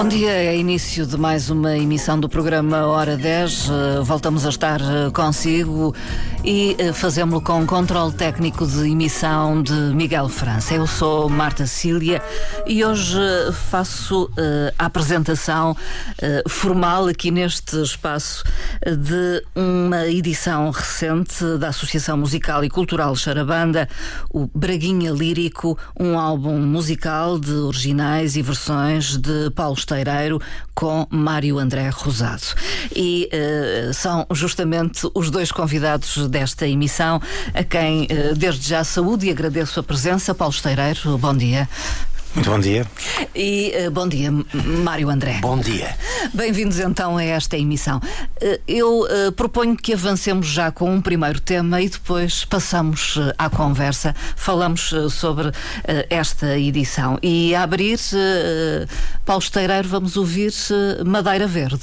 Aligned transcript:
Bom 0.00 0.08
dia, 0.08 0.32
é 0.32 0.56
início 0.56 1.04
de 1.06 1.18
mais 1.18 1.50
uma 1.50 1.76
emissão 1.76 2.18
do 2.18 2.26
programa 2.26 2.86
Hora 2.86 3.18
10. 3.18 3.68
Uh, 3.68 3.72
voltamos 4.02 4.46
a 4.46 4.48
estar 4.48 4.80
uh, 4.80 5.12
consigo 5.12 5.94
e 6.42 6.74
uh, 6.80 6.94
fazemos-lo 6.94 7.42
com 7.42 7.62
o 7.62 7.66
controle 7.66 8.10
técnico 8.14 8.66
de 8.66 8.90
emissão 8.90 9.62
de 9.62 9.74
Miguel 9.74 10.30
França. 10.30 10.72
Eu 10.72 10.86
sou 10.86 11.28
Marta 11.28 11.66
Cília 11.66 12.22
e 12.66 12.82
hoje 12.82 13.18
faço 13.70 14.30
a 14.78 14.86
apresentação 14.86 15.76
formal 16.48 17.06
aqui 17.06 17.30
neste 17.30 17.76
espaço 17.82 18.42
de 18.86 19.44
uma 19.54 20.06
edição 20.06 20.70
recente 20.70 21.58
da 21.58 21.68
Associação 21.68 22.16
Musical 22.16 22.64
e 22.64 22.70
Cultural 22.70 23.14
Charabanda, 23.16 23.86
o 24.30 24.48
Braguinha 24.54 25.10
Lírico, 25.10 25.76
um 25.98 26.18
álbum 26.18 26.58
musical 26.60 27.38
de 27.38 27.52
originais 27.52 28.36
e 28.36 28.42
versões 28.42 29.18
de 29.18 29.50
Paulo 29.50 29.76
Esteireiro 29.90 30.40
com 30.72 31.06
Mário 31.10 31.58
André 31.58 31.88
Rosado. 31.88 32.42
E 32.94 33.28
uh, 33.32 33.92
são 33.92 34.24
justamente 34.30 35.08
os 35.14 35.30
dois 35.30 35.50
convidados 35.50 36.28
desta 36.28 36.66
emissão, 36.66 37.20
a 37.52 37.64
quem 37.64 38.04
uh, 38.04 38.34
desde 38.36 38.68
já 38.68 38.84
saúde 38.84 39.26
e 39.26 39.30
agradeço 39.30 39.80
a 39.80 39.82
presença. 39.82 40.34
Paulo 40.34 40.54
Esteireiro, 40.54 41.18
bom 41.18 41.36
dia. 41.36 41.68
Muito 42.34 42.48
bom 42.48 42.60
dia. 42.60 42.86
E 43.34 43.72
uh, 43.74 43.90
bom 43.90 44.06
dia, 44.06 44.30
Mário 44.84 45.10
André. 45.10 45.40
Bom 45.40 45.58
dia. 45.58 45.96
Bem-vindos 46.32 46.78
então 46.78 47.16
a 47.16 47.24
esta 47.24 47.56
emissão. 47.56 47.98
Uh, 47.98 48.60
eu 48.68 49.00
uh, 49.00 49.32
proponho 49.32 49.76
que 49.76 49.94
avancemos 49.94 50.46
já 50.46 50.70
com 50.70 50.94
um 50.94 51.00
primeiro 51.00 51.40
tema 51.40 51.80
e 51.80 51.88
depois 51.88 52.44
passamos 52.44 53.18
à 53.36 53.50
conversa, 53.50 54.14
falamos 54.36 54.94
sobre 55.10 55.50
esta 56.08 56.56
edição. 56.58 57.18
E 57.22 57.54
a 57.54 57.62
abrir, 57.62 57.98
Paulo 59.24 59.42
Esteireiro, 59.42 59.88
vamos 59.88 60.16
ouvir 60.16 60.52
Madeira 61.04 61.46
Verde. 61.46 61.80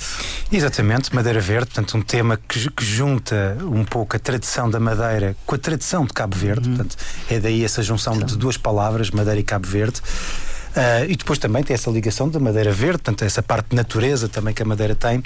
Exatamente, 0.51 1.13
Madeira 1.13 1.41
Verde, 1.41 1.67
portanto, 1.67 1.97
um 1.97 2.01
tema 2.01 2.39
que, 2.47 2.69
que, 2.71 2.85
junta 2.85 3.57
um 3.61 3.83
pouco 3.83 4.15
a 4.15 4.19
tradição 4.19 4.69
da 4.69 4.79
Madeira 4.79 5.35
com 5.45 5.55
a 5.55 5.57
tradição 5.57 6.05
de 6.05 6.13
Cabo 6.13 6.37
Verde, 6.37 6.69
uhum. 6.69 6.75
portanto, 6.75 6.95
é 7.29 7.39
daí 7.39 7.63
essa 7.63 7.83
junção 7.83 8.15
então. 8.15 8.27
de 8.27 8.37
duas 8.37 8.57
palavras, 8.57 9.11
Madeira 9.11 9.39
e 9.39 9.43
Cabo 9.43 9.67
Verde. 9.67 10.01
Uh, 10.77 11.09
e 11.09 11.15
depois 11.15 11.39
também 11.39 11.63
tem 11.63 11.73
essa 11.73 11.89
ligação 11.89 12.29
da 12.29 12.39
madeira 12.39 12.71
verde, 12.71 12.99
portanto, 12.99 13.23
essa 13.23 13.41
parte 13.41 13.69
de 13.69 13.75
natureza 13.75 14.29
também 14.29 14.53
que 14.53 14.61
a 14.61 14.65
madeira 14.65 14.93
tem. 14.93 15.23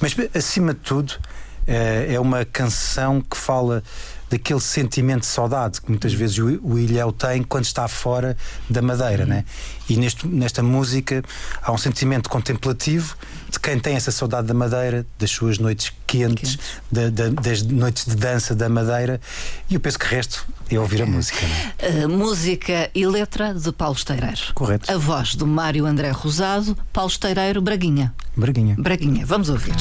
Mas, 0.00 0.16
acima 0.34 0.72
de 0.72 0.80
tudo, 0.80 1.10
uh, 1.10 2.10
é 2.10 2.18
uma 2.18 2.42
canção 2.46 3.20
que 3.20 3.36
fala 3.36 3.82
daquele 4.30 4.60
sentimento 4.60 5.20
de 5.20 5.26
saudade 5.26 5.80
que 5.80 5.90
muitas 5.90 6.14
vezes 6.14 6.38
o, 6.38 6.58
o 6.62 6.78
ilhéu 6.78 7.12
tem 7.12 7.42
quando 7.42 7.64
está 7.64 7.86
fora 7.86 8.34
da 8.68 8.80
madeira, 8.80 9.24
uhum. 9.24 9.28
né? 9.28 9.44
E 9.90 9.96
neste, 9.96 10.26
nesta 10.26 10.62
música 10.62 11.22
há 11.62 11.70
um 11.70 11.78
sentimento 11.78 12.30
contemplativo 12.30 13.14
de 13.50 13.60
quem 13.60 13.78
tem 13.78 13.94
essa 13.94 14.10
saudade 14.10 14.46
da 14.46 14.54
madeira, 14.54 15.06
das 15.18 15.30
suas 15.30 15.58
noites 15.58 15.92
quentes, 16.08 16.58
da, 16.90 17.10
da, 17.10 17.28
das 17.28 17.62
noites 17.62 18.06
de 18.06 18.16
dança 18.16 18.54
da 18.54 18.68
madeira, 18.68 19.20
e 19.70 19.74
eu 19.74 19.80
penso 19.80 19.98
que 19.98 20.06
o 20.06 20.08
resto 20.08 20.44
é 20.70 20.80
ouvir 20.80 21.02
a 21.02 21.06
música. 21.06 21.38
Uh, 21.82 22.08
música 22.08 22.90
e 22.94 23.06
letra 23.06 23.54
de 23.54 23.70
Paulo 23.70 23.94
Esteireiro. 23.94 24.54
Correto. 24.54 24.90
A 24.90 24.96
voz 24.96 25.34
do 25.34 25.46
Mário 25.46 25.86
André 25.86 26.10
Rosado, 26.10 26.76
Paulo 26.92 27.10
Esteireiro, 27.10 27.60
Braguinha. 27.60 28.12
Braguinha. 28.34 28.74
Braguinha. 28.78 29.26
Vamos 29.26 29.50
ouvir. 29.50 29.76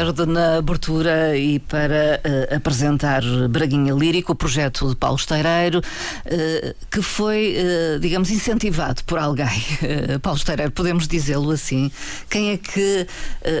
Verde 0.00 0.24
na 0.24 0.56
abertura 0.56 1.36
e 1.36 1.58
para 1.58 2.22
uh, 2.24 2.56
apresentar 2.56 3.22
Braguinha 3.50 3.92
Lírico, 3.92 4.32
o 4.32 4.34
projeto 4.34 4.88
de 4.88 4.96
Paulo 4.96 5.18
Esteireiro, 5.18 5.80
uh, 5.80 6.74
que 6.90 7.02
foi, 7.02 7.54
uh, 7.58 8.00
digamos, 8.00 8.30
incentivado 8.30 9.04
por 9.04 9.18
alguém. 9.18 9.62
Paulo 10.22 10.38
Esteireiro, 10.38 10.72
podemos 10.72 11.06
dizê-lo 11.06 11.50
assim. 11.50 11.92
Quem 12.30 12.52
é 12.52 12.56
que 12.56 13.06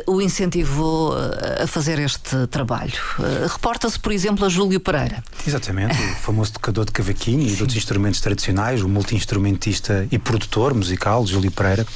o 0.06 0.22
incentivou 0.22 1.14
a 1.62 1.66
fazer 1.66 1.98
este 1.98 2.46
trabalho? 2.46 2.94
Reporta-se, 3.52 3.98
por 3.98 4.10
exemplo, 4.10 4.46
a 4.46 4.48
Júlio 4.48 4.80
Pereira. 4.80 5.22
Exatamente, 5.46 5.94
o 5.94 6.14
famoso 6.24 6.54
tocador 6.54 6.86
de 6.86 6.92
cavaquinho 6.92 7.42
e 7.42 7.54
de 7.54 7.60
outros 7.60 7.76
instrumentos 7.76 8.20
tradicionais, 8.22 8.80
o 8.82 8.88
multi-instrumentista 8.88 10.08
e 10.10 10.18
produtor 10.18 10.72
musical, 10.72 11.26
Júlio 11.26 11.50
Pereira. 11.50 11.86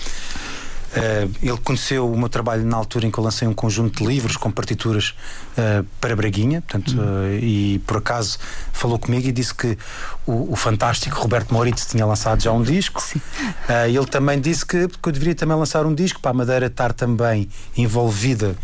Uh, 0.94 1.30
ele 1.42 1.58
conheceu 1.58 2.08
o 2.08 2.16
meu 2.16 2.28
trabalho 2.28 2.64
na 2.64 2.76
altura 2.76 3.06
em 3.06 3.10
que 3.10 3.18
eu 3.18 3.24
lancei 3.24 3.48
um 3.48 3.52
conjunto 3.52 3.98
de 4.02 4.08
livros 4.08 4.36
com 4.36 4.48
partituras 4.50 5.12
uh, 5.58 5.84
para 6.00 6.14
Braguinha, 6.14 6.62
portanto, 6.62 6.96
uh, 6.96 7.34
e 7.40 7.80
por 7.80 7.96
acaso 7.96 8.38
falou 8.72 8.96
comigo 8.96 9.26
e 9.26 9.32
disse 9.32 9.52
que 9.52 9.76
o, 10.24 10.52
o 10.52 10.56
fantástico 10.56 11.20
Roberto 11.20 11.52
Moritz 11.52 11.86
tinha 11.86 12.06
lançado 12.06 12.42
já 12.42 12.52
um 12.52 12.62
disco. 12.62 13.02
ele 13.88 14.06
também 14.06 14.40
disse 14.40 14.64
que, 14.64 14.86
que 14.86 15.08
eu 15.08 15.12
deveria 15.12 15.34
também 15.34 15.56
lançar 15.56 15.84
um 15.84 15.94
disco 15.94 16.20
para 16.20 16.30
a 16.30 16.34
Madeira 16.34 16.66
estar 16.66 16.92
também 16.92 17.48
envolvida 17.76 18.56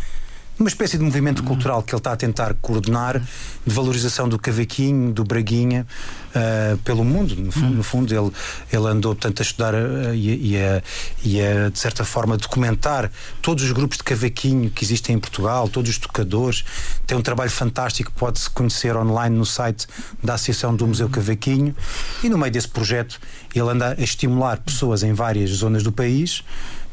uma 0.59 0.69
espécie 0.69 0.97
de 0.97 1.03
movimento 1.03 1.43
cultural 1.43 1.81
que 1.81 1.93
ele 1.93 1.99
está 1.99 2.11
a 2.11 2.15
tentar 2.15 2.53
coordenar 2.55 3.19
de 3.19 3.73
valorização 3.73 4.29
do 4.29 4.37
cavaquinho, 4.37 5.11
do 5.11 5.23
braguinha 5.23 5.87
uh, 6.35 6.77
pelo 6.79 7.03
mundo. 7.03 7.35
No, 7.35 7.51
fundo, 7.51 7.75
no 7.75 7.83
fundo 7.83 8.13
ele, 8.13 8.31
ele 8.71 8.87
andou 8.87 9.15
portanto, 9.15 9.39
a 9.39 9.43
estudar 9.43 9.73
uh, 9.73 10.13
e, 10.13 10.51
e, 10.51 10.57
a, 10.57 10.83
e 11.23 11.41
a, 11.41 11.69
de 11.69 11.79
certa 11.79 12.05
forma, 12.05 12.37
documentar 12.37 13.11
todos 13.41 13.63
os 13.63 13.71
grupos 13.71 13.97
de 13.97 14.03
cavaquinho 14.03 14.69
que 14.69 14.83
existem 14.83 15.15
em 15.15 15.19
Portugal, 15.19 15.67
todos 15.67 15.89
os 15.89 15.97
tocadores. 15.97 16.63
Tem 17.07 17.17
um 17.17 17.21
trabalho 17.21 17.51
fantástico 17.51 18.11
que 18.11 18.19
pode-se 18.19 18.49
conhecer 18.49 18.95
online 18.95 19.35
no 19.35 19.45
site 19.45 19.87
da 20.23 20.35
Associação 20.35 20.75
do 20.75 20.85
Museu 20.85 21.09
Cavaquinho. 21.09 21.75
E 22.23 22.29
no 22.29 22.37
meio 22.37 22.51
desse 22.51 22.67
projeto, 22.67 23.19
ele 23.53 23.69
anda 23.69 23.95
a 23.97 24.01
estimular 24.01 24.57
pessoas 24.59 25.01
em 25.01 25.13
várias 25.13 25.49
zonas 25.49 25.81
do 25.81 25.91
país 25.91 26.43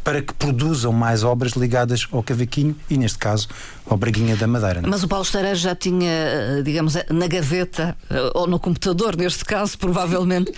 para 0.03 0.23
que 0.23 0.33
produzam 0.33 0.93
mais 0.93 1.23
obras 1.25 1.53
ligadas 1.53 2.07
ao 2.13 2.23
cavaquinho 2.23 2.75
e, 2.89 2.97
neste 2.97 3.19
caso, 3.19 3.49
ao 3.89 3.97
Braguinha 3.97 4.37
da 4.37 4.47
Madeira. 4.47 4.83
Mas 4.87 5.03
o 5.03 5.09
Paulo 5.09 5.25
Esteira 5.25 5.55
já 5.55 5.75
tinha, 5.75 6.11
eh, 6.11 6.63
digamos, 6.63 6.95
na 7.11 7.27
gaveta, 7.27 7.97
eh, 8.11 8.31
ou 8.35 8.47
no 8.47 8.59
computador, 8.59 9.17
neste 9.17 9.45
caso, 9.45 9.79
provavelmente, 9.79 10.53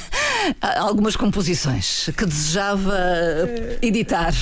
algumas 0.76 1.16
composições 1.16 2.10
que 2.16 2.26
desejava 2.26 2.94
editar. 3.80 4.34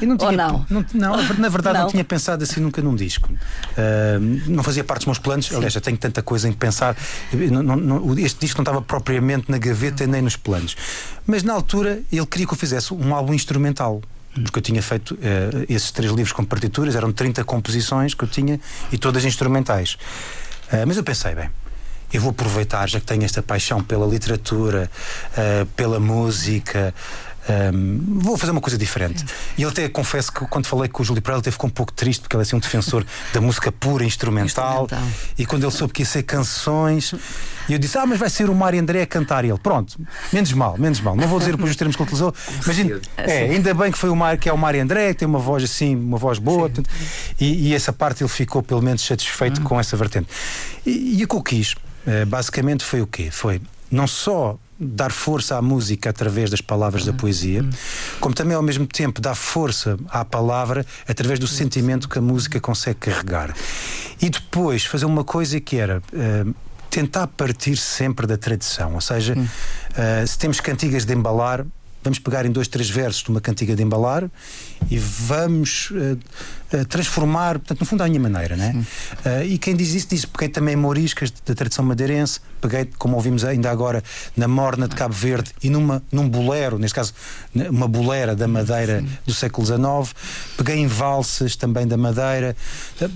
Não 0.00 0.16
tinha, 0.16 0.30
ou 0.30 0.36
não? 0.36 0.66
não? 0.70 0.86
não? 0.94 1.34
na 1.38 1.48
verdade, 1.48 1.78
não. 1.78 1.84
não. 1.84 1.90
tinha 1.90 2.04
pensado 2.04 2.42
assim 2.44 2.60
nunca 2.60 2.80
num 2.80 2.94
disco. 2.94 3.28
Uh, 3.32 4.20
não 4.46 4.62
fazia 4.62 4.84
parte 4.84 5.00
dos 5.00 5.06
meus 5.06 5.18
planos. 5.18 5.46
Sim. 5.46 5.56
Aliás, 5.56 5.72
já 5.72 5.80
tenho 5.80 5.98
tanta 5.98 6.22
coisa 6.22 6.48
em 6.48 6.52
pensar. 6.52 6.96
este 8.18 8.40
disco 8.40 8.58
não 8.58 8.62
estava 8.62 8.82
propriamente 8.82 9.50
na 9.50 9.58
gaveta 9.58 10.06
nem 10.06 10.22
nos 10.22 10.36
planos. 10.36 10.76
Mas 11.26 11.42
na 11.42 11.52
altura 11.52 12.00
ele 12.12 12.26
queria 12.26 12.46
que 12.46 12.52
eu 12.52 12.58
fizesse 12.58 12.94
um 12.94 13.14
álbum 13.14 13.34
instrumental 13.34 14.00
porque 14.34 14.58
eu 14.58 14.62
tinha 14.62 14.82
feito 14.82 15.14
uh, 15.14 15.66
esses 15.68 15.90
três 15.90 16.12
livros 16.12 16.32
com 16.32 16.44
partituras, 16.44 16.94
eram 16.94 17.12
30 17.12 17.42
composições 17.44 18.14
que 18.14 18.24
eu 18.24 18.28
tinha 18.28 18.60
e 18.92 18.98
todas 18.98 19.24
instrumentais. 19.24 19.94
Uh, 20.72 20.86
mas 20.86 20.96
eu 20.96 21.02
pensei, 21.02 21.34
bem, 21.34 21.50
eu 22.12 22.20
vou 22.20 22.30
aproveitar, 22.30 22.88
já 22.88 22.98
que 22.98 23.06
tenho 23.06 23.24
esta 23.24 23.42
paixão 23.42 23.82
pela 23.82 24.06
literatura, 24.06 24.90
uh, 25.32 25.66
pela 25.76 26.00
música, 26.00 26.94
um, 27.74 28.18
vou 28.20 28.36
fazer 28.36 28.52
uma 28.52 28.60
coisa 28.60 28.78
diferente. 28.78 29.24
E 29.58 29.62
ele 29.62 29.70
até 29.70 29.88
confesso 29.88 30.32
que 30.32 30.46
quando 30.46 30.66
falei 30.66 30.88
com 30.88 31.02
o 31.02 31.04
Júlio 31.04 31.22
Pereira, 31.22 31.42
ele 31.44 31.50
ficou 31.50 31.68
um 31.68 31.72
pouco 31.72 31.92
triste 31.92 32.20
porque 32.20 32.36
ele 32.36 32.42
é 32.42 32.44
assim 32.44 32.56
um 32.56 32.60
defensor 32.60 33.04
da 33.32 33.40
música 33.40 33.72
pura, 33.72 34.04
instrumental, 34.04 34.84
instrumental. 34.84 35.08
E 35.36 35.44
quando 35.46 35.64
ele 35.64 35.72
soube 35.72 35.92
que 35.92 36.02
ia 36.02 36.06
ser 36.06 36.22
canções, 36.22 37.14
e 37.68 37.72
eu 37.72 37.78
disse: 37.78 37.98
Ah, 37.98 38.06
mas 38.06 38.18
vai 38.18 38.30
ser 38.30 38.48
o 38.48 38.54
Mário 38.54 38.80
André 38.80 39.02
a 39.02 39.06
cantar. 39.06 39.44
E 39.44 39.48
ele, 39.48 39.58
pronto, 39.58 39.98
menos 40.32 40.52
mal, 40.52 40.76
menos 40.78 41.00
mal. 41.00 41.16
Não 41.16 41.26
vou 41.26 41.38
dizer 41.38 41.52
depois 41.52 41.70
os 41.70 41.76
termos 41.76 41.96
que 41.96 42.02
ele 42.02 42.08
utilizou, 42.08 42.34
mas 42.66 42.78
é, 43.16 43.42
ainda 43.44 43.74
bem 43.74 43.90
que 43.90 43.98
foi 43.98 44.10
o 44.10 44.16
Mário, 44.16 44.38
que 44.38 44.48
é 44.48 44.52
o 44.52 44.58
Mário 44.58 44.82
André, 44.82 45.08
que 45.08 45.20
tem 45.20 45.28
uma 45.28 45.38
voz 45.38 45.64
assim, 45.64 45.96
uma 45.96 46.18
voz 46.18 46.38
boa. 46.38 46.68
Portanto, 46.68 46.88
e, 47.38 47.68
e, 47.68 47.74
essa 47.74 47.92
parte 47.92 48.22
ele 48.22 48.28
ficou 48.28 48.62
pelo 48.62 48.82
menos 48.82 49.02
satisfeito 49.02 49.60
hum. 49.60 49.64
com 49.64 49.80
essa 49.80 49.96
vertente. 49.96 50.28
E, 50.86 51.18
e 51.18 51.24
o 51.24 51.28
que 51.28 51.34
eu 51.34 51.42
quis, 51.42 51.74
eh, 52.06 52.24
basicamente, 52.24 52.84
foi 52.84 53.00
o 53.00 53.06
quê? 53.06 53.30
Foi 53.30 53.60
não 53.90 54.06
só 54.06 54.58
dar 54.80 55.12
força 55.12 55.56
à 55.56 55.62
música 55.62 56.08
através 56.08 56.50
das 56.50 56.62
palavras 56.62 57.04
da 57.04 57.12
poesia, 57.12 57.62
como 58.18 58.34
também 58.34 58.56
ao 58.56 58.62
mesmo 58.62 58.86
tempo 58.86 59.20
dar 59.20 59.34
força 59.34 59.98
à 60.08 60.24
palavra 60.24 60.86
através 61.06 61.38
do 61.38 61.46
sentimento 61.46 62.08
que 62.08 62.18
a 62.18 62.22
música 62.22 62.58
consegue 62.58 63.00
carregar. 63.00 63.54
E 64.22 64.30
depois 64.30 64.84
fazer 64.84 65.04
uma 65.04 65.24
coisa 65.24 65.60
que 65.60 65.76
era. 65.76 66.02
Uh, 66.12 66.54
tentar 66.90 67.28
partir 67.28 67.76
sempre 67.76 68.26
da 68.26 68.36
tradição, 68.36 68.94
ou 68.94 69.00
seja, 69.00 69.34
uh, 69.34 70.26
se 70.26 70.36
temos 70.36 70.58
cantigas 70.58 71.04
de 71.04 71.14
embalar, 71.14 71.64
vamos 72.02 72.18
pegar 72.18 72.44
em 72.44 72.50
dois, 72.50 72.66
três 72.66 72.90
versos 72.90 73.22
de 73.22 73.30
uma 73.30 73.40
cantiga 73.40 73.76
de 73.76 73.82
embalar 73.84 74.28
e 74.90 74.98
vamos 74.98 75.90
uh, 75.92 76.18
uh, 76.72 76.84
transformar, 76.86 77.58
portanto, 77.58 77.80
no 77.80 77.86
fundo, 77.86 78.02
à 78.02 78.08
minha 78.08 78.20
maneira, 78.20 78.56
né? 78.56 78.84
Uh, 79.24 79.44
e 79.44 79.58
quem 79.58 79.74
diz 79.76 79.94
isso 79.94 80.08
diz, 80.08 80.24
peguei 80.24 80.48
também 80.48 80.76
moriscas 80.76 81.30
da 81.30 81.54
tradição 81.54 81.84
madeirense, 81.84 82.40
peguei, 82.60 82.88
como 82.98 83.16
ouvimos 83.16 83.44
ainda 83.44 83.70
agora, 83.70 84.02
na 84.36 84.48
morna 84.48 84.86
de 84.86 84.94
Cabo 84.94 85.14
Verde 85.14 85.52
e 85.62 85.70
numa, 85.70 86.02
num 86.12 86.28
bolero, 86.28 86.78
neste 86.78 86.94
caso, 86.94 87.14
uma 87.70 87.88
bolera 87.88 88.36
da 88.36 88.46
Madeira 88.46 89.00
Sim. 89.00 89.08
do 89.26 89.34
século 89.34 89.66
XIX, 89.66 90.14
peguei 90.56 90.76
em 90.76 90.86
valsas 90.86 91.56
também 91.56 91.86
da 91.86 91.96
Madeira. 91.96 92.56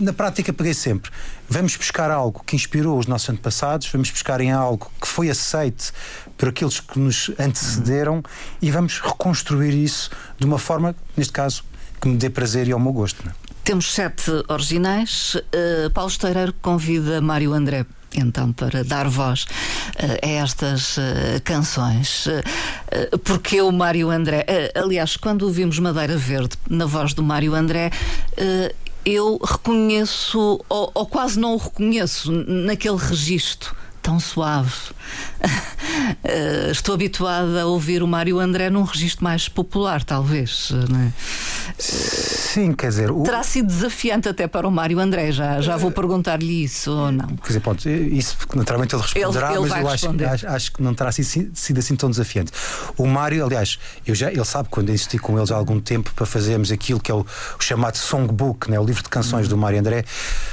Na 0.00 0.12
prática, 0.12 0.52
peguei 0.52 0.74
sempre. 0.74 1.10
Vamos 1.48 1.76
buscar 1.76 2.10
algo 2.10 2.42
que 2.44 2.56
inspirou 2.56 2.98
os 2.98 3.06
nossos 3.06 3.28
antepassados, 3.28 3.88
vamos 3.92 4.10
buscar 4.10 4.40
em 4.40 4.50
algo 4.50 4.90
que 5.00 5.06
foi 5.06 5.28
aceite 5.28 5.92
por 6.38 6.48
aqueles 6.48 6.80
que 6.80 6.98
nos 6.98 7.30
antecederam 7.38 8.22
e 8.62 8.70
vamos 8.70 9.00
reconstruir 9.00 9.74
isso 9.74 10.10
de 10.38 10.46
uma 10.46 10.58
forma, 10.58 10.94
neste 11.16 11.32
caso, 11.32 11.62
que 12.04 12.08
me 12.08 12.16
dê 12.18 12.28
prazer 12.28 12.68
e 12.68 12.72
ao 12.72 12.78
meu 12.78 12.92
gosto. 12.92 13.24
Né? 13.24 13.32
Temos 13.64 13.92
sete 13.94 14.30
originais. 14.48 15.34
Uh, 15.36 15.90
Paulo 15.94 16.10
Esteireiro 16.10 16.54
convida 16.60 17.20
Mário 17.20 17.54
André 17.54 17.86
então 18.16 18.52
para 18.52 18.84
dar 18.84 19.08
voz 19.08 19.42
uh, 19.42 19.46
a 20.22 20.28
estas 20.28 20.98
uh, 20.98 21.00
canções. 21.42 22.26
Uh, 22.26 23.18
porque 23.24 23.60
o 23.60 23.72
Mário 23.72 24.10
André, 24.10 24.44
aliás, 24.74 25.16
quando 25.16 25.42
ouvimos 25.42 25.78
Madeira 25.78 26.16
Verde 26.16 26.56
na 26.68 26.84
voz 26.84 27.14
do 27.14 27.22
Mário 27.24 27.54
André, 27.54 27.90
eu 29.04 29.40
reconheço, 29.42 30.60
ou, 30.68 30.92
ou, 30.94 31.06
quase 31.06 31.40
não 31.40 31.54
o 31.54 31.56
reconheço, 31.56 32.30
naquele 32.30 32.96
registro 32.96 33.74
tão 34.04 34.20
suave. 34.20 34.70
uh, 35.40 36.70
estou 36.70 36.94
habituada 36.94 37.62
a 37.62 37.66
ouvir 37.66 38.02
o 38.02 38.06
Mário 38.06 38.38
André 38.38 38.68
num 38.68 38.82
registro 38.82 39.24
mais 39.24 39.48
popular, 39.48 40.04
talvez. 40.04 40.70
Não 40.90 41.00
é? 41.00 41.12
Sim, 42.54 42.72
quer 42.72 42.86
dizer. 42.86 43.10
O... 43.10 43.24
Terá 43.24 43.42
sido 43.42 43.66
desafiante 43.66 44.28
até 44.28 44.46
para 44.46 44.68
o 44.68 44.70
Mário 44.70 45.00
André, 45.00 45.32
já, 45.32 45.60
já 45.60 45.76
vou 45.76 45.90
perguntar-lhe 45.90 46.62
isso 46.62 46.88
ou 46.88 47.10
não. 47.10 47.26
Quer 47.26 47.48
dizer, 47.48 47.58
pronto, 47.58 47.88
isso 47.88 48.36
naturalmente 48.54 48.94
ele 48.94 49.02
responderá, 49.02 49.48
ele, 49.48 49.58
ele 49.58 49.68
mas 49.68 49.80
eu 49.80 49.88
acho, 49.88 50.24
acho, 50.24 50.46
acho, 50.46 50.72
que 50.72 50.80
não 50.80 50.94
terá 50.94 51.10
sido, 51.10 51.50
sido, 51.52 51.78
assim 51.80 51.96
tão 51.96 52.08
desafiante. 52.08 52.52
O 52.96 53.08
Mário, 53.08 53.44
aliás, 53.44 53.76
eu 54.06 54.14
já, 54.14 54.30
ele 54.30 54.44
sabe 54.44 54.68
quando 54.68 54.90
insisti 54.90 55.18
com 55.18 55.36
eles 55.36 55.50
há 55.50 55.56
algum 55.56 55.80
tempo 55.80 56.12
para 56.14 56.24
fazermos 56.24 56.70
aquilo 56.70 57.00
que 57.00 57.10
é 57.10 57.14
o, 57.14 57.26
o 57.58 57.60
chamado 57.60 57.96
songbook, 57.96 58.70
né, 58.70 58.78
o 58.78 58.84
livro 58.84 59.02
de 59.02 59.08
canções 59.08 59.46
uhum. 59.46 59.50
do 59.50 59.58
Mário 59.58 59.80
André, 59.80 60.04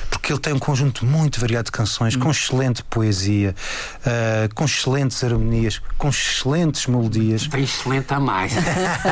porque 0.10 0.34
ele 0.34 0.40
tem 0.40 0.54
um 0.54 0.60
conjunto 0.60 1.06
muito 1.06 1.40
variado 1.40 1.66
de 1.66 1.72
canções, 1.72 2.16
uhum. 2.16 2.22
com 2.22 2.32
excelente 2.32 2.84
poesia, 2.86 3.54
uh, 4.00 4.56
com 4.56 4.66
excelentes 4.66 5.24
harmonias, 5.24 5.80
com 6.00 6.10
excelentes 6.10 6.88
melodias. 6.88 7.46
Tem 7.46 7.64
excelente 7.64 8.12
a 8.12 8.20
mais. 8.20 8.54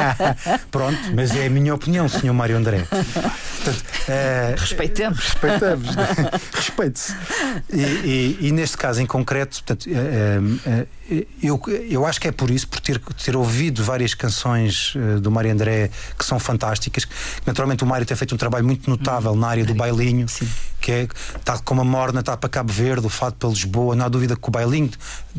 Pronto, 0.72 0.98
mas 1.16 1.36
é 1.36 1.46
a 1.46 1.50
minha 1.52 1.76
opinião, 1.76 2.10
senhor 2.10 2.34
Mário 2.34 2.58
André. 2.58 2.79
Portanto, 2.86 3.84
uh, 4.08 4.60
respeitemos. 4.60 5.20
Respeitamos. 5.20 5.96
Né? 5.96 6.08
Respeite-se. 6.54 7.16
E, 7.72 7.82
e, 7.82 8.38
e, 8.48 8.52
neste 8.52 8.78
caso 8.78 9.02
em 9.02 9.06
concreto, 9.06 9.64
portanto, 9.64 9.90
uh, 9.90 10.88
eu, 11.42 11.62
eu 11.90 12.06
acho 12.06 12.22
que 12.22 12.28
é 12.28 12.32
por 12.32 12.50
isso, 12.50 12.68
por 12.68 12.80
ter, 12.80 13.00
ter 13.00 13.36
ouvido 13.36 13.84
várias 13.84 14.14
canções 14.14 14.94
do 15.22 15.32
Mário 15.32 15.52
André 15.52 15.90
que 16.18 16.24
são 16.24 16.40
fantásticas. 16.40 17.08
Naturalmente, 17.46 17.84
o 17.84 17.88
Mário 17.88 18.06
tem 18.06 18.16
feito 18.16 18.36
um 18.36 18.38
trabalho 18.38 18.66
muito 18.66 18.90
notável 18.90 19.36
na 19.36 19.48
área 19.48 19.66
do 19.66 19.74
bailinho, 19.74 20.28
Sim. 20.28 20.48
Que 20.82 20.92
é 20.92 21.08
tal 21.44 21.62
como 21.64 21.82
a 21.82 21.84
Morna 21.84 22.22
está 22.22 22.36
para 22.38 22.50
Cabo 22.50 22.72
Verde, 22.72 23.06
o 23.06 23.10
Fado 23.10 23.36
para 23.36 23.50
Lisboa. 23.50 23.96
Não 23.96 24.06
há 24.06 24.10
dúvida 24.10 24.36
que 24.36 24.48
o 24.48 24.52
bailinho 24.52 24.92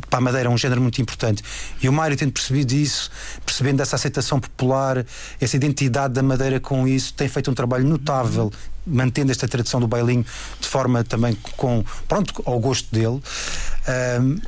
para 0.08 0.18
a 0.18 0.20
Madeira 0.20 0.48
é 0.48 0.52
um 0.52 0.58
género 0.58 0.80
muito 0.80 1.00
importante. 1.00 1.42
E 1.82 1.88
o 1.88 1.92
Mário, 1.92 2.16
tendo 2.16 2.32
percebido 2.32 2.72
isso, 2.72 3.10
percebendo 3.44 3.80
essa 3.80 3.96
aceitação 3.96 4.38
popular, 4.38 5.04
essa 5.40 5.56
identidade 5.56 6.14
da 6.14 6.22
Madeira 6.22 6.60
com 6.60 6.86
isso, 6.86 7.14
tem 7.14 7.28
feito 7.28 7.50
um 7.50 7.54
trabalho 7.54 7.86
notável 7.86 8.52
mantendo 8.90 9.30
esta 9.30 9.46
tradição 9.48 9.80
do 9.80 9.86
bailinho 9.86 10.24
de 10.60 10.66
forma 10.68 11.04
também 11.04 11.36
com, 11.56 11.84
pronto, 12.08 12.42
ao 12.44 12.58
gosto 12.58 12.88
dele. 12.94 13.20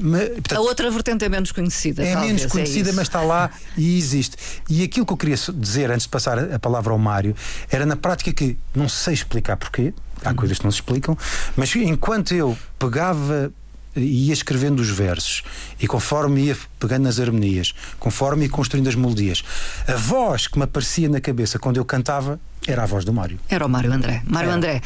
mas, 0.01 0.29
portanto, 0.29 0.59
a 0.59 0.61
outra 0.61 0.91
vertente 0.91 1.25
é 1.25 1.29
menos 1.29 1.53
conhecida. 1.53 2.03
É 2.03 2.13
talvez, 2.13 2.27
menos 2.27 2.45
é 2.45 2.49
conhecida, 2.49 2.91
é 2.91 2.93
mas 2.93 3.09
está 3.09 3.23
lá 3.23 3.51
e 3.77 3.97
existe. 3.97 4.37
E 4.69 4.83
aquilo 4.83 5.07
que 5.07 5.13
eu 5.13 5.17
queria 5.17 5.37
dizer 5.55 5.91
antes 5.91 6.05
de 6.05 6.11
passar 6.11 6.39
a 6.39 6.59
palavra 6.59 6.93
ao 6.93 6.99
Mário 6.99 7.35
era 7.71 7.87
na 7.87 7.97
prática 7.97 8.33
que 8.33 8.59
não 8.75 8.89
sei 8.89 9.15
explicar 9.15 9.57
porquê, 9.57 9.95
há 10.25 10.31
uhum. 10.31 10.37
coisas 10.37 10.59
que 10.59 10.65
não 10.65 10.71
se 10.71 10.77
explicam, 10.77 11.17
mas 11.57 11.75
enquanto 11.77 12.35
eu 12.35 12.57
pegava 12.79 13.53
ia 13.97 14.33
escrevendo 14.33 14.81
os 14.81 14.89
versos 14.89 15.43
e 15.79 15.87
conforme 15.87 16.43
ia 16.43 16.57
pegando 16.79 17.05
nas 17.05 17.19
harmonias, 17.21 17.75
conforme 17.99 18.45
ia 18.45 18.51
construindo 18.51 18.89
as 18.89 18.95
melodias, 18.95 19.43
a 19.87 19.95
voz 19.95 20.47
que 20.47 20.59
me 20.59 20.65
aparecia 20.65 21.09
na 21.09 21.21
cabeça 21.21 21.59
quando 21.59 21.77
eu 21.77 21.85
cantava 21.85 22.41
era 22.67 22.85
a 22.85 22.87
voz 22.87 23.05
do 23.05 23.13
Mário. 23.13 23.41
Era 23.49 23.67
o 23.67 23.69
Mário 23.69 23.93
André. 23.93 24.23
Mário 24.25 24.49
era. 24.49 24.57
André 24.57 24.83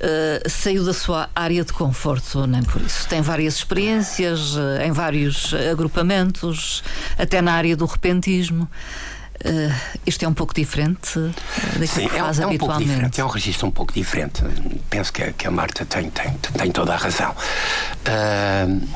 uh, 0.00 0.48
saiu 0.48 0.84
da 0.84 0.94
sua 0.94 1.28
área 1.34 1.62
de 1.64 1.72
conforto, 1.72 2.46
nem 2.46 2.62
por 2.62 2.80
isso. 2.80 3.06
Tem 3.08 3.20
várias 3.20 3.56
experiências 3.56 4.54
uh, 4.56 4.80
em 4.82 4.90
vários 4.90 5.52
agrupamentos, 5.70 6.82
até 7.18 7.42
na 7.42 7.52
área 7.52 7.76
do 7.76 7.84
repentismo. 7.84 8.68
Uh, 9.42 9.72
isto 10.06 10.22
é 10.24 10.28
um 10.28 10.34
pouco 10.34 10.54
diferente 10.54 11.18
daquilo 11.78 11.86
Sim, 11.86 12.08
que 12.08 12.18
faz 12.18 12.38
é, 12.38 12.42
é 12.42 12.46
um 12.46 12.58
pouco 12.58 12.78
diferente, 12.78 13.20
é 13.20 13.24
um 13.24 13.28
registro 13.28 13.66
um 13.68 13.70
pouco 13.70 13.92
diferente. 13.92 14.42
Penso 14.90 15.12
que, 15.12 15.32
que 15.32 15.46
a 15.46 15.50
Marta 15.50 15.84
tem, 15.86 16.10
tem, 16.10 16.32
tem 16.34 16.70
toda 16.70 16.92
a 16.92 16.96
razão. 16.96 17.34
Uh, 18.06 18.88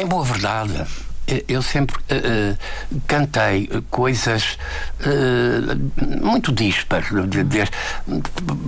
em 0.00 0.06
boa 0.06 0.24
verdade, 0.24 0.86
eu 1.48 1.62
sempre 1.62 1.96
uh, 1.96 2.56
cantei 3.06 3.68
coisas 3.90 4.58
uh, 5.00 6.22
muito 6.24 6.52
dispares, 6.52 7.08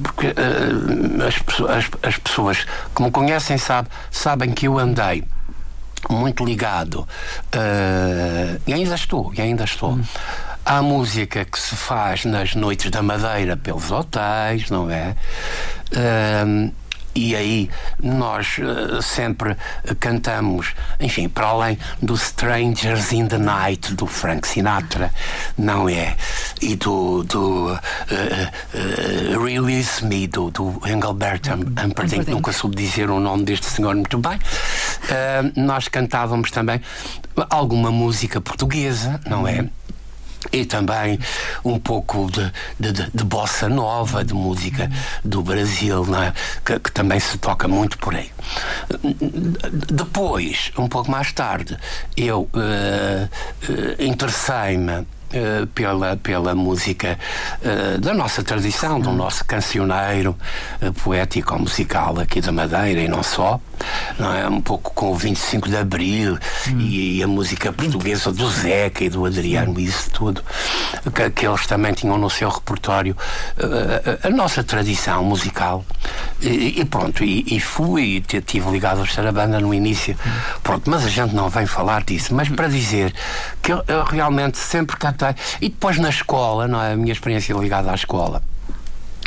porque 0.03 0.29
uh, 0.29 1.25
as, 1.27 1.77
as, 1.77 1.91
as, 2.03 2.19
pessoas 2.19 2.67
que 2.95 3.03
me 3.03 3.11
conhecem 3.11 3.59
sabe, 3.59 3.89
sabem 4.11 4.53
que 4.53 4.67
eu 4.67 4.79
andei 4.79 5.25
muito 6.11 6.45
ligado 6.45 7.01
uh, 7.01 8.61
e 8.67 8.73
ainda 8.73 8.95
estou, 8.95 9.33
e 9.35 9.41
ainda 9.41 9.65
estou. 9.65 9.93
Hum. 9.93 10.05
Há 10.65 10.81
música 10.81 11.45
que 11.45 11.59
se 11.59 11.77
faz 11.77 12.25
nas 12.25 12.55
noites 12.55 12.91
da 12.91 13.03
Madeira 13.03 13.55
pelos 13.57 13.91
hotéis, 13.91 14.71
não 14.71 14.91
é? 14.91 15.15
Uh, 15.93 16.73
e 17.15 17.37
aí 17.37 17.71
nós 18.03 18.59
uh, 18.59 19.01
sempre 19.01 19.57
cantamos, 20.01 20.75
enfim, 20.99 21.29
para 21.29 21.47
além 21.47 21.79
do 22.03 22.15
Strangers 22.15 23.13
in 23.13 23.29
the 23.29 23.39
Night 23.39 23.95
do 23.95 24.07
Frank 24.07 24.47
Sinatra, 24.47 25.11
não 25.57 25.89
é? 25.89 26.17
E 26.61 26.77
do, 26.77 27.23
do 27.25 27.73
uh, 27.73 27.75
uh, 27.75 29.45
Release 29.45 30.05
Me 30.05 30.27
do, 30.27 30.51
do 30.51 30.81
Engelbert 30.87 31.43
Humperdinck, 31.53 32.31
nunca 32.31 32.53
soube 32.53 32.77
dizer 32.77 33.11
o 33.11 33.21
nome 33.21 33.45
deste 33.45 33.67
senhor 33.67 33.95
muito 33.95 34.19
bem. 34.19 34.39
nós 35.57 35.89
cantávamos 35.89 36.51
também 36.51 36.81
alguma 37.51 37.91
música 37.91 38.41
portuguesa, 38.41 39.21
não 39.27 39.47
é? 39.47 39.69
E 40.53 40.65
também 40.65 41.19
um 41.65 41.79
pouco 41.79 42.31
de, 42.31 42.53
de, 42.93 43.11
de, 43.11 43.25
bossa 43.25 43.69
nova, 43.69 44.25
de 44.25 44.35
música 44.35 44.91
do 45.25 45.43
Brasil, 45.43 46.05
é? 46.17 46.33
que, 46.65 46.79
que, 46.79 46.93
também 46.93 47.21
se 47.21 47.39
toca 47.39 47.69
muito 47.69 47.99
por 47.99 48.15
aí. 48.15 48.31
Depois, 49.91 50.73
um 50.79 50.89
pouco 50.89 51.11
mais 51.11 51.33
tarde, 51.33 51.77
eu 52.17 52.43
uh, 52.43 53.29
uh, 53.69 54.03
interessei-me 54.03 55.07
eh, 55.35 55.67
pela, 55.75 56.17
pela 56.17 56.55
música 56.55 57.19
uh, 57.61 58.01
da 58.01 58.15
nossa 58.15 58.41
tradição, 58.45 59.01
do 59.01 59.11
nosso 59.11 59.45
cancioneiro 59.45 60.37
uh, 60.81 60.93
poético 60.93 61.59
musical 61.59 62.21
aqui 62.21 62.41
da 62.41 62.53
Madeira 62.53 63.01
e 63.01 63.09
não 63.09 63.21
só, 63.21 63.61
não 64.19 64.35
é? 64.35 64.49
um 64.49 64.61
pouco 64.61 64.93
com 64.95 65.13
o 65.13 65.15
25 65.15 65.69
de 65.69 65.77
Abril 65.77 66.39
hum. 66.69 66.79
e, 66.81 67.19
e, 67.19 67.23
a 67.23 67.27
música 67.27 67.73
portuguesa 67.73 68.33
do 68.33 68.49
Zeca 68.51 69.05
e 69.05 69.09
do 69.09 69.25
Adriano, 69.25 69.79
e 69.79 69.85
isso 69.85 70.11
tudo, 70.11 70.43
que, 71.15 71.31
que, 71.31 71.47
eles 71.47 71.67
também 71.67 71.93
tinham 71.93 72.19
no 72.19 72.31
seu 72.31 72.49
repertório 72.49 73.17
a 74.23 74.31
nossa 74.31 74.63
tradição 74.63 75.25
musical. 75.25 75.85
E, 76.41 76.81
e 76.81 76.85
pronto, 76.85 77.25
e, 77.25 77.45
e 77.57 77.61
fui, 77.61 78.21
tive 78.21 78.71
ligado 78.71 79.01
a 79.01 79.05
estar 79.05 79.27
a 79.27 79.33
banda 79.33 79.61
no 79.61 79.73
início, 79.73 80.15
hum. 80.15 80.31
pronto, 80.63 80.91
mas 80.91 81.05
a 81.05 81.09
gente 81.09 81.35
não 81.35 81.49
vem 81.49 81.67
falar 81.67 82.05
disso, 82.05 82.35
mas 82.35 82.49
para 82.49 82.69
dizer 82.69 83.15
que 83.63 83.73
eu, 83.73 83.83
eu 83.89 84.05
realmente 84.05 84.59
sempre 84.59 84.97
cantei 84.97 85.35
e 85.61 85.69
depois 85.69 85.99
na 85.99 86.11
escola, 86.11 86.69
não 86.69 86.83
é? 86.83 86.93
A 86.93 86.97
minha 86.97 87.13
experiência 87.13 87.55
ligada 87.55 87.91
à 87.91 87.95
escola 87.95 88.43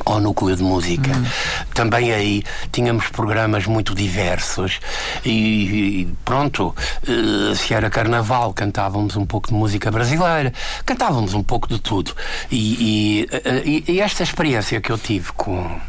ao 0.07 0.21
núcleo 0.21 0.55
de 0.55 0.63
música. 0.63 1.11
Uhum. 1.11 1.25
Também 1.73 2.13
aí 2.13 2.43
tínhamos 2.71 3.09
programas 3.09 3.65
muito 3.65 3.93
diversos 3.93 4.79
e, 5.25 6.01
e 6.01 6.07
pronto, 6.23 6.73
uh, 7.07 7.55
se 7.55 7.73
era 7.73 7.89
carnaval, 7.89 8.53
cantávamos 8.53 9.15
um 9.15 9.25
pouco 9.25 9.49
de 9.49 9.53
música 9.53 9.91
brasileira, 9.91 10.53
cantávamos 10.85 11.33
um 11.33 11.43
pouco 11.43 11.67
de 11.67 11.79
tudo. 11.79 12.15
E, 12.49 13.25
e, 13.25 13.35
uh, 13.35 13.91
e 13.91 13.99
esta 13.99 14.23
experiência 14.23 14.79
que 14.79 14.91
eu 14.91 14.97
tive 14.97 15.31
com 15.33 15.79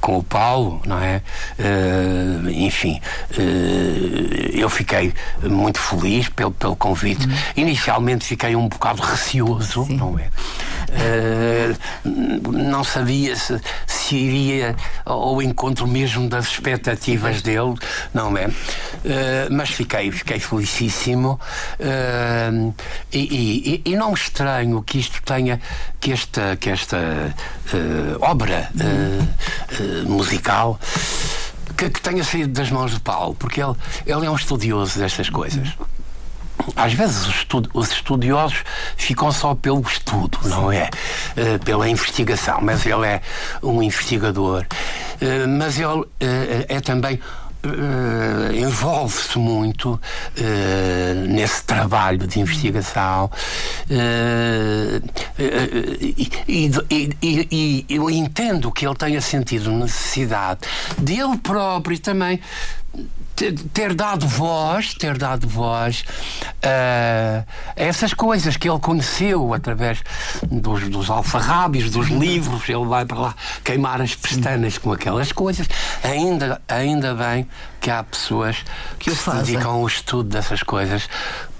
com 0.00 0.18
o 0.18 0.22
Paulo, 0.22 0.80
não 0.86 0.98
é? 1.00 1.22
Uh, 1.58 2.50
enfim, 2.50 3.00
uh, 3.32 4.50
eu 4.52 4.68
fiquei 4.68 5.12
muito 5.42 5.78
feliz 5.78 6.28
pelo, 6.28 6.50
pelo 6.50 6.76
convite. 6.76 7.26
Uhum. 7.26 7.34
Inicialmente 7.56 8.24
fiquei 8.24 8.56
um 8.56 8.68
bocado 8.68 9.02
receoso, 9.02 9.84
Sim. 9.84 9.96
não 9.96 10.18
é? 10.18 10.28
Uh, 10.90 12.52
não 12.52 12.82
sabia 12.84 13.36
se, 13.36 13.60
se 13.86 14.16
iria 14.16 14.76
ao 15.04 15.40
encontro 15.42 15.86
mesmo 15.86 16.28
das 16.28 16.46
expectativas 16.46 17.42
dele, 17.42 17.74
não 18.12 18.36
é? 18.36 18.48
mas 19.50 19.70
fiquei, 19.70 20.10
fiquei 20.10 20.38
felicíssimo 20.38 21.40
e, 23.12 23.82
e, 23.82 23.82
e, 23.84 23.96
não 23.96 24.12
estranho 24.12 24.82
que 24.82 24.98
isto 24.98 25.22
tenha, 25.22 25.60
que 26.00 26.12
esta, 26.12 26.56
que 26.56 26.70
esta 26.70 26.98
obra. 28.20 28.70
Uh, 28.74 30.08
musical 30.08 30.78
que, 31.76 31.88
que, 31.88 32.00
tenha 32.00 32.22
saído 32.22 32.52
das 32.52 32.70
mãos 32.70 32.92
de 32.92 33.00
Paulo, 33.00 33.34
porque 33.34 33.62
ele, 33.62 33.74
ele 34.06 34.26
é 34.26 34.30
um 34.30 34.36
estudioso 34.36 34.98
destas 34.98 35.30
coisas. 35.30 35.68
Às 36.76 36.92
vezes 36.92 37.26
os, 37.26 37.46
os 37.72 37.90
estudiosos 37.90 38.64
ficam 38.96 39.30
só 39.32 39.54
pelo 39.54 39.80
estudo, 39.82 40.38
não 40.44 40.70
é? 40.72 40.90
Uh, 41.36 41.64
pela 41.64 41.88
investigação, 41.88 42.60
mas 42.62 42.84
ele 42.86 43.06
é 43.06 43.20
um 43.62 43.82
investigador. 43.82 44.66
Uh, 45.20 45.48
mas 45.48 45.78
ele 45.78 46.06
é 46.68 46.80
também 46.80 47.20
Uh, 47.62 48.54
envolve-se 48.54 49.38
muito 49.38 49.90
uh, 49.90 51.28
nesse 51.28 51.62
trabalho 51.64 52.26
de 52.26 52.40
investigação 52.40 53.26
uh, 53.26 55.02
e, 55.38 56.30
e, 56.48 56.70
e, 57.20 57.48
e, 57.52 57.86
eu 57.90 58.08
entendo 58.08 58.72
que 58.72 58.86
ele 58.86 58.94
tenha 58.94 59.20
sentido 59.20 59.70
necessidade 59.72 60.60
de 60.96 61.20
ele 61.20 61.36
próprio 61.36 61.98
também 61.98 62.40
ter 63.72 63.94
dado 63.94 64.26
voz, 64.26 64.94
ter 64.94 65.16
dado 65.16 65.48
voz 65.48 66.00
uh, 66.00 66.60
a 66.64 67.44
essas 67.76 68.12
coisas 68.12 68.56
que 68.56 68.68
ele 68.68 68.78
conheceu 68.78 69.54
através 69.54 70.02
dos, 70.50 70.88
dos 70.88 71.10
alfarrábios, 71.10 71.90
dos 71.90 72.08
livros, 72.08 72.68
ele 72.68 72.84
vai 72.84 73.04
para 73.04 73.18
lá 73.18 73.34
queimar 73.64 74.00
as 74.00 74.14
pestanas 74.14 74.78
com 74.78 74.92
aquelas 74.92 75.32
coisas. 75.32 75.66
Ainda, 76.02 76.60
ainda 76.68 77.14
bem 77.14 77.48
que 77.80 77.90
há 77.90 78.02
pessoas 78.04 78.56
que, 78.98 79.10
que 79.10 79.16
se 79.16 79.30
dedicam 79.30 79.70
ao 79.70 79.86
estudo 79.86 80.28
dessas 80.28 80.62
coisas, 80.62 81.08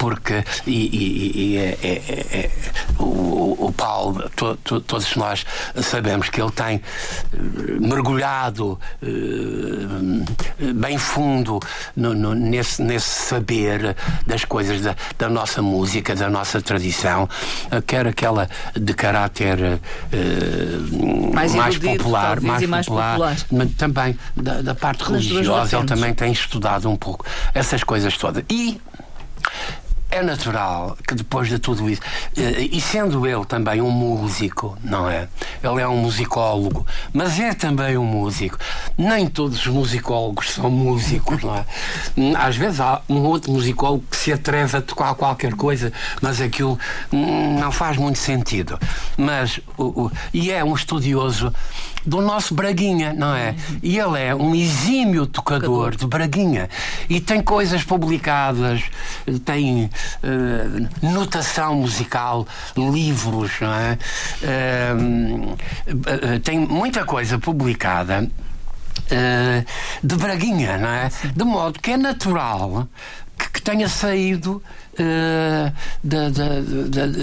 porque 0.01 0.43
e, 0.67 0.73
e, 0.73 1.33
e 1.37 1.57
é, 1.59 1.79
é, 1.83 1.89
é, 1.89 2.39
é 2.39 2.51
o, 2.99 3.67
o, 3.67 3.73
Paulo, 3.77 4.31
to, 4.35 4.57
to, 4.65 4.81
todos 4.81 5.15
nós 5.15 5.45
sabemos 5.83 6.31
que 6.31 6.41
ele 6.41 6.51
tem 6.51 6.77
eh, 6.77 7.37
mergulhado 7.79 8.81
uh, 9.03 10.73
bem 10.75 10.97
fundo 10.97 11.61
no, 11.95 12.15
no, 12.15 12.35
nesse, 12.35 12.83
nesse 12.83 13.27
saber 13.27 13.95
das 14.27 14.47
coisas 14.47 14.81
da, 14.81 14.97
da, 15.19 15.29
nossa 15.29 15.61
música, 15.61 16.15
da 16.15 16.31
nossa 16.31 16.63
tradição, 16.63 17.25
uh, 17.71 17.83
quer 17.83 18.07
aquela 18.07 18.49
de 18.75 18.95
caráter 18.95 19.59
uh, 19.61 21.35
mais, 21.35 21.55
mais 21.55 21.77
popular, 21.77 22.41
mais, 22.41 22.67
mais 22.67 22.87
popular, 22.87 23.13
popular, 23.13 23.37
mas 23.53 23.75
também 23.75 24.19
da, 24.35 24.63
da 24.63 24.75
parte 24.75 25.05
religiosa, 25.05 25.77
ele 25.77 25.87
também 25.87 26.15
tem 26.15 26.33
estudado 26.33 26.89
um 26.89 26.97
pouco 26.97 27.27
essas 27.53 27.85
coisas 27.85 28.17
todas. 28.17 28.43
E 28.49 28.81
é 30.11 30.23
natural 30.23 30.97
que 31.07 31.15
depois 31.15 31.49
de 31.49 31.59
tudo 31.59 31.89
isso, 31.89 32.01
eh, 32.37 32.69
e 32.73 32.81
sendo 32.81 33.27
ele 33.27 33.45
também 33.45 33.81
um 33.81 33.91
músico, 33.91 34.77
não 34.83 35.09
é? 35.09 35.29
Ele 35.63 35.81
é 35.81 35.87
um 35.87 35.99
musicólogo, 35.99 36.87
mas 37.13 37.39
é 37.39 37.55
também 37.55 37.97
um 37.97 38.05
músico. 38.05 38.59
Nem 38.99 39.29
todos 39.29 39.59
os 39.59 39.67
musicólogos 39.67 40.51
são 40.51 40.69
músicos, 40.71 41.43
não 41.43 41.55
é? 41.55 41.65
Às 42.37 42.57
vezes 42.57 42.81
há 42.81 43.03
um 43.09 43.21
outro 43.21 43.53
musicólogo 43.53 44.05
que 44.11 44.17
se 44.17 44.33
atreve 44.33 44.77
a 44.77 44.83
tocar 44.83 45.15
qualquer 45.15 45.55
coisa, 45.55 45.93
mas 46.21 46.41
aquilo 46.41 46.79
não 47.13 47.71
faz 47.71 47.97
muito 47.97 48.19
sentido. 48.19 48.79
Mas, 49.17 49.61
e 50.35 50.51
é 50.51 50.65
um 50.65 50.75
estudioso 50.75 51.53
do 52.05 52.21
nosso 52.21 52.55
Braguinha, 52.55 53.13
não 53.13 53.35
é? 53.35 53.55
E 53.83 53.99
ele 53.99 54.21
é 54.21 54.35
um 54.35 54.55
exímio 54.55 55.27
tocador 55.27 55.97
de 55.97 56.07
Braguinha 56.07 56.69
e 57.09 57.21
tem 57.21 57.43
coisas 57.43 57.83
publicadas, 57.83 58.83
tem 59.45 59.85
uh, 59.85 61.07
notação 61.07 61.77
musical, 61.77 62.47
livros, 62.77 63.53
não 63.61 63.75
é? 63.75 63.99
Uh, 64.43 65.53
uh, 65.55 66.41
tem 66.41 66.59
muita 66.59 67.05
coisa 67.05 67.39
publicada. 67.39 68.29
de 70.03 70.17
Braguinha, 70.17 70.79
não 70.79 70.89
é? 70.89 71.11
De 71.35 71.45
modo 71.45 71.81
que 71.81 71.93
é 71.93 71.97
natural 71.97 72.89
que, 73.41 73.51
que 73.53 73.63
tenha 73.63 73.89
saído 73.89 74.63
uh, 74.99 75.73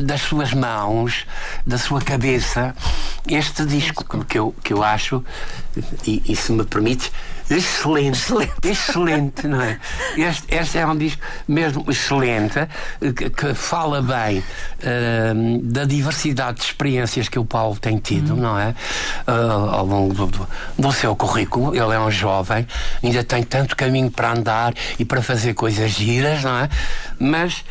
das 0.04 0.22
suas 0.22 0.54
mãos, 0.54 1.26
da 1.66 1.78
sua 1.78 2.02
cabeça, 2.02 2.76
este 3.28 3.66
disco 3.66 4.04
que 4.26 4.40
eu, 4.40 4.56
que 4.64 4.74
eu 4.74 4.84
acho, 4.84 5.24
e, 6.06 6.24
e 6.26 6.36
se 6.36 6.52
me 6.52 6.66
permite, 6.66 7.12
excelente, 7.50 8.18
excelente, 8.18 8.54
excelente 8.64 9.48
não 9.48 9.62
é? 9.62 9.80
Este, 10.18 10.56
este 10.56 10.78
é 10.78 10.86
um 10.86 10.98
disco 10.98 11.22
mesmo 11.48 11.86
excelente, 11.90 12.68
que, 13.16 13.30
que 13.30 13.54
fala 13.54 14.02
bem 14.02 14.40
uh, 14.40 15.62
da 15.64 15.86
diversidade 15.86 16.60
de 16.60 16.66
experiências 16.66 17.30
que 17.30 17.40
o 17.40 17.46
Paulo 17.46 17.78
tem 17.78 17.98
tido, 17.98 18.34
hum. 18.34 18.38
não 18.38 18.60
é? 18.60 18.76
Uh, 19.28 19.70
ao 19.70 19.86
longo 19.86 20.14
do, 20.14 20.28
do, 20.28 20.48
do, 20.78 20.92
seu 20.92 21.16
currículo. 21.16 21.76
Ele 21.76 21.94
é 21.94 22.00
um 22.00 22.12
jovem, 22.12 22.68
ainda 23.04 23.24
tem 23.24 23.44
tanto 23.44 23.76
caminho 23.76 24.12
para 24.12 24.32
andar 24.32 24.74
e 24.98 25.06
para 25.06 25.22
fazer 25.22 25.54
coisas 25.54 25.92
giras, 25.92 26.44
não 26.44 26.58
é? 26.58 26.70
Mas 27.20 27.64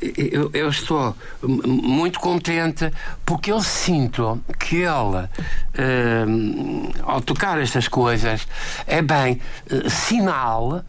eu, 0.00 0.50
eu, 0.52 0.68
estou 0.68 1.16
muito 1.42 2.20
contente 2.20 2.90
porque 3.24 3.50
eu 3.50 3.60
sinto 3.62 4.40
que 4.58 4.82
ela, 4.82 5.30
uh, 5.74 7.02
ao 7.02 7.20
tocar 7.20 7.60
estas 7.60 7.88
coisas, 7.88 8.46
é 8.86 9.00
bem 9.00 9.40
uh, 9.70 9.88
sinal 9.88 10.84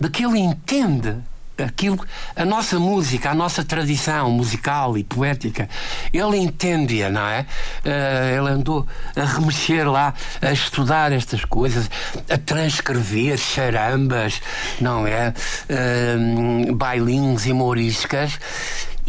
de 0.00 0.10
que 0.10 0.24
ele 0.24 0.38
entende 0.38 1.16
aquilo, 1.58 1.98
a 2.36 2.44
nossa 2.44 2.78
música, 2.78 3.30
a 3.30 3.34
nossa 3.34 3.64
tradição 3.64 4.30
musical 4.30 4.96
e 4.96 5.04
poética, 5.04 5.68
ele 6.12 6.36
entende-a, 6.38 7.10
não 7.10 7.26
é? 7.26 7.46
Uh, 7.84 8.38
ele 8.38 8.50
andou 8.50 8.86
a 9.16 9.24
remexer 9.24 9.90
lá, 9.90 10.14
a 10.40 10.52
estudar 10.52 11.12
estas 11.12 11.44
coisas, 11.44 11.90
a 12.30 12.38
transcrever 12.38 13.36
charambas, 13.36 14.40
não 14.80 15.06
é? 15.06 15.34
Uh, 15.68 16.74
bailinhos 16.74 17.46
e 17.46 17.52
moriscas. 17.52 18.38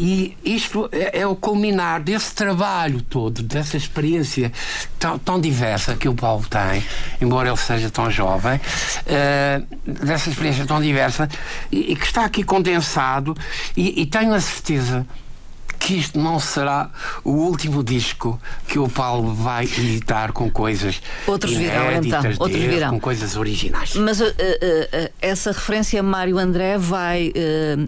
E 0.01 0.38
isto 0.46 0.88
é, 0.94 1.20
é, 1.20 1.27
o 1.27 1.36
culminar 1.36 2.01
desse 2.01 2.34
trabalho 2.34 3.01
todo, 3.01 3.44
dessa 3.44 3.75
experiência 3.75 4.50
tão, 4.98 5.20
tão, 5.20 5.41
diversa 5.41 5.94
que 5.94 6.08
o 6.08 6.15
Paulo 6.15 6.46
tem, 6.50 6.82
embora 7.20 7.50
ele 7.50 7.58
seja 7.58 7.89
tão 7.89 8.10
jovem, 8.10 8.56
uh, 8.56 10.06
dessa 10.06 10.29
experiência 10.29 10.65
tão 10.65 10.82
diversa 10.82 11.27
e, 11.70 11.91
e, 11.91 11.96
que 11.98 12.06
está 12.06 12.24
aqui 12.24 12.46
condensado. 12.46 13.36
E, 13.75 14.01
e 14.01 14.06
tenho 14.06 14.34
a 14.34 14.39
certeza 14.39 15.06
que 15.77 15.96
isto 15.96 16.18
não 16.18 16.39
será 16.39 16.89
o 17.24 17.32
último 17.32 17.84
disco 17.84 18.39
que 18.68 18.79
o 18.79 18.88
Paulo 18.88 19.34
vai 19.34 19.65
editar 19.65 20.32
com 20.34 20.50
coisas 20.51 21.01
outros 21.25 21.53
virão 21.53 21.91
então 21.91 22.22
outros 22.38 22.60
dele, 22.60 22.68
virão 22.68 22.89
com 22.91 23.00
coisas 23.00 23.38
originais 23.38 23.96
mas 23.96 24.20
uh, 24.20 24.25
uh, 24.25 24.27
uh, 24.27 25.09
essa 25.22 25.51
referência 25.51 26.03
Mário 26.03 26.38
André 26.38 26.77
vai 26.77 27.31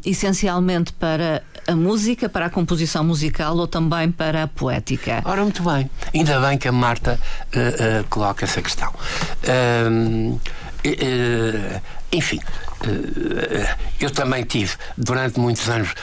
essencialmente 0.06 0.94
para 0.94 1.44
a 1.68 1.76
música, 1.76 2.28
para 2.28 2.48
a 2.48 2.50
composição 2.50 3.04
musical 3.04 3.56
ou 3.58 3.68
também 3.68 4.12
para 4.12 4.44
a 4.44 4.48
poética? 4.48 5.22
Ora, 5.26 5.44
muito 5.44 5.64
bem. 5.64 5.90
Ainda 6.14 6.40
bem 6.40 6.58
que 6.58 6.68
a 6.68 6.72
Marta 6.72 7.20
uh, 7.56 8.02
uh, 8.02 8.08
coloca 8.10 8.46
essa 8.46 8.62
questão. 8.62 8.92
Uh, 9.44 10.40
enfim, 12.12 12.40
eu 14.00 14.10
também 14.10 14.44
tive 14.44 14.74
durante 14.98 15.40
muitos 15.40 15.70
anos 15.70 15.94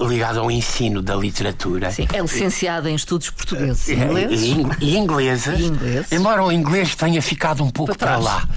ligado 0.00 0.40
ao 0.40 0.50
ensino 0.50 1.02
da 1.02 1.16
literatura. 1.16 1.90
Sim, 1.90 2.06
é 2.12 2.20
licenciada 2.20 2.90
em 2.90 2.94
estudos 2.94 3.30
portugueses 3.30 3.88
e 3.88 3.94
ingleses. 3.94 4.42
E, 4.42 4.96
ingleses, 4.96 5.60
e 5.60 5.64
ingleses. 5.64 6.12
Embora 6.12 6.44
o 6.44 6.52
inglês 6.52 6.94
tenha 6.94 7.20
ficado 7.22 7.64
um 7.64 7.70
pouco 7.70 7.96
para, 7.96 8.08
para 8.08 8.16
lá, 8.18 8.48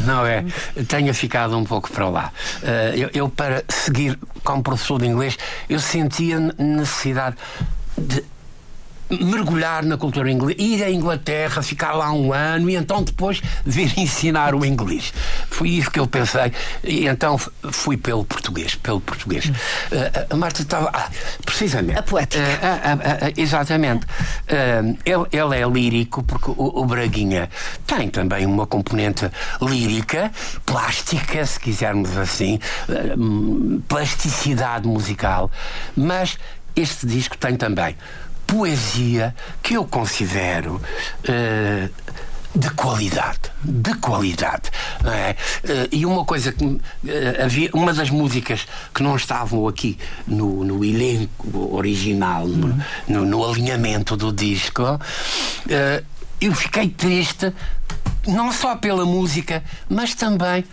não 0.00 0.26
é? 0.26 0.44
Tenha 0.86 1.14
ficado 1.14 1.56
um 1.56 1.64
pouco 1.64 1.90
para 1.90 2.08
lá. 2.08 2.32
Eu, 2.94 3.10
eu, 3.14 3.28
para 3.28 3.64
seguir 3.68 4.18
como 4.44 4.62
professor 4.62 5.00
de 5.00 5.06
inglês, 5.06 5.38
eu 5.68 5.78
sentia 5.78 6.38
necessidade 6.58 7.36
de 7.96 8.24
mergulhar 9.10 9.84
na 9.84 9.96
cultura 9.96 10.30
inglesa, 10.30 10.60
ir 10.60 10.82
à 10.82 10.90
Inglaterra, 10.90 11.62
ficar 11.62 11.92
lá 11.92 12.12
um 12.12 12.32
ano 12.32 12.68
e 12.68 12.76
então 12.76 13.02
depois 13.02 13.42
vir 13.64 13.92
ensinar 13.98 14.54
o 14.54 14.64
inglês. 14.64 15.12
Foi 15.50 15.70
isso 15.70 15.90
que 15.90 15.98
eu 15.98 16.06
pensei 16.06 16.52
e 16.84 17.06
então 17.06 17.38
fui 17.70 17.96
pelo 17.96 18.24
português, 18.24 18.74
pelo 18.74 19.00
português. 19.00 19.46
Uh, 19.46 19.52
a 20.30 20.36
Marta 20.36 20.62
estava, 20.62 20.90
ah, 20.92 21.10
precisamente. 21.44 21.98
A 21.98 22.02
poética. 22.02 22.42
Uh, 22.42 23.26
uh, 23.26 23.32
exatamente. 23.36 24.06
ele, 25.04 25.26
ele 25.32 25.60
é 25.60 25.68
lírico 25.68 26.22
porque 26.22 26.50
o, 26.50 26.80
o 26.80 26.84
Braguinha 26.84 27.48
tem 27.86 28.08
também 28.08 28.46
uma 28.46 28.66
componente 28.66 29.30
lírica, 29.60 30.30
plástica, 30.64 31.44
se 31.44 31.58
quisermos 31.58 32.16
assim, 32.16 32.58
plasticidade 33.88 34.86
musical, 34.86 35.50
mas 35.96 36.38
este 36.76 37.06
disco 37.06 37.36
tem 37.36 37.56
também 37.56 37.96
poesia 38.48 39.34
que 39.62 39.74
eu 39.74 39.84
considero 39.84 40.76
uh, 40.76 41.90
de 42.58 42.70
qualidade, 42.70 43.40
de 43.62 43.94
qualidade, 43.96 44.70
não 45.04 45.12
é? 45.12 45.36
Uh, 45.62 45.88
e 45.92 46.06
uma 46.06 46.24
coisa 46.24 46.50
que 46.50 46.64
uh, 46.64 46.80
havia, 47.44 47.70
uma 47.74 47.92
das 47.92 48.08
músicas 48.08 48.66
que 48.94 49.02
não 49.02 49.14
estavam 49.16 49.68
aqui 49.68 49.98
no, 50.26 50.64
no 50.64 50.82
elenco 50.82 51.76
original, 51.76 52.46
uhum. 52.46 52.80
no, 53.06 53.26
no, 53.26 53.44
alinhamento 53.44 54.16
do 54.16 54.32
disco, 54.32 54.82
eu 56.40 56.54
fiquei 56.54 56.88
triste 56.88 57.52
não 58.26 58.50
só 58.50 58.76
pela 58.76 59.04
música, 59.04 59.62
mas 59.88 60.14
também 60.14 60.64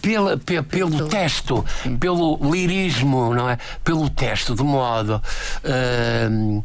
pela, 0.00 0.36
pe, 0.36 0.62
pelo 0.62 1.08
texto, 1.08 1.64
pelo 1.98 2.38
lirismo, 2.52 3.34
não 3.34 3.50
é? 3.50 3.58
Pelo 3.82 4.08
texto, 4.08 4.54
de 4.54 4.62
modo 4.62 5.20
uh, 5.64 6.64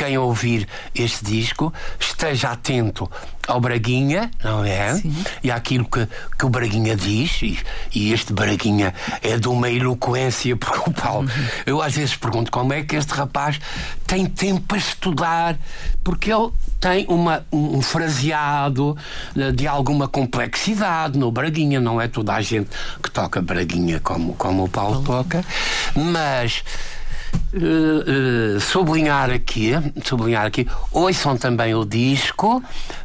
quem 0.00 0.16
ouvir 0.16 0.66
este 0.94 1.22
disco 1.22 1.70
esteja 1.98 2.52
atento 2.52 3.10
ao 3.46 3.60
Braguinha, 3.60 4.30
não 4.42 4.64
é? 4.64 4.94
Sim. 4.94 5.14
E 5.44 5.50
àquilo 5.50 5.84
que, 5.84 6.08
que 6.38 6.46
o 6.46 6.48
Braguinha 6.48 6.96
diz, 6.96 7.42
e, 7.42 7.58
e, 7.94 8.10
este 8.10 8.32
Braguinha 8.32 8.94
é 9.20 9.36
de 9.36 9.46
uma 9.46 9.68
eloquência, 9.68 10.56
porque 10.56 10.88
o 10.88 10.92
Paulo, 10.94 11.28
uhum. 11.28 11.46
eu 11.66 11.82
às 11.82 11.94
vezes 11.94 12.16
pergunto 12.16 12.50
como 12.50 12.72
é 12.72 12.82
que 12.82 12.96
este 12.96 13.12
rapaz 13.12 13.60
tem 14.06 14.24
tempo 14.24 14.62
para 14.62 14.78
estudar, 14.78 15.58
porque 16.02 16.32
ele 16.32 16.50
tem 16.80 17.04
uma, 17.06 17.44
um, 17.52 17.76
um 17.76 17.82
fraseado 17.82 18.96
de, 19.36 19.52
de 19.52 19.66
alguma 19.66 20.08
complexidade 20.08 21.18
no 21.18 21.30
Braguinha, 21.30 21.78
não 21.78 22.00
é 22.00 22.08
toda 22.08 22.32
a 22.32 22.40
gente 22.40 22.70
que 23.02 23.10
toca 23.10 23.42
Braguinha 23.42 24.00
como, 24.00 24.32
como 24.34 24.64
o 24.64 24.68
Paulo 24.68 25.02
toca, 25.02 25.44
mas 25.94 26.64
uh, 27.54 28.56
uh, 28.56 28.60
sublinhar 28.60 29.30
aqui, 29.30 29.72
sublinhar 30.04 30.46
aqui, 30.46 30.66
ouçam 30.92 31.36
também 31.36 31.74
o 31.74 31.84
disco 31.84 32.62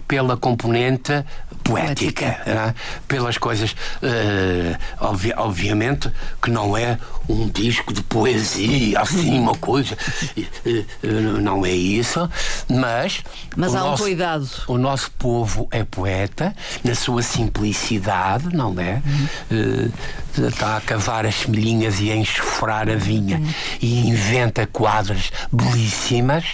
pela 0.08 0.38
componente 0.38 1.24
poética, 1.66 2.26
é? 2.26 2.74
pelas 3.08 3.40
coisas, 3.40 3.72
uh, 3.72 4.78
obvi 5.00 5.34
obviamente 5.36 6.12
que 6.42 6.52
não 6.52 6.78
é 6.78 7.00
um 7.28 7.50
disco 7.50 7.92
de 7.92 8.04
poesia, 8.04 9.02
assim, 9.02 9.40
uma 9.40 9.56
coisa, 9.56 9.98
uh, 10.38 11.42
não 11.42 11.66
é 11.66 11.72
isso, 11.72 12.30
mas. 12.70 13.24
Mas 13.58 13.74
há 13.74 13.80
nosso, 13.80 14.04
um 14.04 14.06
cuidado. 14.06 14.48
O 14.68 14.78
nosso 14.78 15.10
povo 15.12 15.68
é 15.72 15.84
poeta, 15.84 16.56
na 16.84 16.94
sua 16.94 17.24
simplicidade, 17.24 18.56
não 18.56 18.80
é? 18.80 19.02
Uhum. 19.04 19.88
Uh, 19.88 20.48
está 20.48 20.78
a 20.78 20.82
cavar 20.82 21.26
as 21.26 21.34
semelhinhas 21.36 22.00
e 22.00 22.12
a 22.12 22.16
enxofrar 22.16 22.90
a 22.90 22.96
vinha 22.96 23.38
uhum. 23.38 23.54
e 23.82 24.08
inventa 24.08 24.68
quadras 24.68 25.32
belíssimas, 25.52 26.46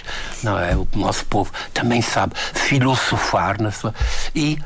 não 0.42 0.58
é? 0.58 0.74
O 0.74 0.88
nosso 0.94 1.26
povo 1.26 1.52
também 1.74 2.00
sabe 2.00 2.32
filosofar 2.54 3.60
na 3.60 3.70
sua. 3.70 3.94
E 4.34 4.58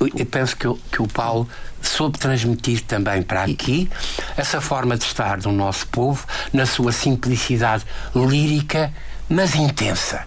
eu 0.00 0.26
penso 0.26 0.56
que, 0.56 0.72
que 0.92 1.02
o 1.02 1.08
Paulo 1.08 1.48
soube 1.82 2.18
transmitir 2.18 2.82
também 2.84 3.22
para 3.22 3.44
aqui 3.44 3.88
essa 4.36 4.60
forma 4.60 4.96
de 4.96 5.04
estar 5.04 5.38
do 5.38 5.52
nosso 5.52 5.86
povo 5.88 6.24
na 6.52 6.66
sua 6.66 6.92
simplicidade 6.92 7.84
lírica 8.14 8.92
mas 9.28 9.54
intensa. 9.54 10.24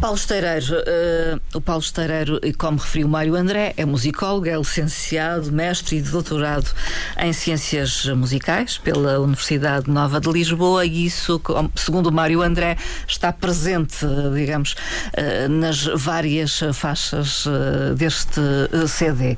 Paulo 0.00 0.16
Esteireiro, 0.16 0.76
uh, 0.76 1.40
o 1.56 1.60
Paulo 1.60 1.80
Esteireiro, 1.80 2.40
como 2.58 2.78
referiu 2.78 3.08
Mário 3.08 3.34
André, 3.34 3.72
é 3.76 3.84
musicólogo, 3.84 4.48
é 4.48 4.56
licenciado, 4.56 5.50
mestre 5.52 5.96
e 5.96 6.02
doutorado 6.02 6.70
em 7.18 7.32
Ciências 7.32 8.04
Musicais 8.06 8.78
pela 8.78 9.20
Universidade 9.20 9.90
Nova 9.90 10.20
de 10.20 10.30
Lisboa 10.30 10.84
e 10.84 11.06
isso, 11.06 11.40
segundo 11.76 12.12
Mário 12.12 12.42
André, 12.42 12.76
está 13.06 13.32
presente, 13.32 14.04
digamos, 14.34 14.72
uh, 14.72 15.48
nas 15.48 15.84
várias 15.84 16.60
faixas 16.74 17.46
uh, 17.46 17.94
deste 17.94 18.40
CD. 18.88 19.36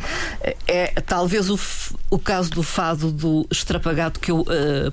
É 0.67 1.01
talvez 1.07 1.51
o, 1.51 1.59
o 2.11 2.19
caso 2.19 2.51
do 2.51 2.63
fado 2.63 3.13
do 3.13 3.47
Estrapagado 3.51 4.19
que 4.19 4.31
eu 4.31 4.45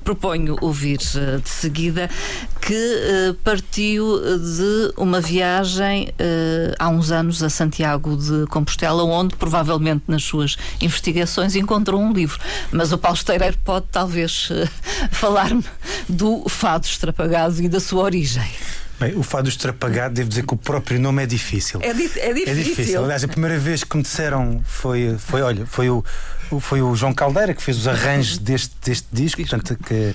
proponho 0.04 0.58
ouvir 0.62 0.98
de 0.98 1.50
seguida, 1.50 2.10
que 2.62 3.36
partiu 3.44 4.20
de 4.38 4.94
uma 4.98 5.22
viagem 5.22 5.45
viagem 5.46 6.08
uh, 6.10 6.76
há 6.80 6.90
uns 6.90 7.12
anos 7.12 7.44
a 7.44 7.50
Santiago 7.50 8.18
de 8.18 8.48
Compostela, 8.48 9.04
onde 9.04 9.36
provavelmente 9.36 10.04
nas 10.08 10.24
suas 10.24 10.58
investigações 10.82 11.56
encontrou 11.56 12.02
um 12.02 12.12
livro. 12.12 12.40
Mas 12.72 12.92
o 12.92 12.98
Paulo 12.98 13.16
Esteireiro 13.16 13.58
pode 13.64 13.86
talvez 13.92 14.50
uh, 14.50 14.68
falar-me 15.12 15.64
do 16.10 16.50
fado 16.50 16.88
estrapagado 16.88 17.62
e 17.62 17.70
da 17.70 17.80
sua 17.80 18.04
origem. 18.04 18.44
Bem, 19.00 19.14
o 19.16 19.24
fado 19.24 19.50
estrapagado, 19.50 20.16
devo 20.16 20.30
dizer 20.30 20.46
que 20.46 20.54
o 20.54 20.58
próprio 20.58 21.00
nome 21.00 21.22
é 21.22 21.26
difícil. 21.26 21.80
É, 21.84 21.94
di 21.94 22.06
é 22.18 22.34
difícil. 22.34 22.52
É 22.52 22.54
difícil. 22.56 23.04
Aliás, 23.04 23.24
a 23.24 23.28
primeira 23.28 23.60
vez 23.60 23.84
que 23.84 23.96
me 23.98 24.02
disseram 24.02 24.62
foi, 24.66 25.16
foi 25.20 25.42
olha, 25.42 25.66
foi 25.66 25.90
o, 25.90 26.04
foi 26.62 26.82
o 26.82 26.96
João 26.96 27.14
Caldeira 27.14 27.54
que 27.54 27.62
fez 27.62 27.78
os 27.78 27.88
arranjos 27.88 28.38
deste, 28.38 28.74
deste 28.84 29.08
disco, 29.12 29.42
portanto, 29.42 29.78
que 29.84 29.94
eh, 29.94 30.14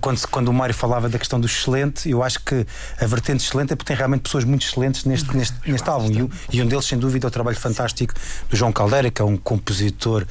quando, 0.00 0.26
quando 0.28 0.48
o 0.48 0.52
Mário 0.52 0.74
falava 0.74 1.08
da 1.08 1.18
questão 1.18 1.40
do 1.40 1.46
excelente, 1.46 2.08
eu 2.08 2.22
acho 2.22 2.40
que 2.40 2.66
a 3.00 3.06
vertente 3.06 3.44
excelente 3.44 3.72
é 3.72 3.76
porque 3.76 3.88
tem 3.88 3.96
realmente 3.96 4.22
pessoas 4.22 4.44
muito 4.44 4.66
excelentes 4.66 5.04
neste, 5.04 5.36
neste, 5.36 5.54
neste 5.66 5.88
álbum. 5.88 6.28
E, 6.50 6.56
e, 6.56 6.62
um 6.62 6.66
deles, 6.66 6.84
sem 6.84 6.98
dúvida, 6.98 7.26
é 7.26 7.28
o 7.28 7.30
trabalho 7.30 7.56
fantástico 7.56 8.14
do 8.48 8.56
João 8.56 8.72
Caldeira, 8.72 9.10
que 9.10 9.20
é 9.20 9.24
um 9.24 9.36
compositor 9.36 10.26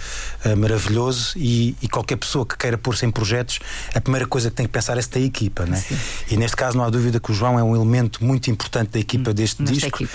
uh, 0.45 0.58
maravilhoso. 0.58 1.34
E, 1.36 1.76
e, 1.82 1.88
qualquer 1.88 2.17
pessoa 2.17 2.45
que 2.45 2.58
queira 2.58 2.78
pôr-se 2.78 3.06
em 3.06 3.12
projetos, 3.12 3.60
a 3.93 4.02
primeira 4.02 4.28
coisa 4.28 4.50
que 4.50 4.56
tem 4.56 4.65
que 4.65 4.71
pensar 4.71 4.97
é 4.97 5.02
se 5.02 5.10
tem 5.10 5.26
equipa. 5.26 5.65
Né? 5.65 5.84
E 6.30 6.38
neste 6.38 6.56
caso, 6.56 6.78
não 6.78 6.84
há 6.84 6.89
dúvida 6.89 7.19
que 7.19 7.32
o 7.32 7.34
João 7.34 7.60
é 7.60 7.63
um 7.63 7.76
elemento 7.76 8.23
muito 8.23 8.50
importante 8.50 8.91
da 8.91 9.00
equipa 9.00 9.32
hum, 9.32 9.34
deste 9.34 9.63
disco 9.63 10.04
uh, 10.04 10.08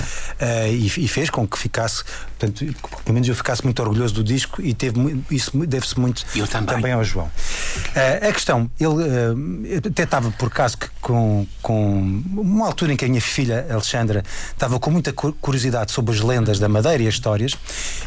e, 0.69 0.87
e, 0.87 1.09
fez 1.09 1.31
com 1.31 1.47
que 1.47 1.59
ficasse, 1.59 2.05
portanto, 2.39 2.65
pelo 3.05 3.15
menos 3.15 3.29
eu 3.29 3.35
ficasse 3.35 3.65
muito 3.65 3.81
orgulhoso 3.83 4.15
do 4.15 4.25
disco 4.25 4.61
e 4.63 4.75
teve 4.75 5.23
isso 5.31 5.51
deve-se 5.67 5.99
muito 5.99 6.25
também. 6.51 6.77
também. 6.77 6.93
ao 6.93 7.05
João. 7.05 7.27
Uh, 7.27 8.29
a 8.29 8.33
questão, 8.33 8.71
ele 8.79 8.89
uh, 9.12 9.79
até 9.88 10.03
estava 10.03 10.31
por 10.33 10.48
acaso 10.48 10.79
com, 11.01 11.46
com 11.61 12.22
uma 12.37 12.66
altura 12.66 12.92
em 12.92 12.96
que 12.96 13.05
a 13.05 13.09
minha 13.09 13.20
filha 13.20 13.66
Alexandra 13.70 14.22
estava 14.51 14.79
com 14.79 14.90
muita 14.90 15.12
curiosidade 15.12 15.92
sobre 15.92 16.14
as 16.14 16.20
lendas 16.20 16.59
da 16.59 16.68
Madeira 16.68 17.03
e 17.03 17.09
as 17.09 17.14
histórias, 17.14 17.57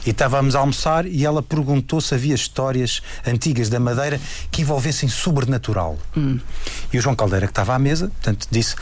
e 0.06 0.10
estávamos 0.10 0.56
a 0.56 0.60
almoçar 0.60 1.06
e 1.06 1.26
ela 1.26 1.42
perguntou 1.42 2.02
se 2.02 2.14
havia 2.14 2.36
histórias 2.36 3.02
antigas 3.26 3.70
da 3.70 3.80
Madeira 3.80 4.20
que 4.52 4.62
envolvessem 4.62 5.10
sobrenatural. 5.10 5.98
Hum. 6.16 6.40
E 6.92 6.98
o 6.98 7.02
João 7.02 7.16
Caldeira, 7.16 7.48
que 7.48 7.52
estava 7.52 7.74
à 7.76 7.80
mesa, 7.80 8.08
portanto, 8.08 8.48
disse 8.50 8.76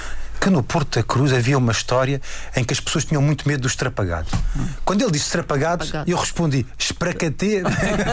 que 0.44 0.50
no 0.50 0.62
Porto 0.62 1.00
da 1.00 1.04
Cruz 1.04 1.32
havia 1.32 1.58
uma 1.58 1.72
história 1.72 2.22
em 2.54 2.66
que 2.66 2.74
as 2.74 2.80
pessoas 2.82 3.06
tinham 3.06 3.22
muito 3.22 3.48
medo 3.48 3.62
do 3.62 3.68
estrapagado. 3.68 4.28
Quando 4.84 5.02
ele 5.02 5.12
disse 5.12 5.28
estrapagado, 5.28 5.86
eu 6.06 6.18
respondi 6.18 6.66
espracatê. 6.78 7.64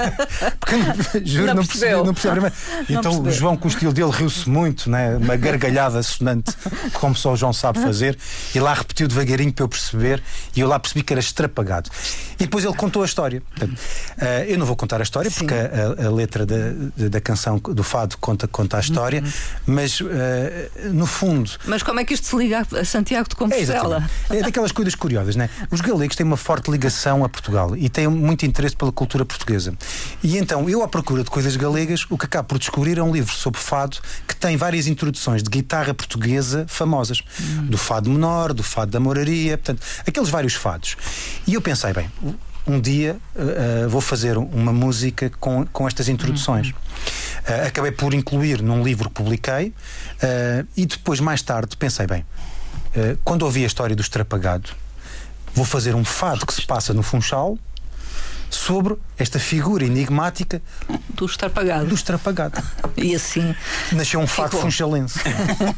Porque 0.61 1.25
juro, 1.25 1.47
não, 1.49 1.55
não 1.55 1.67
percebi, 1.67 1.93
não 1.93 2.15
percebi. 2.15 2.53
Então 2.89 3.21
o 3.21 3.33
João, 3.33 3.57
com 3.57 3.67
o 3.67 3.71
estilo 3.71 3.93
dele, 3.93 4.13
riu-se 4.13 4.49
muito, 4.49 4.89
né? 4.89 5.17
uma 5.17 5.35
gargalhada 5.35 6.01
sonante, 6.05 6.53
como 6.93 7.17
só 7.17 7.33
o 7.33 7.37
João 7.37 7.53
sabe 7.53 7.81
fazer, 7.81 8.17
e 8.55 8.61
lá 8.61 8.75
repetiu 8.75 9.09
devagarinho 9.09 9.53
para 9.53 9.65
eu 9.65 9.69
perceber, 9.69 10.23
e 10.55 10.61
eu 10.61 10.69
lá 10.69 10.79
percebi 10.79 11.03
que 11.03 11.13
era 11.13 11.21
estrapagado. 11.21 11.91
E 12.35 12.45
depois 12.45 12.65
ele 12.65 12.75
contou 12.75 13.03
a 13.03 13.07
história. 13.07 13.43
Portanto, 13.51 13.77
uh, 13.77 14.25
eu 14.47 14.57
não 14.57 14.67
vou 14.67 14.77
contar 14.77 15.01
a 15.01 15.03
história, 15.03 15.29
Sim. 15.29 15.39
porque 15.39 15.55
a, 15.55 16.07
a, 16.07 16.11
letra 16.11 16.47
da, 16.47 17.09
da 17.09 17.21
canção 17.21 17.59
do 17.59 17.83
Fado 17.83 18.17
conta, 18.19 18.47
conta 18.47 18.77
a 18.77 18.81
história, 18.81 19.21
uhum. 19.21 19.75
mas 19.75 20.01
uh, 20.01 20.07
no 20.93 21.07
fundo. 21.07 21.51
Mas 21.67 21.83
como 21.83 21.99
é 21.99 22.05
que 22.05 22.20
isto 22.21 22.27
se 22.29 22.37
liga 22.37 22.67
a 22.79 22.85
Santiago 22.85 23.29
de 23.29 23.35
Compostela. 23.35 24.09
É, 24.29 24.39
é 24.39 24.43
daquelas 24.43 24.71
coisas 24.71 24.95
curiosas, 24.95 25.35
né? 25.35 25.49
Os 25.71 25.81
galegos 25.81 26.15
têm 26.15 26.27
uma 26.27 26.37
forte 26.37 26.71
ligação 26.71 27.25
a 27.25 27.29
Portugal 27.29 27.77
e 27.77 27.89
têm 27.89 28.07
muito 28.07 28.45
interesse 28.45 28.77
pela 28.77 28.93
cultura 28.93 29.25
portuguesa. 29.25 29.75
E 30.23 30.37
então, 30.37 30.69
eu 30.69 30.83
à 30.83 30.89
procura 30.89 31.25
de 31.25 31.31
coisas 31.31 31.57
galegas, 31.57 32.07
o 32.11 32.19
que 32.19 32.27
acabo 32.27 32.49
por 32.49 32.59
descobrir 32.59 32.99
é 32.99 33.03
um 33.03 33.13
livro 33.13 33.33
sobre 33.33 33.59
fado 33.59 33.99
que 34.29 34.37
tem 34.37 34.57
várias 34.57 34.87
introduções 34.87 35.43
de 35.43 35.49
guitarra 35.51 35.95
portuguesa 35.95 36.67
famosas. 36.69 37.23
Hum. 37.41 37.67
Do 37.67 37.79
fado 37.79 38.11
menor, 38.11 38.53
do 38.53 38.63
fado 38.63 38.91
da 38.91 39.01
moraria, 39.01 39.57
portanto, 39.57 39.83
aqueles 40.07 40.29
vários 40.29 40.55
fados. 40.55 40.97
E 41.47 41.55
eu 41.55 41.63
pensei, 41.63 41.93
bem, 41.93 42.11
um 42.67 42.81
dia 42.81 43.17
uh, 43.35 43.89
vou 43.89 44.01
fazer 44.01 44.37
uma 44.37 44.73
música 44.73 45.31
com, 45.41 45.67
com 45.67 45.89
estas 45.89 46.09
introduções. 46.09 46.69
Uhum. 46.69 46.75
Uh, 47.41 47.67
acabei 47.67 47.91
por 47.91 48.13
incluir 48.15 48.63
num 48.63 48.83
livro 48.83 49.09
que 49.09 49.15
publiquei 49.15 49.69
uh, 49.69 50.67
e 50.77 50.87
depois, 50.87 51.21
mais 51.21 51.43
tarde, 51.43 51.77
pensei: 51.77 52.07
bem, 52.07 52.25
quando 53.25 53.43
ouvi 53.43 53.63
a 53.65 53.67
história 53.67 53.95
do 53.95 54.03
Estrapagado, 54.03 54.71
vou 55.55 55.65
fazer 55.65 55.95
um 55.95 56.05
fado 56.05 56.45
que 56.45 56.53
se 56.53 56.67
passa 56.67 56.93
no 56.93 57.03
Funchal 57.03 57.57
sobre 58.51 58.97
esta 59.23 59.39
figura 59.39 59.85
enigmática 59.85 60.63
do 61.11 61.27
estrapagado. 61.27 61.87
Do 61.87 61.95
estrapagado. 61.95 62.63
E 62.97 63.15
assim. 63.15 63.55
Nasceu 63.93 64.21
um 64.21 64.27
fado 64.27 64.57
funchalense. 64.57 65.21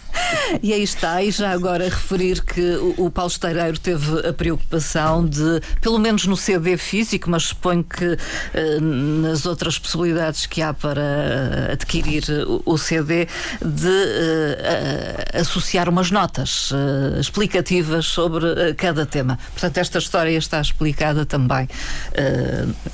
e 0.63 0.73
aí 0.73 0.83
está, 0.83 1.23
e 1.23 1.31
já 1.31 1.51
agora 1.51 1.85
referir 1.85 2.43
que 2.43 2.77
o, 2.97 3.11
Paulo 3.11 3.31
Esteireiro 3.31 3.79
teve 3.79 4.29
a 4.29 4.33
preocupação 4.33 5.27
de, 5.27 5.61
pelo 5.81 5.99
menos 5.99 6.27
no 6.27 6.37
CD 6.37 6.77
físico, 6.77 7.31
mas 7.31 7.45
suponho 7.45 7.85
que 7.85 8.17
eh, 8.55 8.81
nas 8.81 9.47
outras 9.47 9.79
possibilidades 9.79 10.47
que 10.47 10.63
há 10.63 10.73
para 10.73 11.73
adquirir 11.73 12.25
o, 12.47 12.63
o 12.65 12.79
CD, 12.79 13.27
de 13.61 13.89
eh, 13.89 15.41
associar 15.41 15.89
umas 15.89 16.11
notas 16.11 16.71
eh, 16.73 17.21
explicativas 17.21 18.07
sobre 18.07 18.75
cada 18.75 19.05
tema. 19.07 19.39
Portanto, 19.53 19.79
esta 19.79 19.99
história 19.99 20.37
está 20.37 20.61
explicada 20.61 21.25
também 21.27 21.69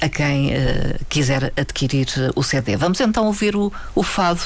a 0.00 0.08
quem 0.08 0.37
uh, 0.46 1.04
quiser 1.08 1.52
adquirir 1.56 2.06
uh, 2.16 2.32
o 2.38 2.42
CD. 2.42 2.76
Vamos 2.76 3.00
então 3.00 3.26
ouvir 3.26 3.56
o, 3.56 3.72
o 3.94 4.02
fado 4.02 4.42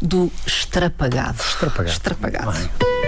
do 0.00 0.30
Estrapagado. 0.46 1.42
Estrapagado. 1.42 1.90
Estrapagado. 1.90 3.01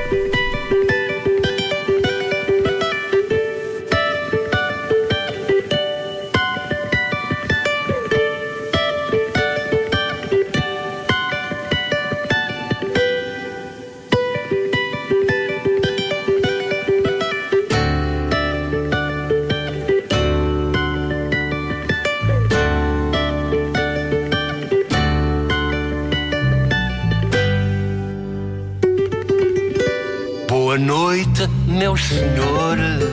Meus 31.68 32.02
senhores. 32.02 33.04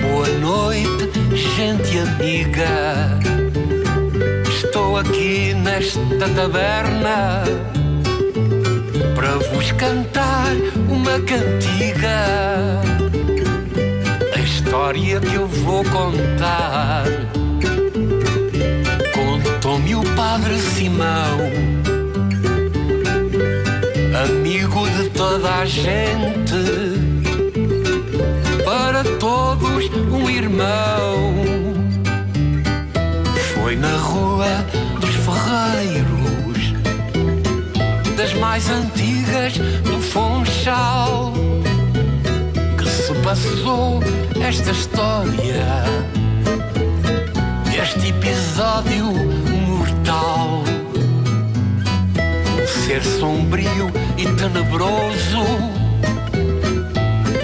Boa 0.00 0.28
noite, 0.38 1.10
gente 1.56 1.98
amiga. 1.98 3.18
Estou 4.48 4.98
aqui 4.98 5.54
nesta 5.54 6.28
taberna 6.36 7.42
para 9.16 9.36
vos 9.50 9.72
cantar 9.72 10.52
uma 10.88 11.18
cantiga. 11.22 12.80
A 14.34 14.38
história 14.38 15.18
que 15.18 15.34
eu 15.34 15.48
vou 15.48 15.82
contar 15.86 17.04
contou-me 19.12 19.96
o 19.96 20.04
Padre 20.14 20.56
Simão 20.60 21.77
amigo 24.22 24.88
de 24.90 25.10
toda 25.10 25.48
a 25.48 25.64
gente, 25.64 26.52
para 28.64 29.04
todos 29.18 29.88
um 30.10 30.28
irmão. 30.28 31.34
Foi 33.54 33.76
na 33.76 33.96
rua 33.96 34.66
dos 35.00 35.14
Ferreiros, 35.14 36.74
das 38.16 38.34
mais 38.34 38.68
antigas 38.68 39.58
do 39.84 40.00
Funchal, 40.00 41.32
que 42.76 42.88
se 42.88 43.14
passou 43.22 44.02
esta 44.40 44.70
história 44.72 45.84
neste 47.70 48.08
episódio 48.08 49.04
mortal. 49.66 50.47
Ser 52.88 53.04
sombrio 53.04 53.90
e 54.16 54.24
tenebroso 54.32 55.44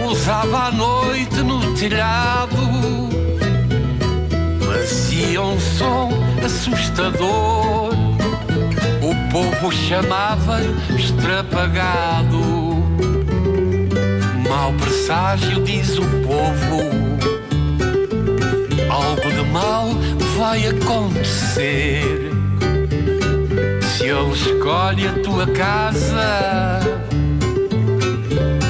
pousava 0.01 0.69
à 0.69 0.73
noite 0.73 1.43
no 1.43 1.75
telhado. 1.75 2.57
Fazia 4.65 5.43
um 5.43 5.61
som 5.61 6.09
assustador. 6.43 7.93
O 9.03 9.31
povo 9.31 9.71
chamava-lhe 9.71 10.75
extrapagado. 10.97 12.41
Mau 14.49 14.73
presságio, 14.81 15.63
diz 15.63 15.99
o 15.99 16.07
povo 16.27 17.05
algo 18.91 19.31
de 19.31 19.51
mal 19.51 19.89
vai 20.39 20.69
acontecer. 20.69 22.24
Se 24.05 24.11
ele 24.11 24.33
escolhe 24.33 25.09
a 25.09 25.13
tua 25.23 25.47
casa, 25.47 26.79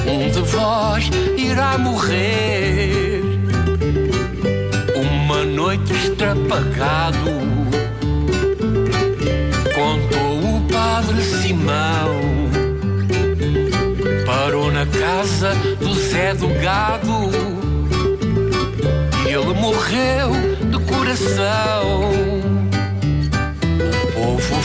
um 0.07 0.31
de 0.31 0.39
vós 0.39 1.09
irá 1.35 1.77
morrer. 1.77 3.21
Uma 4.95 5.43
noite 5.43 5.91
extrapagado, 5.91 7.31
contou 9.75 10.55
o 10.55 10.61
padre 10.71 11.21
Simão. 11.21 12.15
Parou 14.25 14.71
na 14.71 14.85
casa 14.85 15.53
do 15.81 15.93
Zé 15.95 16.33
do 16.33 16.47
Gado 16.61 17.45
ele 19.27 19.53
morreu 19.59 20.31
de 20.71 20.79
coração. 20.85 22.54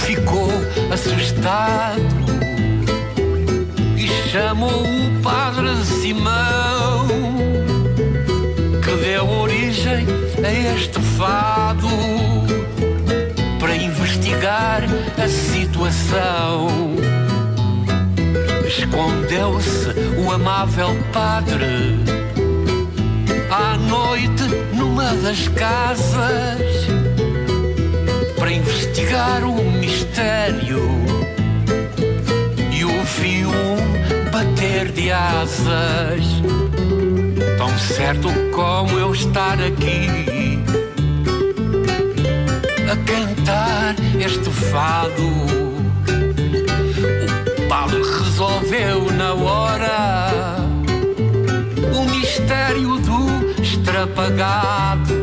Ficou 0.05 0.51
assustado 0.93 2.03
e 3.97 4.09
chamou 4.31 4.83
o 4.83 5.23
padre 5.23 5.75
Simão, 5.85 7.07
que 8.83 9.05
deu 9.05 9.29
origem 9.29 10.07
a 10.45 10.75
este 10.75 11.01
fado 11.17 11.89
para 13.59 13.77
investigar 13.77 14.83
a 15.23 15.29
situação. 15.29 16.69
Escondeu-se 18.67 19.91
o 20.19 20.31
amável 20.31 20.97
padre 21.13 22.01
à 23.51 23.77
noite 23.77 24.45
numa 24.75 25.13
das 25.15 25.49
casas 25.49 26.87
para 28.39 28.53
investigar 28.53 29.45
o 29.45 29.55
mistério 29.55 29.89
e 32.73 32.85
ouvi 32.85 33.44
um 33.46 34.31
bater 34.31 34.90
de 34.92 35.11
asas. 35.11 36.25
Tão 37.59 37.79
certo 37.79 38.29
como 38.55 38.99
eu 38.99 39.12
estar 39.12 39.59
aqui. 39.61 40.59
A 42.90 42.96
cantar 43.05 43.94
este 44.18 44.51
fado. 44.51 45.29
O 47.57 47.68
padre 47.68 48.03
resolveu 48.03 49.11
na 49.12 49.35
hora. 49.35 50.57
O 51.94 52.05
mistério 52.11 52.99
do 52.99 53.20
apagado 54.03 55.14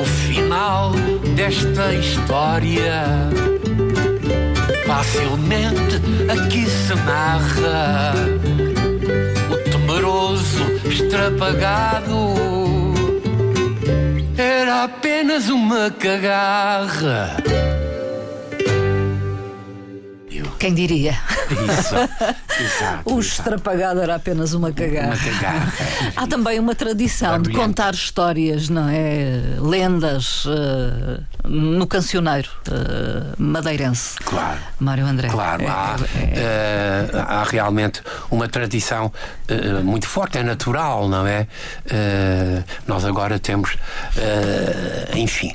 o 0.00 0.04
final 0.04 0.92
desta 1.38 1.94
história. 1.94 3.04
Facilmente 4.84 6.02
aqui 6.28 6.66
se 6.66 6.96
narra 6.96 8.12
o 9.48 9.70
temeroso 9.70 10.64
extrapagado. 10.84 12.34
Era 14.36 14.82
apenas 14.82 15.48
uma 15.48 15.92
cagarra. 15.92 17.36
Quem 20.58 20.74
diria? 20.74 21.16
Isso. 21.52 21.94
Exato, 22.60 23.14
o 23.14 23.20
extrapagado 23.20 24.00
era 24.00 24.16
apenas 24.16 24.52
uma 24.52 24.72
cagarra. 24.72 25.08
Uma 25.08 25.16
cagarra. 25.16 25.72
Há 26.16 26.26
também 26.26 26.58
uma 26.58 26.74
tradição 26.74 27.40
de 27.40 27.50
contar 27.50 27.94
histórias, 27.94 28.68
não 28.68 28.88
é? 28.88 29.40
Lendas 29.60 30.44
uh, 30.44 31.22
no 31.44 31.86
cancioneiro 31.86 32.50
uh, 32.68 33.34
madeirense. 33.38 34.16
Claro. 34.18 34.58
Mário 34.80 35.06
André. 35.06 35.28
Claro, 35.28 35.62
é, 35.62 35.68
há, 35.68 35.96
é, 36.16 37.10
uh, 37.12 37.18
há 37.28 37.44
realmente 37.44 38.02
uma 38.30 38.48
tradição 38.48 39.12
muito 39.82 40.06
forte, 40.06 40.38
é 40.38 40.42
natural, 40.42 41.08
não 41.08 41.26
é? 41.26 41.46
nós 42.86 43.04
agora 43.04 43.38
temos, 43.38 43.76
enfim, 45.16 45.54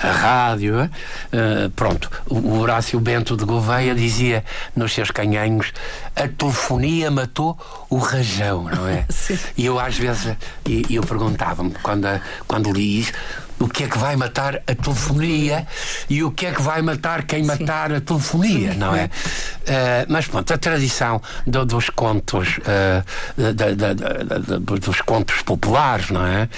a 0.00 0.10
rádio, 0.12 0.88
pronto, 1.74 2.08
o 2.28 2.58
Horácio 2.58 3.00
Bento 3.00 3.36
de 3.36 3.44
Gouveia 3.44 3.94
dizia 3.94 4.44
nos 4.76 4.92
seus 4.98 5.10
canhanhos 5.12 5.72
a 6.16 6.26
telefonia 6.26 7.08
matou 7.08 7.56
o 7.88 7.98
rajão, 7.98 8.64
não 8.64 8.88
é? 8.88 9.06
Sim. 9.10 9.38
E 9.56 9.64
eu 9.64 9.78
às 9.78 9.96
vezes 9.96 10.36
e, 10.66 10.86
eu 10.90 11.02
perguntava-me 11.02 11.70
quando, 11.82 12.08
quando 12.48 12.72
li 12.72 13.00
isso 13.00 13.12
o 13.60 13.68
que 13.68 13.84
é 13.84 13.88
que 13.88 13.98
vai 13.98 14.14
matar 14.14 14.56
a 14.66 14.74
telefonia 14.74 15.66
e 16.08 16.22
o 16.22 16.30
que 16.30 16.46
é 16.46 16.52
que 16.52 16.62
vai 16.62 16.80
matar 16.80 17.24
quem 17.24 17.42
Sim. 17.42 17.46
matar 17.46 17.92
a 17.92 18.00
telefonia, 18.00 18.74
não 18.74 18.94
é? 18.94 19.06
Uh, 19.06 20.06
mas 20.08 20.28
pronto, 20.28 20.52
a 20.52 20.58
tradição 20.58 21.20
do, 21.44 21.64
dos 21.64 21.90
contos 21.90 22.58
uh, 22.58 23.52
da, 23.52 23.74
da, 23.74 23.94
da, 23.94 24.58
dos 24.58 25.00
contos 25.00 25.42
populares, 25.42 26.10
não 26.10 26.24
é? 26.24 26.44
Uh, 26.44 26.48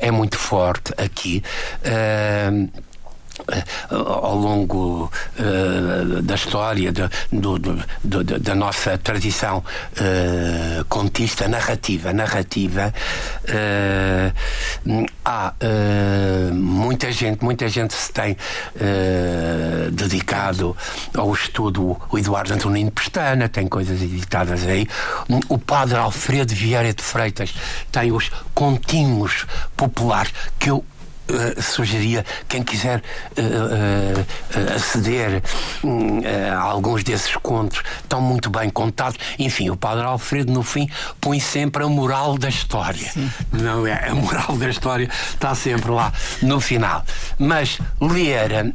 é 0.00 0.10
muito 0.10 0.38
forte 0.38 0.92
aqui. 0.96 1.42
Eh, 3.50 3.64
ao 3.90 4.36
longo 4.36 5.10
uh, 5.38 6.22
da 6.22 6.34
história 6.34 6.92
do, 6.92 7.10
do, 7.32 7.58
do, 8.04 8.24
da 8.24 8.54
nossa 8.54 8.96
tradição 8.96 9.58
uh, 9.58 10.84
contista 10.84 11.48
narrativa 11.48 12.12
narrativa 12.12 12.94
uh, 13.44 15.06
há 15.24 15.54
muita 16.52 17.10
gente 17.10 17.44
muita 17.44 17.68
gente 17.68 17.94
se 17.94 18.12
tem 18.12 18.36
dedicado 19.92 20.76
ao 21.16 21.32
estudo 21.32 21.96
o 22.10 22.18
Eduardo 22.18 22.54
Antonino 22.54 22.90
Pestana 22.90 23.48
tem 23.48 23.66
coisas 23.66 24.00
editadas 24.02 24.64
aí 24.64 24.86
o 25.48 25.58
padre 25.58 25.96
Alfredo 25.96 26.54
Vieira 26.54 26.92
de 26.92 27.02
Freitas 27.02 27.54
tem 27.90 28.12
os 28.12 28.30
continhos 28.54 29.46
populares 29.76 30.32
que 30.58 30.70
eu 30.70 30.84
uh, 31.32 31.62
sugeria 31.62 32.24
quem 32.48 32.62
quiser 32.62 33.00
uh, 33.00 34.74
aceder 34.74 35.42
hum, 35.84 36.20
a 36.52 36.58
alguns 36.58 37.02
desses 37.02 37.34
contos 37.36 37.82
estão 38.02 38.20
muito 38.20 38.50
bem 38.50 38.70
contados. 38.70 39.18
Enfim, 39.38 39.70
o 39.70 39.76
Padre 39.76 40.04
Alfredo 40.04 40.52
no 40.52 40.62
fim 40.62 40.88
põe 41.20 41.40
sempre 41.40 41.82
a 41.82 41.88
moral 41.88 42.38
da 42.38 42.48
história. 42.48 43.10
Sim. 43.10 43.30
Não 43.52 43.86
é 43.86 44.08
a 44.08 44.14
moral 44.14 44.56
da 44.56 44.68
história 44.68 45.08
está 45.30 45.54
sempre 45.54 45.90
lá 45.90 46.12
no 46.42 46.60
final. 46.60 47.04
Mas 47.38 47.78
ler 48.00 48.74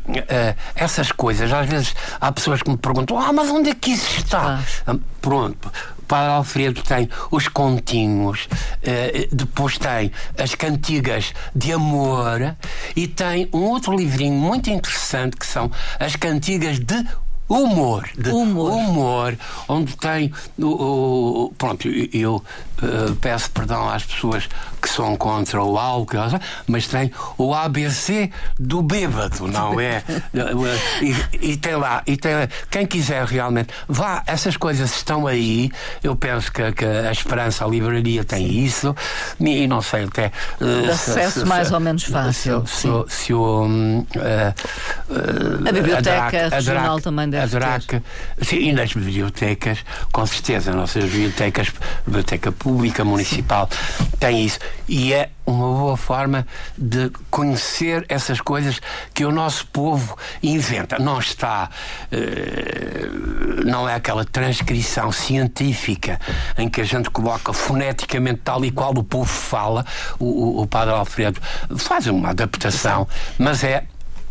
essas 0.75 1.11
coisas, 1.11 1.51
às 1.51 1.67
vezes 1.67 1.95
há 2.19 2.31
pessoas 2.31 2.61
que 2.61 2.69
me 2.69 2.77
perguntam: 2.77 3.17
"Ah, 3.17 3.31
mas 3.31 3.49
onde 3.49 3.69
é 3.69 3.75
que 3.75 3.91
isso 3.91 4.17
está?" 4.17 4.61
Ah. 4.85 4.95
Pronto, 5.21 5.71
Padre 6.07 6.31
Alfredo 6.31 6.81
tem 6.81 7.09
os 7.29 7.47
continhos, 7.47 8.47
eh, 8.81 9.27
depois 9.31 9.77
tem 9.77 10.11
as 10.37 10.55
cantigas 10.55 11.33
de 11.55 11.73
amor 11.73 12.55
e 12.95 13.07
tem 13.07 13.49
um 13.53 13.63
outro 13.63 13.95
livrinho 13.95 14.33
muito 14.33 14.69
interessante 14.69 15.35
que 15.35 15.45
são 15.45 15.69
as 15.99 16.15
cantigas 16.15 16.79
de 16.79 17.05
humor, 17.49 18.09
de 18.17 18.29
humor, 18.29 18.71
humor 18.71 19.37
onde 19.67 19.95
tem 19.95 20.33
o, 20.57 21.45
o 21.45 21.53
pronto, 21.57 21.87
eu 21.87 22.43
uh, 22.81 23.15
peço 23.15 23.49
perdão 23.51 23.89
às 23.89 24.03
pessoas 24.03 24.47
que 24.81 24.89
são 24.89 25.15
contra 25.15 25.61
o 25.63 25.77
álcool, 25.77 26.39
mas 26.67 26.87
tem 26.87 27.11
o 27.37 27.53
ABC 27.53 28.31
do 28.59 28.81
bêbado, 28.81 29.47
não 29.47 29.79
é? 29.79 30.03
e, 31.01 31.51
e, 31.51 31.57
tem 31.57 31.75
lá, 31.75 32.01
e 32.05 32.15
tem 32.15 32.33
quem 32.69 32.85
quiser 32.85 33.25
realmente, 33.25 33.73
vá, 33.87 34.23
essas 34.25 34.55
coisas 34.57 34.95
estão 34.95 35.27
aí. 35.27 35.71
Eu 36.03 36.15
penso 36.15 36.51
que, 36.51 36.71
que 36.71 36.85
a 36.85 37.11
Esperança, 37.11 37.65
a 37.65 37.67
livraria 37.67 38.23
tem 38.23 38.63
isso, 38.63 38.95
e 39.39 39.67
não 39.67 39.81
sei 39.81 40.05
até. 40.05 40.31
Uh, 40.61 40.91
acesso 40.91 41.41
se, 41.41 41.45
mais 41.45 41.67
se, 41.67 41.73
ou 41.73 41.79
menos 41.79 42.03
fácil. 42.03 42.65
Se, 42.67 42.87
se, 43.07 43.33
o. 43.33 43.63
Um, 43.63 43.99
uh, 43.99 45.67
a 45.67 45.71
Biblioteca 45.71 46.47
a 46.47 46.55
Regional 46.55 47.01
também 47.01 47.29
deve 47.29 47.43
haverá 47.43 47.79
que. 47.79 48.01
Sim, 48.41 48.57
e 48.57 48.73
nas 48.73 48.93
bibliotecas, 48.93 49.79
com 50.11 50.25
certeza, 50.25 50.71
nossas 50.73 51.03
bibliotecas, 51.05 51.71
biblioteca 52.05 52.51
pública, 52.51 52.66
municipal, 53.05 53.69
sim. 53.71 54.05
tem 54.19 54.45
isso. 54.45 54.59
E 54.87 55.13
é 55.13 55.29
uma 55.45 55.67
boa 55.67 55.97
forma 55.97 56.45
de 56.77 57.09
conhecer 57.29 58.05
essas 58.09 58.41
coisas 58.41 58.81
que 59.13 59.25
o 59.25 59.31
nosso 59.31 59.65
povo 59.67 60.17
inventa. 60.41 60.99
Não 60.99 61.19
está. 61.19 61.69
Uh, 62.11 63.65
não 63.65 63.87
é 63.87 63.95
aquela 63.95 64.25
transcrição 64.25 65.11
científica 65.11 66.19
em 66.57 66.69
que 66.69 66.81
a 66.81 66.83
gente 66.83 67.09
coloca 67.09 67.53
foneticamente 67.53 68.41
tal 68.43 68.63
e 68.65 68.71
qual 68.71 68.91
o 68.91 69.03
povo 69.03 69.29
fala. 69.29 69.85
O, 70.19 70.25
o, 70.25 70.61
o 70.61 70.67
Padre 70.67 70.93
Alfredo 70.93 71.41
faz 71.77 72.07
uma 72.07 72.29
adaptação, 72.29 73.07
mas 73.37 73.63
é 73.63 73.83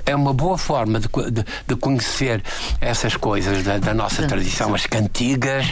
é 0.06 0.14
uma 0.14 0.32
boa 0.32 0.56
forma 0.56 1.00
de, 1.00 1.08
de, 1.08 1.44
de 1.66 1.76
conhecer 1.76 2.42
essas 2.80 3.16
coisas 3.16 3.64
da, 3.64 3.78
da 3.78 3.92
nossa 3.92 4.22
Sim. 4.22 4.28
tradição, 4.28 4.74
as 4.74 4.86
cantigas, 4.86 5.66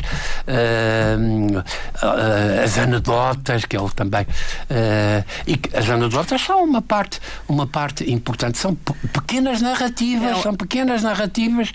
uh, 0.48 1.58
uh, 1.58 2.64
as 2.64 2.76
anedotas, 2.76 3.64
que 3.64 3.76
ele 3.76 3.88
também. 3.94 4.22
Uh, 4.22 5.24
e 5.46 5.60
as 5.76 5.88
anedotas 5.88 6.40
são 6.42 6.64
uma 6.64 6.82
parte, 6.82 7.20
uma 7.48 7.66
parte 7.66 8.10
importante, 8.10 8.58
são 8.58 8.74
pequenas 8.74 9.62
narrativas, 9.62 10.38
é, 10.38 10.42
são 10.42 10.54
pequenas 10.54 11.02
narrativas, 11.02 11.72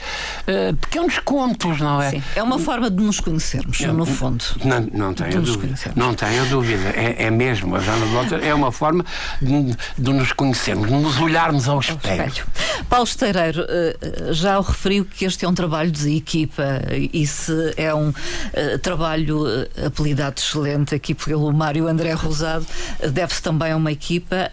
pequenos 0.81 1.19
contos, 1.19 1.79
não 1.79 2.01
é? 2.01 2.11
Sim. 2.11 2.23
É 2.35 2.43
uma 2.43 2.59
forma 2.59 2.89
de 2.89 3.01
nos 3.01 3.19
conhecermos, 3.21 3.79
no 3.79 4.05
fundo. 4.05 4.43
Não, 4.63 4.81
não 4.91 5.13
tenho 5.13 5.41
dúvida. 5.41 5.75
Não 5.95 6.13
tenho 6.13 6.45
dúvida. 6.47 6.89
É, 6.89 7.25
é 7.25 7.31
mesmo. 7.31 7.75
As 7.75 7.87
anedotas 7.87 8.43
é 8.43 8.53
uma 8.53 8.71
forma 8.71 9.05
de, 9.41 9.75
de 9.97 10.13
nos 10.13 10.33
conhecermos, 10.33 10.87
de 10.87 10.93
nos 10.93 11.19
olharmos 11.19 11.69
ao 11.69 11.79
espelho. 11.79 12.48
Paulo 12.89 13.05
Esteireiro 13.05 13.65
eh, 13.67 13.97
eh, 14.01 14.33
já 14.33 14.57
o 14.59 14.61
referiu 14.61 15.05
que 15.05 15.25
este 15.25 15.45
é 15.45 15.47
um 15.47 15.53
trabalho 15.53 15.91
de 15.91 16.15
equipa 16.15 16.81
e 17.13 17.25
se 17.27 17.73
é 17.77 17.93
um 17.93 18.09
uh, 18.09 18.79
trabalho 18.81 19.45
apelidado 19.85 20.39
excelente 20.39 20.95
aqui 20.95 21.13
pelo 21.13 21.51
Mário 21.51 21.87
André 21.87 22.13
Rosado, 22.13 22.65
deve-se 23.11 23.41
também 23.41 23.71
a 23.71 23.77
uma 23.77 23.91
equipa 23.91 24.51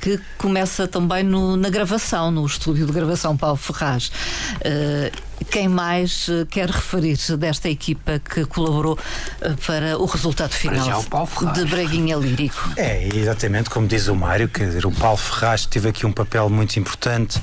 que 0.00 0.20
começa 0.36 0.86
também 0.86 1.22
no, 1.22 1.56
na 1.56 1.70
gravação, 1.70 2.30
no 2.30 2.44
estúdio 2.46 2.86
de 2.86 2.92
gravação 2.92 3.36
Paulo 3.36 3.56
Ferraz. 3.56 4.10
Quem 5.50 5.68
mais 5.68 6.28
quer 6.50 6.68
referir 6.68 7.16
desta 7.36 7.68
equipa 7.68 8.18
que 8.18 8.44
colaborou 8.44 8.98
para 9.66 9.98
o 9.98 10.04
resultado 10.04 10.52
final 10.52 11.04
de 11.54 11.64
Braguinha 11.64 12.16
Lírico? 12.16 12.72
É, 12.76 13.08
exatamente 13.14 13.70
como 13.70 13.86
diz 13.86 14.08
o 14.08 14.14
Mário, 14.14 14.48
quer 14.48 14.66
dizer, 14.66 14.86
o 14.86 14.92
Paulo 14.92 15.16
Ferraz 15.16 15.66
teve 15.66 15.88
aqui 15.88 16.04
um 16.04 16.12
papel 16.12 16.48
muito 16.50 16.78
importante 16.78 17.40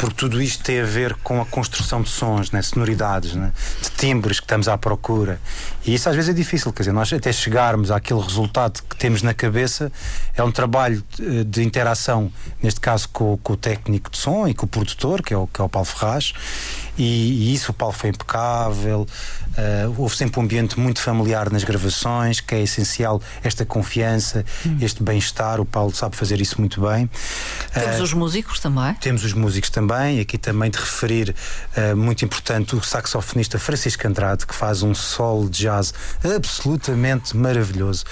porque 0.00 0.16
tudo 0.16 0.40
isto 0.40 0.64
tem 0.64 0.80
a 0.80 0.84
ver 0.84 1.14
com 1.16 1.42
a 1.42 1.44
construção 1.44 2.00
de 2.00 2.08
sons, 2.08 2.50
né? 2.50 2.62
sonoridades, 2.62 3.34
né? 3.34 3.52
de 3.82 3.90
timbres 3.90 4.40
que 4.40 4.46
estamos 4.46 4.66
à 4.66 4.78
procura. 4.78 5.38
E 5.84 5.94
isso 5.94 6.08
às 6.08 6.16
vezes 6.16 6.30
é 6.30 6.32
difícil, 6.32 6.72
quer 6.72 6.84
dizer, 6.84 6.92
nós 6.92 7.12
até 7.12 7.30
chegarmos 7.30 7.90
àquele 7.90 8.20
resultado 8.20 8.82
que 8.88 8.96
temos 8.96 9.20
na 9.20 9.34
cabeça 9.34 9.92
é 10.34 10.42
um 10.42 10.50
trabalho 10.50 11.04
de, 11.18 11.44
de 11.44 11.62
interação, 11.62 12.32
neste 12.62 12.80
caso 12.80 13.10
com, 13.10 13.36
com, 13.42 13.52
o 13.52 13.56
técnico 13.58 14.10
de 14.10 14.16
som 14.16 14.48
e 14.48 14.54
com 14.54 14.64
o 14.64 14.68
produtor, 14.68 15.22
que 15.22 15.34
é 15.34 15.36
o, 15.36 15.46
que 15.46 15.60
é 15.60 15.64
o 15.64 15.68
Paulo 15.68 15.86
Ferraz, 15.86 16.32
e, 16.96 17.50
e 17.50 17.54
isso 17.54 17.70
o 17.72 17.74
Paulo 17.74 17.94
foi 17.94 18.08
impecável. 18.08 19.06
Uh, 19.60 19.94
houve 19.98 20.16
sempre 20.16 20.40
um 20.40 20.42
ambiente 20.42 20.80
muito 20.80 21.00
familiar 21.00 21.50
nas 21.50 21.64
gravações, 21.64 22.40
que 22.40 22.54
é 22.54 22.62
essencial 22.62 23.20
esta 23.44 23.64
confiança, 23.64 24.44
hum. 24.64 24.78
este 24.80 25.02
bem-estar. 25.02 25.60
O 25.60 25.66
Paulo 25.66 25.94
sabe 25.94 26.16
fazer 26.16 26.40
isso 26.40 26.58
muito 26.58 26.80
bem. 26.80 27.10
Temos 27.74 28.00
uh, 28.00 28.02
os 28.02 28.12
músicos 28.14 28.58
também? 28.58 28.94
Temos 28.94 29.22
os 29.24 29.34
músicos 29.34 29.68
também. 29.68 30.18
Aqui 30.20 30.38
também 30.38 30.70
de 30.70 30.78
referir, 30.78 31.34
uh, 31.76 31.96
muito 31.96 32.24
importante, 32.24 32.74
o 32.74 32.82
saxofonista 32.82 33.58
Francisco 33.58 34.06
Andrade, 34.06 34.46
que 34.46 34.54
faz 34.54 34.82
um 34.82 34.94
solo 34.94 35.48
de 35.50 35.60
jazz 35.60 35.92
absolutamente 36.24 37.36
maravilhoso 37.36 38.04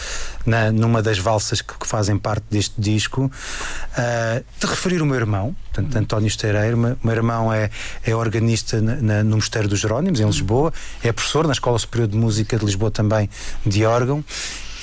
na, 0.45 0.71
numa 0.71 1.03
das 1.03 1.19
valsas 1.19 1.63
que, 1.63 1.73
que 1.79 1.87
fazem 1.87 2.19
parte 2.19 2.45
deste 2.51 2.79
disco. 2.79 3.31
de 4.61 4.67
referir 4.67 5.01
o 5.01 5.07
meu 5.07 5.17
irmão, 5.17 5.57
portanto, 5.73 5.97
António 5.97 6.27
Esteireiro. 6.27 6.77
O 6.77 7.07
meu 7.07 7.15
irmão 7.15 7.53
é, 7.53 7.71
é 8.05 8.15
organista 8.15 8.81
na, 8.81 8.97
na, 8.97 9.25
no 9.25 9.37
Mosteiro 9.37 9.69
dos 9.69 9.81
Jerónimos, 9.81 10.21
em 10.21 10.27
Lisboa, 10.27 10.73
é 11.03 11.13
professor 11.13 11.38
na 11.47 11.53
Escola 11.53 11.79
Superior 11.79 12.09
de 12.09 12.17
Música 12.17 12.59
de 12.59 12.65
Lisboa 12.65 12.91
também 12.91 13.29
de 13.65 13.85
órgão. 13.85 14.25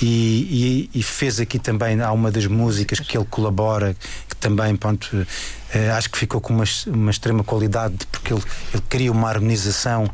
E, 0.00 0.88
e, 0.92 0.98
e, 1.00 1.02
fez 1.02 1.40
aqui 1.40 1.58
também 1.58 1.98
há 2.02 2.12
uma 2.12 2.30
das 2.30 2.46
músicas 2.46 3.00
que 3.00 3.16
ele 3.16 3.26
colabora 3.30 3.96
que 4.28 4.36
também 4.36 4.76
pronto 4.76 5.26
eh, 5.72 5.90
acho 5.90 6.10
que 6.10 6.18
ficou 6.18 6.38
com 6.38 6.52
uma, 6.52 6.64
uma 6.88 7.10
extrema 7.10 7.42
qualidade 7.42 8.06
porque 8.12 8.34
ele, 8.34 8.42
ele 8.74 8.82
cria 8.90 9.10
uma 9.10 9.26
harmonização 9.26 10.06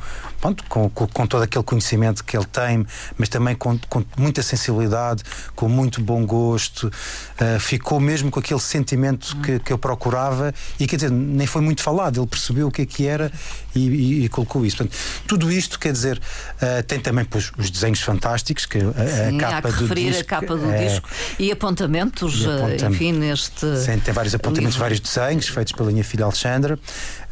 pronto, 0.42 0.64
com, 0.68 0.90
com, 0.90 1.06
com, 1.06 1.26
todo 1.26 1.42
aquele 1.42 1.62
conhecimento 1.62 2.24
que 2.24 2.36
ele 2.36 2.44
tem, 2.46 2.84
mas 3.16 3.28
também 3.28 3.54
com, 3.54 3.78
com 3.88 4.04
muita 4.18 4.42
sensibilidade, 4.42 5.22
com 5.54 5.68
muito 5.68 6.02
bom 6.02 6.26
gosto. 6.26 6.88
Uh, 6.88 7.60
ficou 7.60 8.00
mesmo 8.00 8.28
com 8.28 8.40
aquele 8.40 8.60
sentimento 8.60 9.36
que, 9.36 9.60
que 9.60 9.72
eu 9.72 9.78
procurava 9.78 10.52
e 10.80 10.86
quer 10.86 10.96
dizer, 10.96 11.12
nem 11.12 11.46
foi 11.46 11.62
muito 11.62 11.80
falado, 11.80 12.20
ele 12.20 12.26
percebeu 12.26 12.66
o 12.66 12.70
que 12.72 12.82
é 12.82 12.86
que 12.86 13.06
era 13.06 13.30
e, 13.72 13.88
e, 13.88 14.24
e 14.24 14.28
colocou 14.28 14.66
isso. 14.66 14.78
Portanto, 14.78 14.98
tudo 15.28 15.50
isto, 15.50 15.78
quer 15.78 15.92
dizer, 15.92 16.18
uh, 16.18 16.82
tem 16.82 16.98
também 16.98 17.24
pois, 17.24 17.52
os 17.56 17.70
desenhos 17.70 18.00
fantásticos, 18.00 18.66
que 18.66 18.78
a, 18.78 19.28
Sim, 19.30 19.36
a 19.36 19.40
capa 19.40 19.68
há 19.68 19.72
que 19.72 19.84
do 19.84 19.94
disco, 19.94 20.22
a 20.22 20.24
capa 20.24 20.56
do 20.56 20.70
é, 20.72 20.88
disco 20.88 21.08
e 21.38 21.52
apontamentos, 21.52 22.40
e 22.40 22.46
apontam, 22.46 22.90
enfim, 22.90 23.12
neste. 23.12 23.76
Sim, 23.78 24.00
tem 24.00 24.12
vários 24.12 24.34
apontamentos, 24.34 24.74
livro. 24.74 24.80
vários 24.80 25.00
desenhos 25.00 25.46
feitos 25.46 25.72
pela 25.72 25.92
minha 25.92 26.02
filha 26.02 26.24
Alexandra, 26.24 26.76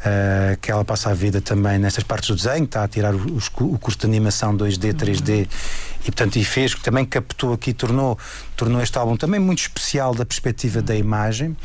uh, 0.01 0.57
que 0.59 0.71
ela 0.71 0.83
passa 0.83 1.09
a 1.09 1.13
vida 1.13 1.41
também 1.41 1.77
nestas 1.79 2.03
partes 2.03 2.29
do 2.29 2.35
desenho, 2.35 2.65
está 2.65 2.83
a 2.83 2.87
tirar 2.87 3.13
o, 3.13 3.37
o 3.59 3.79
curso 3.79 3.99
de 3.99 4.05
animação 4.05 4.55
2D, 4.55 4.93
3D 4.93 5.47
e 6.01 6.05
portanto 6.05 6.37
e 6.37 6.43
fez, 6.43 6.73
também 6.75 7.05
captou 7.05 7.53
aqui, 7.53 7.73
tornou, 7.73 8.17
tornou 8.55 8.81
este 8.81 8.97
álbum 8.97 9.15
também 9.15 9.39
muito 9.39 9.59
especial 9.59 10.15
da 10.15 10.25
perspectiva 10.25 10.81
da 10.81 10.95
imagem. 10.95 11.55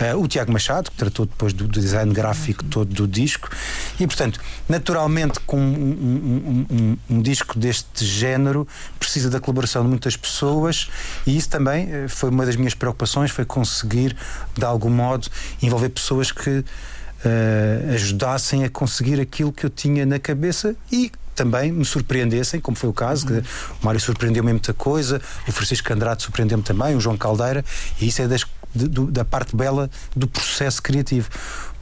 Uh, 0.00 0.18
o 0.18 0.26
Tiago 0.26 0.50
Machado, 0.52 0.90
que 0.90 0.96
tratou 0.96 1.26
depois 1.26 1.52
do, 1.52 1.66
do, 1.66 1.80
design 1.80 2.12
gráfico 2.12 2.64
todo 2.64 2.92
do 2.92 3.06
disco, 3.06 3.50
e 4.00 4.06
portanto, 4.06 4.40
naturalmente, 4.68 5.40
com 5.40 5.58
um, 5.58 5.60
um, 5.60 6.66
um, 6.70 6.98
um, 7.10 7.22
disco 7.22 7.58
deste 7.58 8.04
género, 8.04 8.66
precisa 8.98 9.28
da 9.28 9.40
colaboração 9.40 9.82
de 9.82 9.88
muitas 9.88 10.16
pessoas, 10.16 10.88
e 11.26 11.36
isso 11.36 11.50
também 11.50 12.04
uh, 12.04 12.08
foi 12.08 12.30
uma 12.30 12.46
das 12.46 12.56
minhas 12.56 12.74
preocupações, 12.74 13.30
foi 13.30 13.44
conseguir, 13.44 14.16
de 14.56 14.64
algum 14.64 14.90
modo, 14.90 15.28
envolver 15.60 15.90
pessoas 15.90 16.32
que 16.32 16.64
uh, 17.24 17.94
ajudassem 17.94 18.64
a 18.64 18.70
conseguir 18.70 19.20
aquilo 19.20 19.52
que 19.52 19.64
eu 19.66 19.70
tinha 19.70 20.04
na 20.04 20.18
cabeça 20.18 20.74
e 20.90 21.10
também 21.34 21.72
me 21.72 21.84
surpreendessem, 21.84 22.60
como 22.60 22.76
foi 22.76 22.90
o 22.90 22.92
caso, 22.92 23.26
uhum. 23.26 23.42
o 23.80 23.84
Mário 23.84 24.00
surpreendeu-me 24.00 24.52
muita 24.52 24.74
coisa, 24.74 25.20
o 25.48 25.52
Francisco 25.52 25.92
Andrade 25.92 26.22
surpreendeu-me 26.22 26.62
também, 26.62 26.94
o 26.94 27.00
João 27.00 27.16
Caldeira, 27.16 27.64
e 28.00 28.08
isso 28.08 28.20
é 28.20 28.28
das, 28.28 28.44
de, 28.74 28.88
da 28.88 29.24
parte 29.24 29.56
bela 29.56 29.90
do 30.14 30.26
processo 30.26 30.82
criativo. 30.82 31.30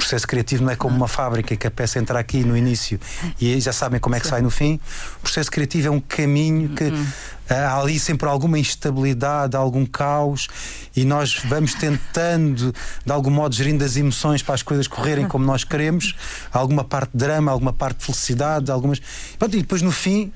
O 0.01 0.03
processo 0.11 0.27
criativo 0.27 0.65
não 0.65 0.73
é 0.73 0.77
como 0.77 0.97
uma 0.97 1.07
fábrica 1.07 1.55
que 1.55 1.67
a 1.67 1.71
peça 1.71 1.99
entra 1.99 2.19
aqui 2.19 2.43
no 2.43 2.57
início 2.57 2.99
e 3.39 3.61
já 3.61 3.71
sabem 3.71 4.01
como 4.01 4.15
é 4.15 4.21
que 4.21 4.27
sai 4.27 4.41
no 4.41 4.51
fim. 4.51 4.81
O 5.19 5.21
processo 5.21 5.51
criativo 5.51 5.89
é 5.89 5.91
um 5.91 6.01
caminho 6.01 6.71
que 6.71 6.85
uhum. 6.85 7.07
há 7.51 7.79
ali 7.79 8.01
sempre 8.01 8.27
alguma 8.27 8.59
instabilidade, 8.59 9.57
algum 9.57 9.85
caos 9.85 10.49
e 10.97 11.05
nós 11.05 11.41
vamos 11.45 11.75
tentando, 11.75 12.75
de 13.05 13.13
algum 13.13 13.31
modo, 13.31 13.55
gerindo 13.55 13.85
as 13.85 13.97
emoções 13.97 14.43
para 14.43 14.55
as 14.55 14.63
coisas 14.63 14.89
correrem 14.89 15.29
como 15.29 15.45
nós 15.45 15.65
queremos, 15.65 16.17
alguma 16.53 16.83
parte 16.83 17.13
de 17.13 17.19
drama, 17.19 17.53
alguma 17.53 17.73
parte 17.73 17.99
de 17.99 18.07
felicidade, 18.07 18.71
algumas. 18.71 19.01
E 19.41 19.49
depois, 19.49 19.83
no 19.83 19.93
fim, 19.93 20.33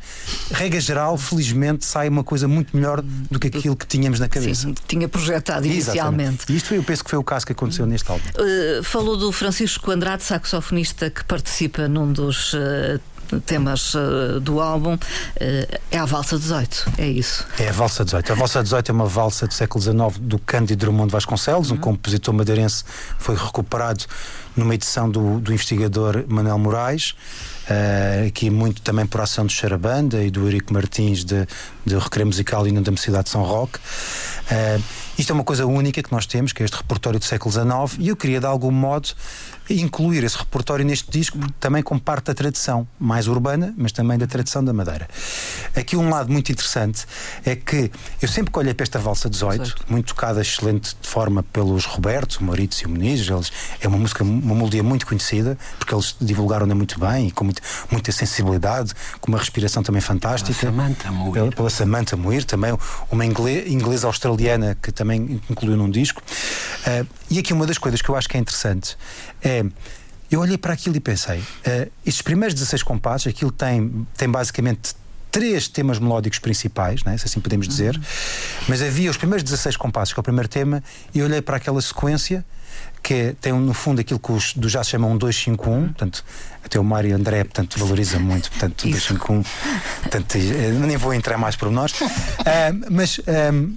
regra 0.53 0.81
geral, 0.81 1.17
felizmente, 1.17 1.85
sai 1.85 2.09
uma 2.09 2.23
coisa 2.23 2.47
muito 2.47 2.77
melhor 2.77 3.03
do 3.03 3.39
que 3.41 3.49
aquilo 3.49 3.75
que 3.75 3.87
tínhamos 3.87 4.21
na 4.21 4.29
cabeça. 4.29 4.69
Sim, 4.69 4.75
tinha 4.87 5.09
projetado 5.09 5.67
inicialmente. 5.67 6.45
E 6.53 6.57
isto 6.57 6.75
eu 6.75 6.83
penso 6.83 7.03
que 7.03 7.11
foi 7.11 7.19
o 7.19 7.25
caso 7.25 7.47
que 7.47 7.53
aconteceu 7.53 7.87
neste 7.87 8.11
álbum. 8.11 8.25
Uh, 8.37 8.83
falou 8.83 9.17
do 9.17 9.33
Francisco 9.55 9.93
Andrade, 9.93 10.25
saxofonista 10.25 11.09
que 11.09 11.23
participa 11.25 11.87
num 11.87 12.13
dos. 12.13 12.55
Uh, 12.55 13.01
temas 13.47 13.95
uh, 13.95 14.39
do 14.39 14.61
álbum 14.61 14.95
uh, 14.95 14.99
é 15.91 15.99
a 15.99 16.05
Valsa 16.05 16.39
18, 16.39 16.93
é 16.99 17.09
isso? 17.09 17.45
É 17.59 17.69
a 17.69 17.73
Valsa 17.73 18.05
18. 18.05 18.33
A 18.33 18.35
Valsa 18.35 18.63
18 18.63 18.91
é 18.91 18.93
uma 18.93 19.07
valsa 19.07 19.47
do 19.47 19.55
século 19.55 19.83
XIX 19.83 20.21
do 20.21 20.39
Cândido 20.39 20.81
Drummond 20.81 21.11
Vasconcelos, 21.11 21.71
uhum. 21.71 21.77
um 21.77 21.81
compositor 21.81 22.35
madeirense 22.35 22.85
foi 23.19 23.35
recuperado 23.35 24.05
numa 24.55 24.75
edição 24.75 25.11
do, 25.11 25.41
do 25.41 25.53
investigador 25.53 26.25
Manuel 26.29 26.59
Moraes. 26.59 27.15
Uh, 27.69 28.29
aqui 28.29 28.51
muito 28.51 28.83
também 28.83 29.07
por 29.07 29.21
ação 29.21 29.47
do 29.47 29.53
Charabanda 29.53 30.23
e 30.23 30.31
do 30.31 30.43
Eurico 30.43 30.73
Martins 30.73 31.25
de, 31.25 31.47
de 31.85 31.97
Recreio 31.97 32.27
Musical 32.27 32.67
e 32.67 32.73
na 32.73 32.81
Universidade 32.81 33.25
de 33.25 33.31
São 33.31 33.43
Roque. 33.43 33.79
Uh, 33.79 35.04
Isto 35.17 35.31
é 35.31 35.35
uma 35.35 35.45
coisa 35.45 35.65
única 35.65 36.03
que 36.03 36.11
nós 36.11 36.27
temos, 36.27 36.53
que 36.53 36.63
é 36.63 36.65
este 36.65 36.77
repertório 36.77 37.19
do 37.19 37.25
século 37.25 37.53
XIX, 37.53 37.99
e 38.01 38.09
eu 38.09 38.17
queria, 38.17 38.41
de 38.41 38.47
algum 38.47 38.71
modo, 38.71 39.11
incluir 39.71 40.23
esse 40.25 40.37
repertório 40.37 40.85
neste 40.85 41.11
disco 41.11 41.39
também 41.59 41.83
como 41.83 42.01
parte 42.01 42.27
da 42.27 42.35
tradição, 42.35 42.87
mais 42.99 43.27
urbana, 43.29 43.73
mas 43.77 43.93
também 43.93 44.19
da 44.19 44.27
tradição 44.27 44.63
da 44.63 44.73
Madeira. 44.73 45.09
Aqui 45.75 45.97
um 45.97 46.11
lado 46.11 46.31
muito 46.31 46.53
interessante 46.53 47.07
é 47.45 47.57
que 47.57 47.91
eu 48.21 48.29
sempre 48.29 48.53
que 48.53 48.59
olhei 48.59 48.75
para 48.75 48.85
esta 48.85 48.99
valsa 48.99 49.31
18, 49.31 49.63
18. 49.63 49.85
muito 49.89 50.09
tocada 50.09 50.41
excelente 50.41 50.95
de 51.01 51.09
forma 51.09 51.43
pelos 51.43 51.87
Roberto, 51.87 52.37
o 52.37 52.45
Maritos 52.45 52.79
e 52.79 52.87
o 52.87 52.91
Muniz, 52.91 53.27
eles, 53.29 53.53
é 53.81 53.89
uma 53.89 53.97
música, 53.97 54.23
uma 54.23 54.55
melodia 54.55 54.83
muito 54.83 55.07
conhecida, 55.07 55.57
porque 55.79 55.95
eles 55.95 56.15
divulgaram-na 56.21 56.75
muito 56.75 56.99
bem 57.01 57.29
e 57.29 57.31
com 57.31 57.45
muito, 57.45 57.63
muita 57.91 58.13
sensibilidade, 58.13 58.93
com 59.21 59.31
uma 59.31 59.39
respiração 59.39 59.83
também 59.83 60.01
fantástica. 60.01 60.59
Pela 60.59 60.73
Samantha 60.73 61.11
Muir. 61.11 61.33
Pela, 61.33 61.53
pela 61.53 61.71
Samantha 61.71 62.17
Muir, 62.17 62.45
também 62.45 62.77
uma 63.11 63.25
inglesa, 63.25 64.07
australiana 64.07 64.77
que 64.81 64.93
também 65.05 65.41
incluiu 65.51 65.77
num 65.77 65.91
disco. 65.91 66.23
Uh, 66.87 67.07
e 67.31 67.39
aqui 67.39 67.53
uma 67.53 67.67
das 67.67 67.77
coisas 67.77 68.01
que 68.01 68.09
eu 68.09 68.17
acho 68.17 68.29
que 68.29 68.37
é 68.37 68.41
interessante 68.41 68.97
é. 69.43 69.65
Eu 70.31 70.41
olhei 70.41 70.59
para 70.59 70.73
aquilo 70.73 70.97
e 70.97 71.01
pensei: 71.01 71.39
uh, 71.39 71.93
estes 72.05 72.23
primeiros 72.23 72.55
16 72.55 72.83
compassos, 72.83 73.29
aquilo 73.29 73.53
tem, 73.53 74.07
tem 74.17 74.29
basicamente 74.29 74.95
três 75.31 75.69
temas 75.69 75.99
melódicos 75.99 76.39
principais, 76.39 77.03
né, 77.05 77.19
se 77.19 77.27
assim 77.27 77.41
podemos 77.41 77.67
dizer, 77.67 77.97
uhum. 77.97 78.03
mas 78.69 78.81
havia 78.81 79.11
os 79.11 79.17
primeiros 79.17 79.43
16 79.43 79.77
compassos, 79.77 80.15
que 80.15 80.19
é 80.19 80.23
o 80.23 80.25
primeiro 80.25 80.49
tema, 80.49 80.83
e 81.13 81.21
olhei 81.23 81.43
para 81.43 81.57
aquela 81.57 81.83
sequência 81.83 82.45
que 83.03 83.15
é, 83.15 83.35
tem 83.41 83.53
no 83.53 83.75
fundo 83.75 84.01
aquilo 84.01 84.19
que 84.19 84.33
os 84.33 84.55
do 84.55 84.69
jazz 84.69 84.89
chamam 84.89 85.11
um 85.11 85.19
251, 85.19 85.73
uhum. 85.73 85.85
portanto, 85.89 86.25
até 86.65 86.81
o 86.81 86.85
Mário 86.85 87.15
André 87.15 87.45
portanto, 87.45 87.79
valoriza 87.79 88.19
muito, 88.19 88.51
portanto, 88.51 88.89
251, 88.89 89.43
portanto, 90.03 90.37
eh, 90.37 90.71
nem 90.73 90.97
vou 90.97 91.13
entrar 91.13 91.37
mais 91.37 91.55
por 91.55 91.71
nós, 91.71 91.93
uh, 91.93 92.05
mas 92.91 93.21
um, 93.53 93.77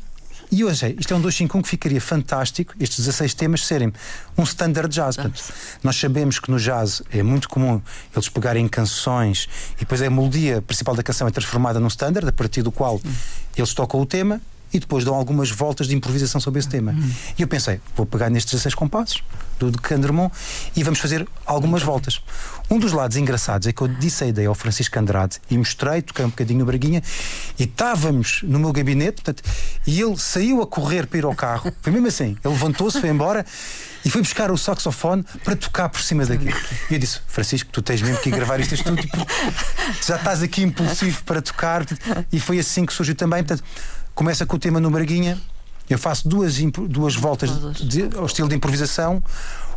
e 0.51 0.63
hoje, 0.63 0.95
isto 0.97 1.13
é 1.13 1.17
um 1.17 1.21
251 1.21 1.61
que 1.61 1.69
ficaria 1.69 1.99
fantástico, 1.99 2.73
estes 2.79 2.99
16 2.99 3.33
temas 3.33 3.65
serem 3.65 3.91
um 4.37 4.43
standard 4.43 4.93
jazz. 4.93 5.15
Portanto, 5.15 5.43
nós 5.83 5.95
sabemos 5.95 6.39
que 6.39 6.49
no 6.49 6.57
jazz 6.57 7.01
é 7.11 7.21
muito 7.21 7.49
comum 7.49 7.81
eles 8.13 8.29
pegarem 8.29 8.67
canções 8.67 9.49
e 9.75 9.79
depois 9.79 10.01
a 10.01 10.09
melodia 10.09 10.61
principal 10.61 10.95
da 10.95 11.03
canção 11.03 11.27
é 11.27 11.31
transformada 11.31 11.79
num 11.79 11.87
standard, 11.87 12.27
a 12.27 12.33
partir 12.33 12.61
do 12.61 12.71
qual 12.71 13.01
eles 13.55 13.73
tocam 13.73 13.99
o 13.99 14.05
tema 14.05 14.41
e 14.73 14.79
depois 14.79 15.03
dão 15.03 15.13
algumas 15.13 15.49
voltas 15.49 15.87
de 15.87 15.95
improvisação 15.95 16.39
sobre 16.39 16.59
esse 16.59 16.69
tema. 16.69 16.91
Uhum. 16.91 17.11
E 17.37 17.41
eu 17.41 17.47
pensei, 17.47 17.79
vou 17.95 18.05
pegar 18.05 18.29
nestes 18.29 18.53
16 18.53 18.75
compassos 18.75 19.23
do 19.59 19.71
de 19.71 19.77
Candermont 19.79 20.33
e 20.75 20.83
vamos 20.83 20.99
fazer 20.99 21.27
algumas 21.45 21.81
voltas. 21.81 22.21
Um 22.69 22.77
dos 22.77 22.91
lados 22.91 23.17
engraçados 23.17 23.67
é 23.67 23.73
que 23.73 23.81
eu 23.81 23.87
disse 23.87 24.23
a 24.23 24.27
ideia 24.27 24.47
ao 24.47 24.55
Francisco 24.55 24.97
Andrade 24.99 25.37
e 25.49 25.57
mostrei, 25.57 26.01
toquei 26.01 26.25
um 26.25 26.29
bocadinho 26.29 26.63
o 26.63 26.65
Braguinha 26.65 27.01
e 27.57 27.63
estávamos 27.63 28.41
no 28.43 28.59
meu 28.59 28.71
gabinete 28.71 29.21
portanto, 29.21 29.43
e 29.85 30.01
ele 30.01 30.17
saiu 30.17 30.61
a 30.61 30.67
correr 30.67 31.07
para 31.07 31.17
ir 31.17 31.25
ao 31.25 31.35
carro. 31.35 31.71
Foi 31.81 31.91
mesmo 31.91 32.07
assim. 32.07 32.37
Ele 32.43 32.53
levantou-se, 32.53 32.99
foi 32.99 33.09
embora 33.09 33.45
e 34.03 34.09
foi 34.09 34.21
buscar 34.21 34.51
o 34.51 34.57
saxofone 34.57 35.23
para 35.43 35.55
tocar 35.55 35.89
por 35.89 36.01
cima 36.01 36.25
daquilo. 36.25 36.57
E 36.89 36.93
eu 36.93 36.99
disse: 36.99 37.19
Francisco, 37.27 37.69
tu 37.71 37.81
tens 37.81 38.01
mesmo 38.01 38.17
que 38.19 38.29
ir 38.29 38.31
gravar 38.31 38.59
isto 38.59 38.75
tipo, 38.95 39.17
já 40.05 40.15
estás 40.15 40.41
aqui 40.41 40.63
impulsivo 40.63 41.23
para 41.23 41.41
tocar. 41.41 41.85
E 42.31 42.39
foi 42.39 42.59
assim 42.59 42.85
que 42.85 42.93
surgiu 42.93 43.15
também. 43.15 43.43
Portanto, 43.43 43.63
começa 44.17 44.45
com 44.47 44.55
o 44.55 44.59
tema 44.59 44.79
no 44.79 44.89
Braguinha 44.89 45.37
eu 45.89 45.97
faço 45.97 46.27
duas, 46.27 46.57
duas 46.89 47.15
voltas 47.15 47.49
de, 47.75 48.09
ao 48.17 48.25
estilo 48.25 48.49
de 48.49 48.55
improvisação. 48.55 49.23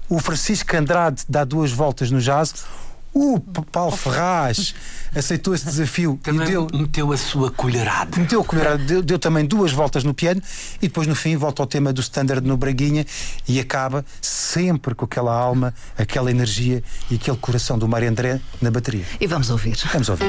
O 0.09 0.19
Francisco 0.19 0.77
Andrade 0.77 1.23
dá 1.29 1.45
duas 1.45 1.71
voltas 1.71 2.11
no 2.11 2.21
jazz. 2.21 2.65
O 3.13 3.39
Paulo 3.39 3.97
Ferraz 3.97 4.75
aceitou 5.15 5.55
esse 5.55 5.67
desafio 5.67 6.19
também 6.23 6.47
e 6.47 6.51
deu, 6.51 6.69
meteu 6.73 7.13
a 7.13 7.17
sua 7.17 7.51
colherada. 7.51 8.17
Meteu 8.17 8.41
a 8.41 8.45
colherada, 8.45 8.79
deu, 8.79 9.03
deu, 9.03 9.19
também 9.19 9.45
duas 9.45 9.73
voltas 9.73 10.05
no 10.05 10.15
piano 10.15 10.41
e 10.77 10.87
depois 10.87 11.09
no 11.09 11.15
fim 11.15 11.37
volta 11.37 11.63
ao 11.63 11.67
tema 11.67 11.93
do 11.93 12.01
standard 12.01 12.45
no 12.47 12.57
Braguinha 12.57 13.05
e 13.49 13.59
acaba 13.59 14.05
sempre 14.21 14.95
com 14.95 15.05
aquela 15.05 15.35
alma, 15.35 15.75
aquela 15.99 16.31
energia 16.31 16.83
e 17.11 17.17
aquele 17.17 17.37
coração 17.37 17.79
do 17.79 17.89
Mário 17.89 18.09
André 18.09 18.41
na 18.61 18.71
bateria. 18.71 19.05
E 19.21 19.27
vamos 19.27 19.51
ouvir. 19.51 19.77
Vamos 19.93 20.09
ouvir. 20.09 20.27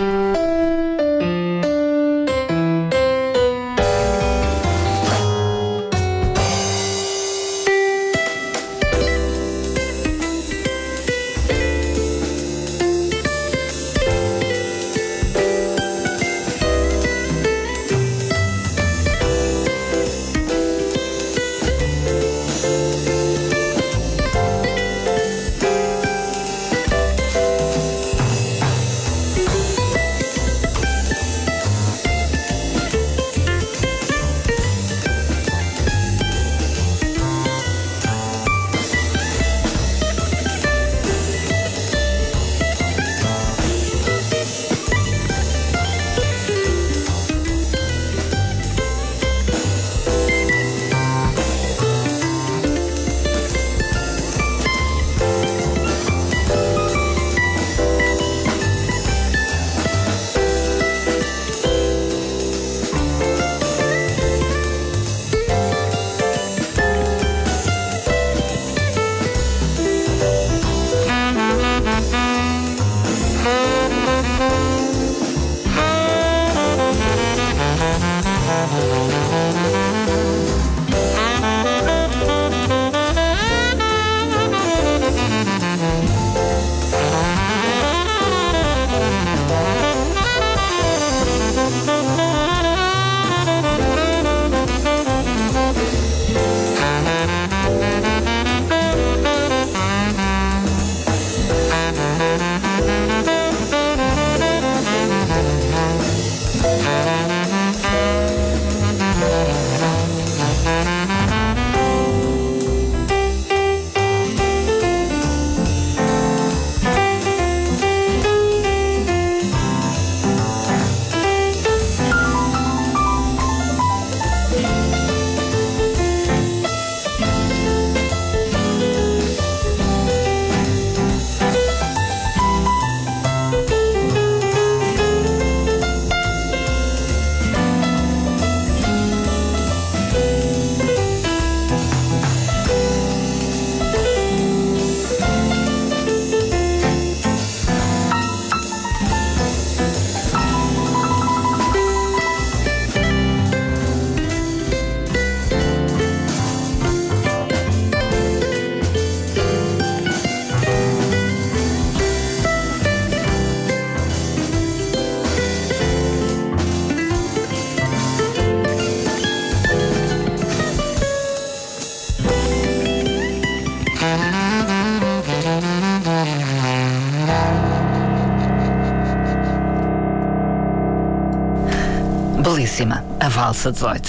Falsa 183.53 183.71
18. 183.71 184.07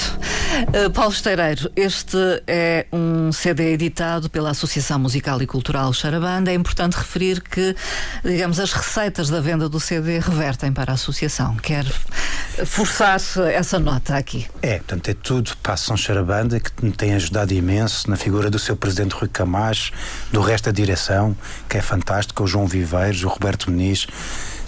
Uh, 0.87 0.91
Paulo 0.91 1.13
Esteireiro, 1.13 1.71
este 1.75 2.17
é 2.47 2.87
um 2.93 3.33
CD 3.33 3.73
editado 3.73 4.31
pela 4.31 4.51
Associação 4.51 5.01
Musical 5.01 5.43
e 5.43 5.47
Cultural 5.49 5.93
Charabanda. 5.93 6.53
É 6.53 6.55
importante 6.55 6.95
referir 6.95 7.43
que, 7.43 7.75
digamos, 8.25 8.61
as 8.61 8.73
receitas 8.73 9.29
da 9.29 9.41
venda 9.41 9.69
do 9.69 9.81
CD 9.81 10.21
revertem 10.21 10.73
para 10.73 10.93
a 10.93 10.95
associação. 10.95 11.57
Quer 11.57 11.85
forçar 12.65 13.19
essa 13.53 13.81
nota 13.81 14.17
aqui? 14.17 14.47
É, 14.61 14.77
portanto, 14.77 15.09
é 15.09 15.15
tudo 15.15 15.57
para 15.61 15.73
a 15.73 15.75
Associação 15.75 15.97
Charabanda 15.97 16.61
que 16.61 16.71
me 16.85 16.93
tem 16.93 17.15
ajudado 17.15 17.53
imenso 17.53 18.09
na 18.09 18.17
figura 18.17 18.49
do 18.49 18.61
seu 18.61 18.77
presidente 18.77 19.15
Rui 19.15 19.29
Camacho, 19.29 19.93
do 20.31 20.41
resto 20.41 20.67
da 20.67 20.73
direção, 20.73 21.37
que 21.69 21.79
é 21.79 21.83
fantástico, 21.83 22.45
o 22.45 22.47
João 22.47 22.67
Viveiros, 22.67 23.25
o 23.25 23.29
Roberto 23.29 23.71
Muniz 23.71 24.07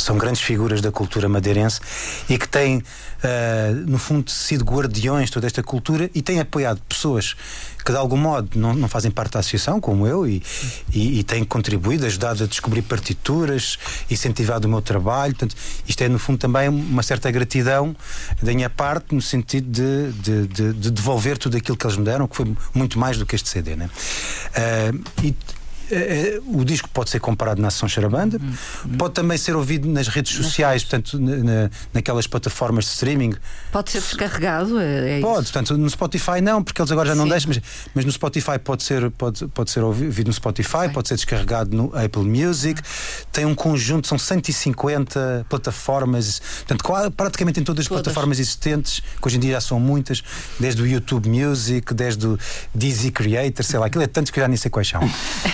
são 0.04 0.18
grandes 0.18 0.42
figuras 0.42 0.80
da 0.80 0.92
cultura 0.92 1.28
madeirense 1.28 1.80
e 2.28 2.36
que 2.36 2.46
têm, 2.46 2.78
uh, 2.78 3.74
no 3.86 3.98
fundo, 3.98 4.30
sido 4.30 4.64
guardiões 4.64 5.26
de 5.26 5.32
toda 5.32 5.46
esta 5.46 5.62
cultura 5.62 6.10
e 6.14 6.20
têm 6.20 6.40
apoiado 6.40 6.80
pessoas 6.88 7.34
que 7.84 7.92
de 7.92 7.98
algum 7.98 8.16
modo 8.16 8.58
não, 8.58 8.74
não 8.74 8.88
fazem 8.88 9.10
parte 9.10 9.32
da 9.32 9.40
associação, 9.40 9.78
como 9.78 10.06
eu, 10.06 10.26
e, 10.26 10.42
e, 10.90 11.20
e, 11.20 11.22
têm 11.22 11.44
contribuído, 11.44 12.06
ajudado 12.06 12.44
a 12.44 12.46
descobrir 12.46 12.80
partituras, 12.80 13.78
incentivado 14.10 14.66
o 14.66 14.70
meu 14.70 14.80
trabalho. 14.80 15.34
Portanto, 15.34 15.54
isto 15.86 16.02
é, 16.02 16.08
no 16.08 16.18
fundo, 16.18 16.38
também 16.38 16.68
uma 16.68 17.02
certa 17.02 17.30
gratidão 17.30 17.94
da 18.42 18.54
minha 18.54 18.70
parte, 18.70 19.14
no 19.14 19.20
sentido 19.20 19.70
de, 19.70 20.12
de, 20.12 20.46
de, 20.46 20.72
de 20.72 20.90
devolver 20.90 21.36
tudo 21.36 21.58
aquilo 21.58 21.76
que 21.76 21.86
eles 21.86 21.96
me 21.96 22.04
deram, 22.04 22.26
que 22.26 22.36
foi 22.36 22.56
muito 22.72 22.98
mais 22.98 23.18
do 23.18 23.26
que 23.26 23.34
este 23.34 23.50
CD. 23.50 23.76
Né? 23.76 23.90
Uh, 24.56 25.04
e, 25.22 25.34
o 26.46 26.64
disco 26.64 26.88
pode 26.88 27.10
ser 27.10 27.20
comparado 27.20 27.60
na 27.60 27.68
Ação 27.68 27.88
Charabanda, 27.88 28.38
uhum. 28.38 28.96
pode 28.96 29.14
também 29.14 29.36
ser 29.36 29.54
ouvido 29.54 29.88
nas 29.88 30.08
redes 30.08 30.34
sociais, 30.34 30.82
portanto, 30.82 31.18
na, 31.18 31.70
naquelas 31.92 32.26
plataformas 32.26 32.84
de 32.84 32.90
streaming. 32.92 33.34
Pode 33.70 33.90
ser 33.90 34.00
descarregado? 34.00 34.80
É, 34.80 35.18
é 35.18 35.20
pode, 35.20 35.44
isso. 35.44 35.52
portanto, 35.52 35.76
no 35.76 35.90
Spotify 35.90 36.40
não, 36.40 36.62
porque 36.62 36.80
eles 36.80 36.90
agora 36.90 37.08
já 37.08 37.14
não 37.14 37.24
Sim. 37.24 37.30
deixam, 37.30 37.48
mas, 37.48 37.62
mas, 37.94 38.04
no 38.04 38.12
Spotify 38.12 38.58
pode 38.58 38.82
ser, 38.82 39.10
pode, 39.10 39.46
pode 39.48 39.70
ser 39.70 39.80
ouvido 39.80 40.28
no 40.28 40.32
Spotify, 40.32 40.86
Sim. 40.86 40.92
pode 40.92 41.08
ser 41.08 41.16
descarregado 41.16 41.76
no 41.76 41.92
Apple 41.96 42.22
Music. 42.22 42.80
Tem 43.32 43.44
um 43.44 43.54
conjunto, 43.54 44.06
são 44.06 44.18
150 44.18 45.46
plataformas, 45.48 46.40
portanto, 46.66 47.12
praticamente 47.16 47.60
em 47.60 47.64
todas 47.64 47.82
as 47.82 47.88
todas. 47.88 48.02
plataformas 48.02 48.38
existentes, 48.38 49.00
que 49.00 49.26
hoje 49.26 49.36
em 49.36 49.40
dia 49.40 49.52
já 49.52 49.60
são 49.60 49.78
muitas, 49.78 50.22
desde 50.58 50.82
o 50.82 50.86
YouTube 50.86 51.28
Music, 51.28 51.92
desde 51.92 52.26
o 52.26 52.38
Dizzy 52.74 53.10
Creator, 53.10 53.64
sei 53.64 53.78
lá, 53.78 53.86
aquilo 53.86 54.04
é 54.04 54.06
tantos 54.06 54.30
que 54.30 54.38
eu 54.38 54.42
já 54.42 54.48
nem 54.48 54.56
sei 54.56 54.70
quais 54.70 54.88
são. 54.88 55.00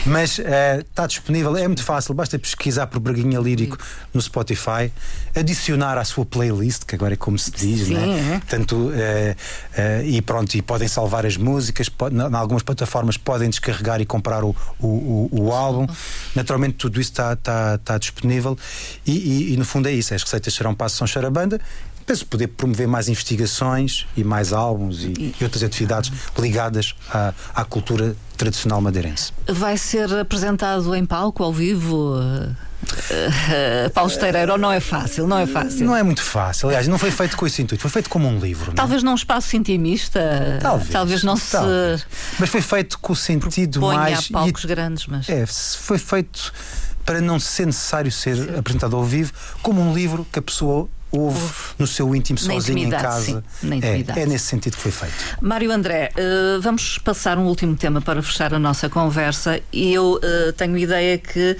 mas 0.07 0.20
Mas 0.21 0.39
está 0.39 1.03
eh, 1.03 1.05
uh, 1.05 1.09
disponível, 1.09 1.57
é 1.57 1.66
muito 1.66 1.83
fácil, 1.83 2.12
basta 2.12 2.39
pesquisar 2.39 2.87
por 2.89 3.01
Braguinha 3.01 3.41
Lírico 3.41 3.79
no 4.12 4.21
Spotify, 4.21 4.93
adicionar 5.35 5.97
à 5.97 6.05
sua 6.05 6.27
playlist, 6.27 6.85
que 6.85 6.95
agora 6.95 7.14
é 7.14 7.16
como 7.16 7.39
se 7.39 7.51
diz, 7.51 7.87
Sim, 7.87 7.95
né? 7.95 8.37
é. 8.37 8.41
Tanto, 8.47 8.77
uh, 8.77 8.91
uh, 8.91 10.05
e 10.05 10.21
pronto, 10.21 10.55
e 10.55 10.61
podem 10.61 10.89
salvar 10.89 11.25
as 11.25 11.39
músicas, 11.39 11.89
pode, 11.89 12.14
em 12.14 12.35
algumas 12.35 12.62
plataformas 12.62 13.16
podem 13.16 13.49
descarregar 13.49 14.03
e 14.03 14.05
comprar 14.05 14.45
o, 14.45 14.55
o, 14.79 14.87
o, 15.33 15.45
o 15.45 15.53
álbum. 15.53 15.87
Naturalmente, 16.35 16.75
tudo 16.75 17.01
isso 17.01 17.12
está 17.12 17.35
tá, 17.37 17.79
tá 17.79 17.97
disponível 17.97 18.59
e, 19.07 19.12
e, 19.12 19.55
e, 19.55 19.57
no 19.57 19.64
fundo 19.64 19.89
é 19.89 19.93
isso. 19.93 20.12
As 20.12 20.23
receitas 20.23 20.53
serão 20.53 20.77
a 20.79 20.89
São 20.91 21.07
Charabanda 21.07 21.59
penso 22.11 22.27
poder 22.27 22.49
promover 22.49 22.89
mais 22.89 23.09
investigações 23.09 24.05
e 24.17 24.25
mais 24.25 24.53
álbuns 24.53 25.05
e, 25.05 25.33
e 25.41 25.45
outras 25.45 25.63
atividades 25.63 26.11
ligadas 26.37 26.97
à, 27.09 27.33
à, 27.55 27.65
cultura 27.65 28.17
tradicional 28.37 28.81
madeirense. 28.81 29.33
Vai 29.49 29.79
ser 29.79 30.13
apresentado 30.19 30.93
em 30.97 31.07
palco, 31.07 31.45
ao 31.45 31.53
vivo? 31.53 32.17
Uh, 32.17 32.51
uh, 32.51 33.91
Paulo 33.95 34.11
Esteireiro, 34.11 34.59
não 34.59 34.73
é 34.73 34.81
fácil? 34.81 35.29
Não 35.29 35.39
é 35.39 35.47
fácil? 35.47 35.87
Não 35.87 35.95
é 35.95 36.03
muito 36.03 36.21
fácil. 36.21 36.67
Aliás, 36.67 36.89
não 36.89 36.99
foi 36.99 37.13
feito 37.13 37.37
com 37.37 37.47
esse 37.47 37.63
intuito, 37.63 37.81
foi 37.81 37.91
feito 37.93 38.11
como 38.11 38.27
um 38.27 38.41
livro. 38.41 38.73
É? 38.73 38.75
Talvez 38.75 39.05
não 39.05 39.13
num 39.13 39.17
espaço 39.17 39.57
intimista. 39.57 40.59
Talvez. 40.61 40.91
Talvez 40.91 41.23
não 41.23 41.37
talvez. 41.39 42.01
se. 42.01 42.07
Mas 42.41 42.51
foi 42.51 42.61
feito 42.61 42.99
com 42.99 43.13
o 43.13 43.17
sentido 43.17 43.83
mais. 43.83 44.31
A 44.31 44.33
palcos 44.33 44.65
e... 44.65 44.67
grandes, 44.67 45.07
mas. 45.07 45.29
É, 45.29 45.47
foi 45.47 45.99
feito 45.99 46.53
para 47.05 47.21
não 47.21 47.39
ser 47.39 47.67
necessário 47.67 48.11
ser 48.11 48.37
Sim. 48.37 48.59
apresentado 48.59 48.97
ao 48.97 49.05
vivo, 49.05 49.33
como 49.63 49.81
um 49.81 49.95
livro 49.95 50.27
que 50.33 50.41
a 50.41 50.43
pessoa 50.43 50.89
ouve 51.13 51.41
no 51.79 51.87
seu 51.87 52.15
íntimo 52.15 52.39
sozinho 52.39 52.87
em 52.87 52.91
casa. 52.91 53.43
Sim, 53.61 53.81
é, 53.83 54.21
é, 54.21 54.27
nesse 54.27 54.47
sentido 54.47 54.77
que 54.77 54.83
foi 54.83 54.93
feito. 54.93 55.15
Mário 55.41 55.71
André, 55.73 56.11
uh, 56.17 56.61
vamos 56.61 56.99
passar 56.99 57.39
um 57.39 57.47
último 57.47 57.77
tema 57.77 58.01
para 58.01 58.23
fechar 58.23 58.55
a 58.55 58.59
nossa 58.59 58.89
conversa 58.89 59.61
e 59.73 59.93
eu 59.93 60.15
uh, 60.15 60.53
tenho 60.57 60.77
ideia 60.77 61.19
que 61.19 61.57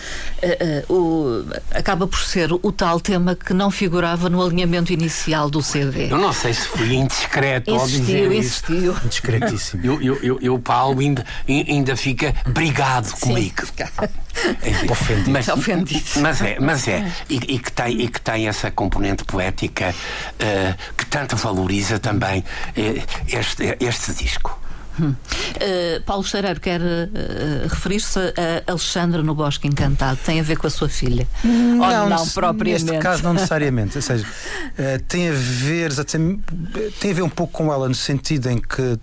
uh, 0.89 0.93
o, 0.93 1.45
acaba 1.73 2.07
por 2.07 2.21
ser 2.21 2.53
o 2.53 2.73
tal 2.73 3.01
tema 3.01 3.35
que 3.35 3.53
não 3.53 3.71
figurava 3.71 4.29
no 4.29 4.45
alinhamento 4.45 4.93
inicial 4.93 5.51
do 5.51 5.63
CD. 5.63 6.11
Eu 6.11 6.19
não 6.19 6.33
sei 6.33 6.55
se 6.55 6.67
fui 6.69 6.95
indiscreto 6.95 7.75
ao 7.75 7.87
dizer 7.87 8.33
insistiu. 8.33 8.93
isso. 8.93 9.09
Discretíssimo. 9.09 9.85
Eu, 9.85 10.01
eu, 10.01 10.19
eu, 10.23 10.39
eu 10.41 10.59
Paulo, 10.59 11.01
ainda, 11.01 11.25
ainda 11.49 11.97
fica 11.97 12.35
brigado 12.47 13.11
comigo. 13.21 13.63
Ofendido. 14.91 15.31
Mas, 15.31 15.49
ofendido. 15.49 16.05
Mas 16.17 16.41
é, 16.41 16.59
mas 16.61 16.89
é. 16.89 17.11
E, 17.29 17.37
e, 17.37 17.59
que 17.59 17.73
tem, 17.73 18.01
e 18.03 18.09
que 18.09 18.21
tem 18.21 18.49
essa 18.49 18.71
componente 18.71 19.25
poética 19.25 19.51
poética 19.61 19.91
uh, 19.91 20.95
que 20.97 21.07
tanto 21.07 21.37
valoriza 21.37 21.99
também 21.99 22.41
uh, 22.41 23.03
este, 23.29 23.77
este 23.81 24.13
disco. 24.15 24.60
Hum. 25.01 25.11
Uh, 25.11 26.03
Paulo 26.05 26.23
Chareiro 26.23 26.61
quer 26.61 26.81
uh, 26.81 27.69
referir-se 27.69 28.19
a 28.19 28.71
Alexandra 28.71 29.23
no 29.23 29.35
Bosque 29.35 29.67
Encantado. 29.67 30.19
Tem 30.25 30.41
a 30.41 30.43
ver 30.43 30.59
com 30.59 30.67
a 30.67 30.71
sua 30.71 30.89
filha? 30.89 31.27
Não, 31.43 32.03
Ou 32.03 32.09
não 32.09 32.27
propriamente? 32.29 32.85
Neste 32.85 33.03
caso, 33.03 33.23
não 33.23 33.33
necessariamente. 33.33 33.97
Ou 33.97 34.03
seja, 34.03 34.27
uh, 34.27 35.03
tem 35.09 35.29
a 35.29 35.33
ver 35.33 35.91
tem 37.01 37.11
a 37.11 37.15
ver 37.15 37.23
um 37.23 37.29
pouco 37.29 37.53
com 37.53 37.73
ela 37.73 37.89
no 37.89 37.95
sentido 37.95 38.49
em 38.51 38.59
que 38.59 38.99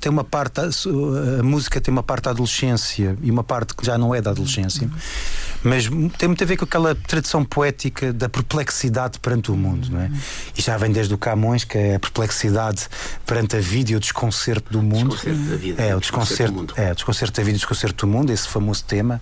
tem 0.00 0.10
uma 0.10 0.24
parte 0.24 0.60
a, 0.60 0.64
a 0.64 1.42
música 1.42 1.80
tem 1.80 1.90
uma 1.90 2.02
parte 2.02 2.24
da 2.24 2.30
adolescência 2.30 3.16
e 3.22 3.30
uma 3.30 3.42
parte 3.42 3.74
que 3.74 3.84
já 3.84 3.96
não 3.96 4.14
é 4.14 4.20
da 4.20 4.30
adolescência. 4.30 4.86
Uhum 4.86 5.43
mas 5.64 5.88
tem 6.18 6.28
muito 6.28 6.44
a 6.44 6.46
ver 6.46 6.58
com 6.58 6.64
aquela 6.64 6.94
tradição 6.94 7.42
poética 7.42 8.12
da 8.12 8.28
perplexidade 8.28 9.18
perante 9.18 9.50
o 9.50 9.56
mundo, 9.56 9.88
não 9.90 10.00
é? 10.00 10.10
E 10.56 10.60
já 10.60 10.76
vem 10.76 10.92
desde 10.92 11.14
o 11.14 11.18
Camões, 11.18 11.64
que 11.64 11.78
é 11.78 11.94
a 11.94 11.98
perplexidade 11.98 12.86
perante 13.24 13.56
a 13.56 13.60
vida 13.60 13.92
e 13.92 13.96
o 13.96 14.00
desconcerto 14.00 14.70
do 14.70 14.82
mundo. 14.82 15.16
Desconcerto 15.16 15.50
da 15.50 15.56
vida. 15.56 15.82
É, 15.82 15.96
o 15.96 16.00
desconcerto, 16.00 16.52
do 16.52 16.58
mundo. 16.58 16.74
É, 16.76 16.92
o 16.92 16.94
desconcerto 16.94 17.34
da 17.34 17.42
vida 17.42 17.52
e 17.52 17.56
o 17.56 17.58
desconcerto 17.58 18.06
do 18.06 18.12
mundo, 18.12 18.30
esse 18.30 18.46
famoso 18.46 18.84
tema. 18.84 19.20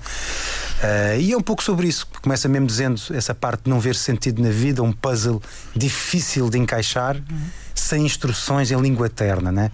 Uh, 0.82 1.20
e 1.20 1.32
é 1.32 1.36
um 1.36 1.40
pouco 1.40 1.62
sobre 1.62 1.86
isso. 1.86 2.08
Começa 2.20 2.48
mesmo 2.48 2.66
dizendo 2.66 3.00
essa 3.12 3.32
parte 3.32 3.62
de 3.64 3.70
não 3.70 3.78
ver 3.78 3.94
sentido 3.94 4.42
na 4.42 4.50
vida, 4.50 4.82
um 4.82 4.92
puzzle 4.92 5.40
difícil 5.76 6.50
de 6.50 6.58
encaixar. 6.58 7.16
Uhum 7.16 7.62
sem 7.74 8.04
instruções 8.04 8.70
em 8.70 8.80
língua 8.80 9.06
eterna, 9.06 9.50
né? 9.50 9.70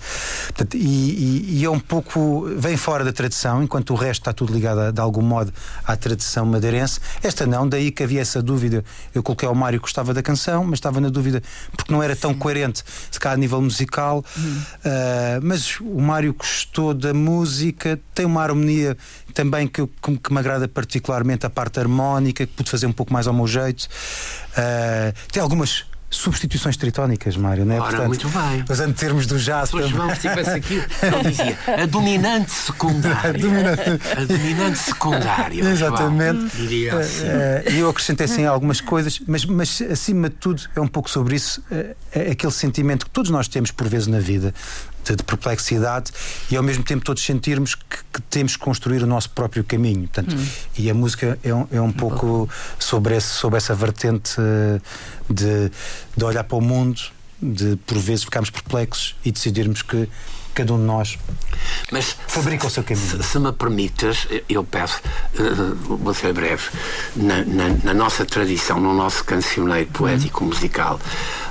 Portanto, 0.46 0.76
e, 0.76 0.80
e, 0.80 1.61
e, 1.61 1.64
é 1.64 1.70
um 1.70 1.80
pouco 1.80 2.49
vem 2.57 2.76
fora 2.76 3.05
da 3.05 3.12
tradição, 3.12 3.62
enquanto 3.62 3.90
o 3.90 3.94
resto 3.94 4.22
está 4.22 4.32
tudo 4.32 4.53
ligado 4.53 4.80
a, 4.80 4.90
de 4.90 5.01
algum 5.01 5.22
modo 5.22 5.53
à 5.84 5.96
tradição 5.96 6.46
madeirense. 6.46 7.01
Esta 7.22 7.46
não, 7.46 7.68
daí 7.68 7.90
que 7.90 8.03
havia 8.03 8.20
essa 8.20 8.42
dúvida. 8.42 8.84
Eu 9.14 9.22
coloquei 9.22 9.49
ao 9.49 9.55
Mário 9.55 9.78
que 9.78 9.82
gostava 9.82 10.14
da 10.14 10.22
canção, 10.22 10.64
mas 10.64 10.74
estava 10.74 11.01
na 11.01 11.09
dúvida 11.09 11.42
porque 11.76 11.92
não 11.92 12.03
era 12.03 12.14
tão 12.14 12.34
coerente, 12.34 12.82
se 13.11 13.18
calhar 13.18 13.36
a 13.36 13.40
nível 13.40 13.61
musical. 13.61 14.24
Uh, 14.36 15.40
mas 15.42 15.80
o 15.80 16.01
Mário 16.01 16.34
gostou 16.34 16.94
da 16.94 17.12
música, 17.14 17.99
tem 18.14 18.26
uma 18.26 18.42
harmonia 18.42 18.96
também 19.34 19.68
que, 19.68 19.86
que, 19.86 20.32
me 20.32 20.38
agrada 20.38 20.66
particularmente 20.66 21.46
a 21.46 21.51
parte 21.51 21.78
harmónica, 21.78 22.46
que 22.46 22.53
pude 22.53 22.70
fazer 22.70 22.86
um 22.86 22.92
pouco 22.92 23.12
mais 23.12 23.26
ao 23.26 23.34
meu 23.34 23.46
jeito. 23.46 23.88
Uh, 24.53 25.14
tem 25.32 25.42
algumas 25.42 25.84
substituições 26.11 26.76
tritónicas, 26.76 27.36
Mário, 27.36 27.64
não 27.64 27.74
é? 27.74 27.80
Ora, 27.80 27.90
Portanto, 27.90 28.09
muito 28.09 28.28
bem. 28.28 28.64
Usando 28.68 28.94
termos 28.94 29.26
do 29.26 29.38
jazz. 29.38 29.70
Se 29.70 29.88
João 29.88 30.11
estivesse 30.11 30.50
aqui, 30.50 30.74
ele 31.02 31.30
dizia 31.30 31.59
a 31.82 31.86
dominante 31.86 32.50
secundária. 32.50 33.30
a, 33.30 33.32
dominante... 33.32 33.82
a 34.16 34.24
dominante 34.24 34.78
secundária. 34.78 35.61
Exatamente. 35.62 36.56
Diria 36.56 36.92
eh, 36.92 36.98
assim. 36.98 37.26
Eh, 37.26 37.64
e 37.72 37.78
eu 37.78 37.90
acrescentei 37.90 38.24
assim 38.24 38.44
algumas 38.44 38.80
coisas, 38.80 39.20
mas, 39.26 39.44
mas 39.44 39.82
acima 39.82 40.28
de 40.28 40.36
tudo 40.36 40.62
é 40.74 40.80
um 40.80 40.88
pouco 40.88 41.11
sobre 41.11 41.36
isso, 41.36 41.62
é, 41.70 41.94
é 42.12 42.30
aquele 42.30 42.52
sentimento 42.52 43.04
que 43.06 43.11
todos 43.11 43.30
nós 43.30 43.48
temos 43.48 43.70
por 43.70 43.86
vezes 43.88 44.06
na 44.06 44.18
vida, 44.18 44.54
de, 45.09 45.16
de 45.16 45.22
perplexidade 45.22 46.12
e 46.50 46.56
ao 46.56 46.62
mesmo 46.62 46.84
tempo 46.84 47.04
todos 47.04 47.22
sentirmos 47.22 47.74
que, 47.74 47.96
que, 48.12 48.22
temos 48.22 48.56
que 48.56 48.62
construir 48.62 49.02
o 49.02 49.06
nosso 49.06 49.30
próprio 49.30 49.64
caminho. 49.64 50.09
Portanto, 50.09 50.34
hum. 50.36 50.46
E 50.76 50.90
a 50.90 50.94
música 50.94 51.38
é 51.42 51.54
um, 51.54 51.66
é 51.72 51.80
um 51.80 51.92
pouco 51.92 52.48
sobre, 52.78 53.16
esse, 53.16 53.28
sobre 53.28 53.56
essa 53.56 53.74
vertente 53.74 54.34
eh, 54.38 54.80
de, 55.28 55.70
de 56.16 56.24
olhar 56.24 56.44
para 56.44 56.56
o 56.56 56.61
mundo, 56.61 57.00
de 57.40 57.76
por 57.86 57.98
vezes 57.98 58.24
ficarmos 58.24 58.50
perplexos 58.50 59.16
e 59.24 59.32
decidirmos 59.32 59.82
que 59.82 60.09
cada 60.55 60.74
um 60.74 60.78
de 60.78 60.84
nós 60.84 61.18
Mas 61.90 62.16
fabrica 62.26 62.66
o 62.66 62.70
seu 62.70 62.82
caminho. 62.82 63.07
Se, 63.07 63.22
se 63.22 63.38
me 63.38 63.53
permites, 63.53 64.26
eu 64.49 64.64
peço, 64.64 65.01
uh, 65.38 65.96
vou 65.96 66.14
ser 66.14 66.32
breve, 66.32 66.64
na, 67.16 67.44
na, 67.44 67.68
na, 67.84 67.94
nossa 67.94 68.24
tradição, 68.24 68.80
no 68.80 68.92
nosso 68.94 69.24
cancioneiro 69.24 69.88
poético 69.90 70.44
uhum. 70.44 70.51
musical, 70.51 71.01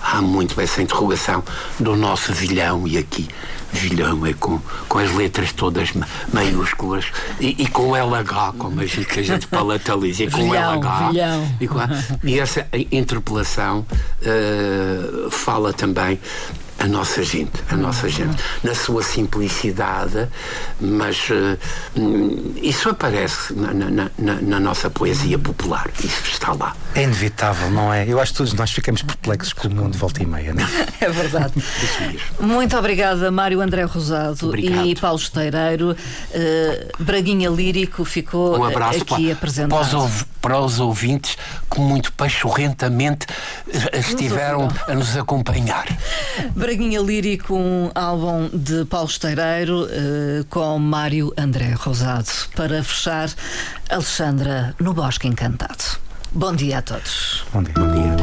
há 0.02 0.22
muito 0.22 0.60
essa 0.60 0.82
interrogação 0.82 1.43
do 1.80 1.95
nosso 1.95 2.34
vilhão, 2.34 2.88
e 2.88 2.98
aqui 2.98 3.28
vilhão 3.72 4.26
é 4.26 4.34
com, 4.34 4.60
com 4.88 4.98
as 4.98 5.14
letras 5.14 5.52
todas 5.52 5.91
maiúsculas 6.32 7.06
e, 7.39 7.64
e 7.64 7.68
com 7.68 7.95
LH, 7.95 8.54
como 8.58 8.80
a 8.80 8.86
gente, 8.86 9.06
que 9.06 9.20
a 9.20 9.24
gente 9.24 9.48
palataliza, 9.48 10.24
e 10.24 10.32
com 10.32 10.43
vilhão, 10.43 10.80
LH. 10.80 11.10
Vilhão. 11.10 11.56
E, 11.60 11.68
com, 11.68 11.80
e 12.24 12.39
essa 12.39 12.68
interpelação 12.91 13.86
uh, 14.22 15.30
fala 15.30 15.74
também 15.74 16.20
a 16.80 16.88
nossa 16.88 17.23
gente, 17.23 17.51
a 17.69 17.75
nossa 17.75 18.07
gente, 18.07 18.36
na 18.63 18.75
sua 18.75 19.01
simplicidade, 19.01 20.28
mas 20.80 21.30
uh, 21.30 21.57
isso 22.61 22.89
aparece 22.89 23.53
na, 23.53 23.73
na, 23.73 24.09
na, 24.17 24.34
na, 24.41 24.59
nossa 24.59 24.89
poesia 24.89 25.39
popular, 25.39 25.89
isso 26.03 26.23
está 26.32 26.53
lá. 26.53 26.75
É 26.93 27.03
inevitável, 27.03 27.71
não 27.71 27.91
é? 27.91 28.07
Eu 28.07 28.19
acho 28.19 28.32
que 28.32 28.38
todos 28.38 28.53
nós 28.53 28.71
ficamos 28.71 29.01
perplexos 29.01 29.53
com 29.53 29.67
o 29.67 29.71
mundo 29.71 29.97
volta 29.97 30.21
e 30.21 30.25
meia, 30.25 30.53
não 30.53 30.63
é? 30.63 30.88
É 31.07 31.09
verdade. 31.09 31.53
Muito 32.39 32.75
obrigada, 32.75 33.32
Mário 33.32 33.61
André 33.61 33.84
Rosado 33.84 34.47
Obrigado. 34.47 34.88
e 34.88 34.95
Paulo 34.95 35.19
Esteireiro. 35.19 35.91
Uh, 35.91 37.03
Braguinha 37.03 37.49
Lírico 37.49 38.03
ficou 38.03 38.57
um 38.57 38.63
abraço 38.63 39.03
aqui 39.03 39.25
para, 39.25 39.34
apresentado. 39.34 39.89
Para 39.89 39.97
os, 39.99 40.25
para 40.41 40.59
os 40.59 40.80
ouvintes 40.80 41.38
que 41.69 41.80
muito 41.80 42.11
pachorrentamente 42.13 43.28
estiveram 43.93 44.67
a 44.88 44.95
nos 44.95 45.15
acompanhar. 45.15 45.86
Braguinha 46.68 46.99
Lírico, 46.99 47.55
um 47.55 47.89
álbum 47.95 48.49
de 48.51 48.84
Paulo 48.84 49.07
Esteireiro 49.07 49.86
uh, 49.86 50.43
com 50.49 50.78
Mário 50.78 51.34
André 51.38 51.72
Rosado. 51.72 52.28
Para 52.57 52.84
fechar, 52.84 53.30
Alexandra 53.89 54.76
no 54.78 54.93
Bosque 54.93 55.30
Encantado. 55.30 55.97
Bom 56.34 56.53
dia 56.53 56.80
a 56.80 56.82
todos. 56.82 57.45
Bom 57.53 57.63
dia. 57.63 57.74
Bom 57.74 57.88
dia. 57.93 58.16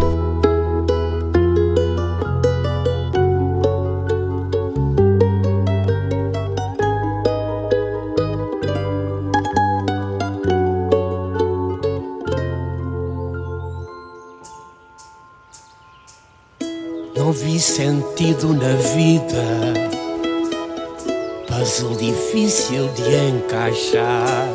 Sentido 17.65 18.53
na 18.53 18.75
vida, 18.95 19.43
puzzle 21.49 21.97
difícil 21.97 22.89
de 22.89 23.15
encaixar, 23.31 24.49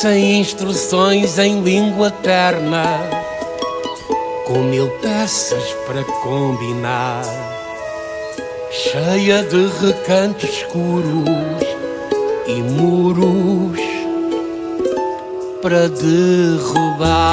sem 0.00 0.38
instruções 0.40 1.38
em 1.38 1.62
língua 1.62 2.10
terna, 2.10 2.84
com 4.46 4.58
mil 4.64 4.88
peças 5.00 5.64
para 5.86 6.04
combinar, 6.22 7.22
cheia 8.70 9.42
de 9.44 9.66
recantos 9.80 10.50
escuros 10.50 11.24
e 12.46 12.62
muros 12.62 13.80
para 15.62 15.88
derrubar. 15.88 17.28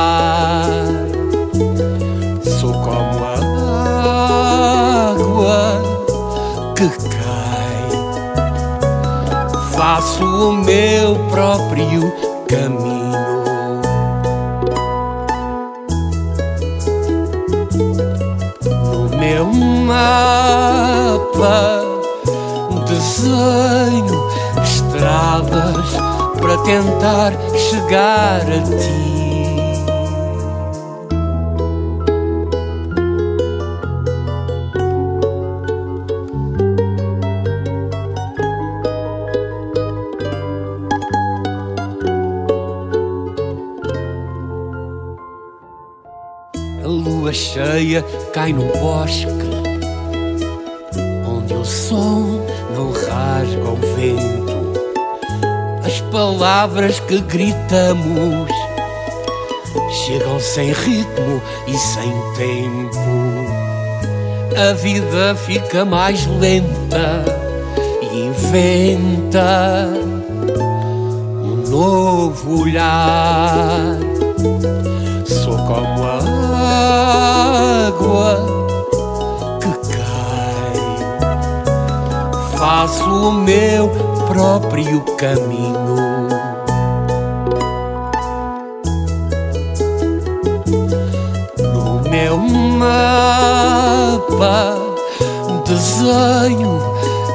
Que 6.90 7.10
cai. 7.10 7.90
Faço 9.76 10.24
o 10.24 10.54
meu 10.54 11.16
próprio 11.30 12.14
caminho. 12.48 13.06
No 18.84 19.18
meu 19.18 19.46
mapa 19.88 20.76
desenho 22.86 24.30
estradas 24.64 25.90
para 26.40 26.58
tentar 26.60 27.34
chegar 27.58 28.42
a 28.42 28.62
ti. 28.62 29.15
Cheia 47.36 48.02
cai 48.34 48.54
no 48.54 48.66
bosque, 48.80 49.28
onde 51.28 51.54
o 51.54 51.66
som 51.66 52.46
não 52.74 52.92
rasga 52.92 53.70
o 53.70 53.76
vento. 53.96 54.56
As 55.86 56.00
palavras 56.12 57.00
que 57.02 57.20
gritamos 57.22 58.50
chegam 60.06 60.40
sem 60.40 60.72
ritmo 60.72 61.42
e 61.68 61.78
sem 61.78 62.12
tempo. 62.38 63.56
A 64.58 64.74
vida 64.74 65.36
fica 65.36 65.84
mais 65.84 66.26
lenta 66.28 67.26
e 68.02 68.28
inventa 68.28 69.90
um 71.44 71.70
novo 71.70 72.62
olhar. 72.62 73.98
Água 77.88 78.32
que 79.62 79.72
cai. 79.94 80.78
Faço 82.58 83.10
o 83.10 83.32
meu 83.32 83.90
próprio 84.28 85.02
caminho. 85.18 86.28
No 91.74 92.02
meu 92.10 92.38
mapa 92.38 93.26
desenho 95.66 96.80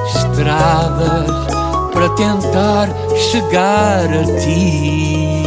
estradas 0.07 1.27
para 1.93 2.09
tentar 2.11 2.89
chegar 3.17 4.09
a 4.09 4.25
ti. 4.41 5.40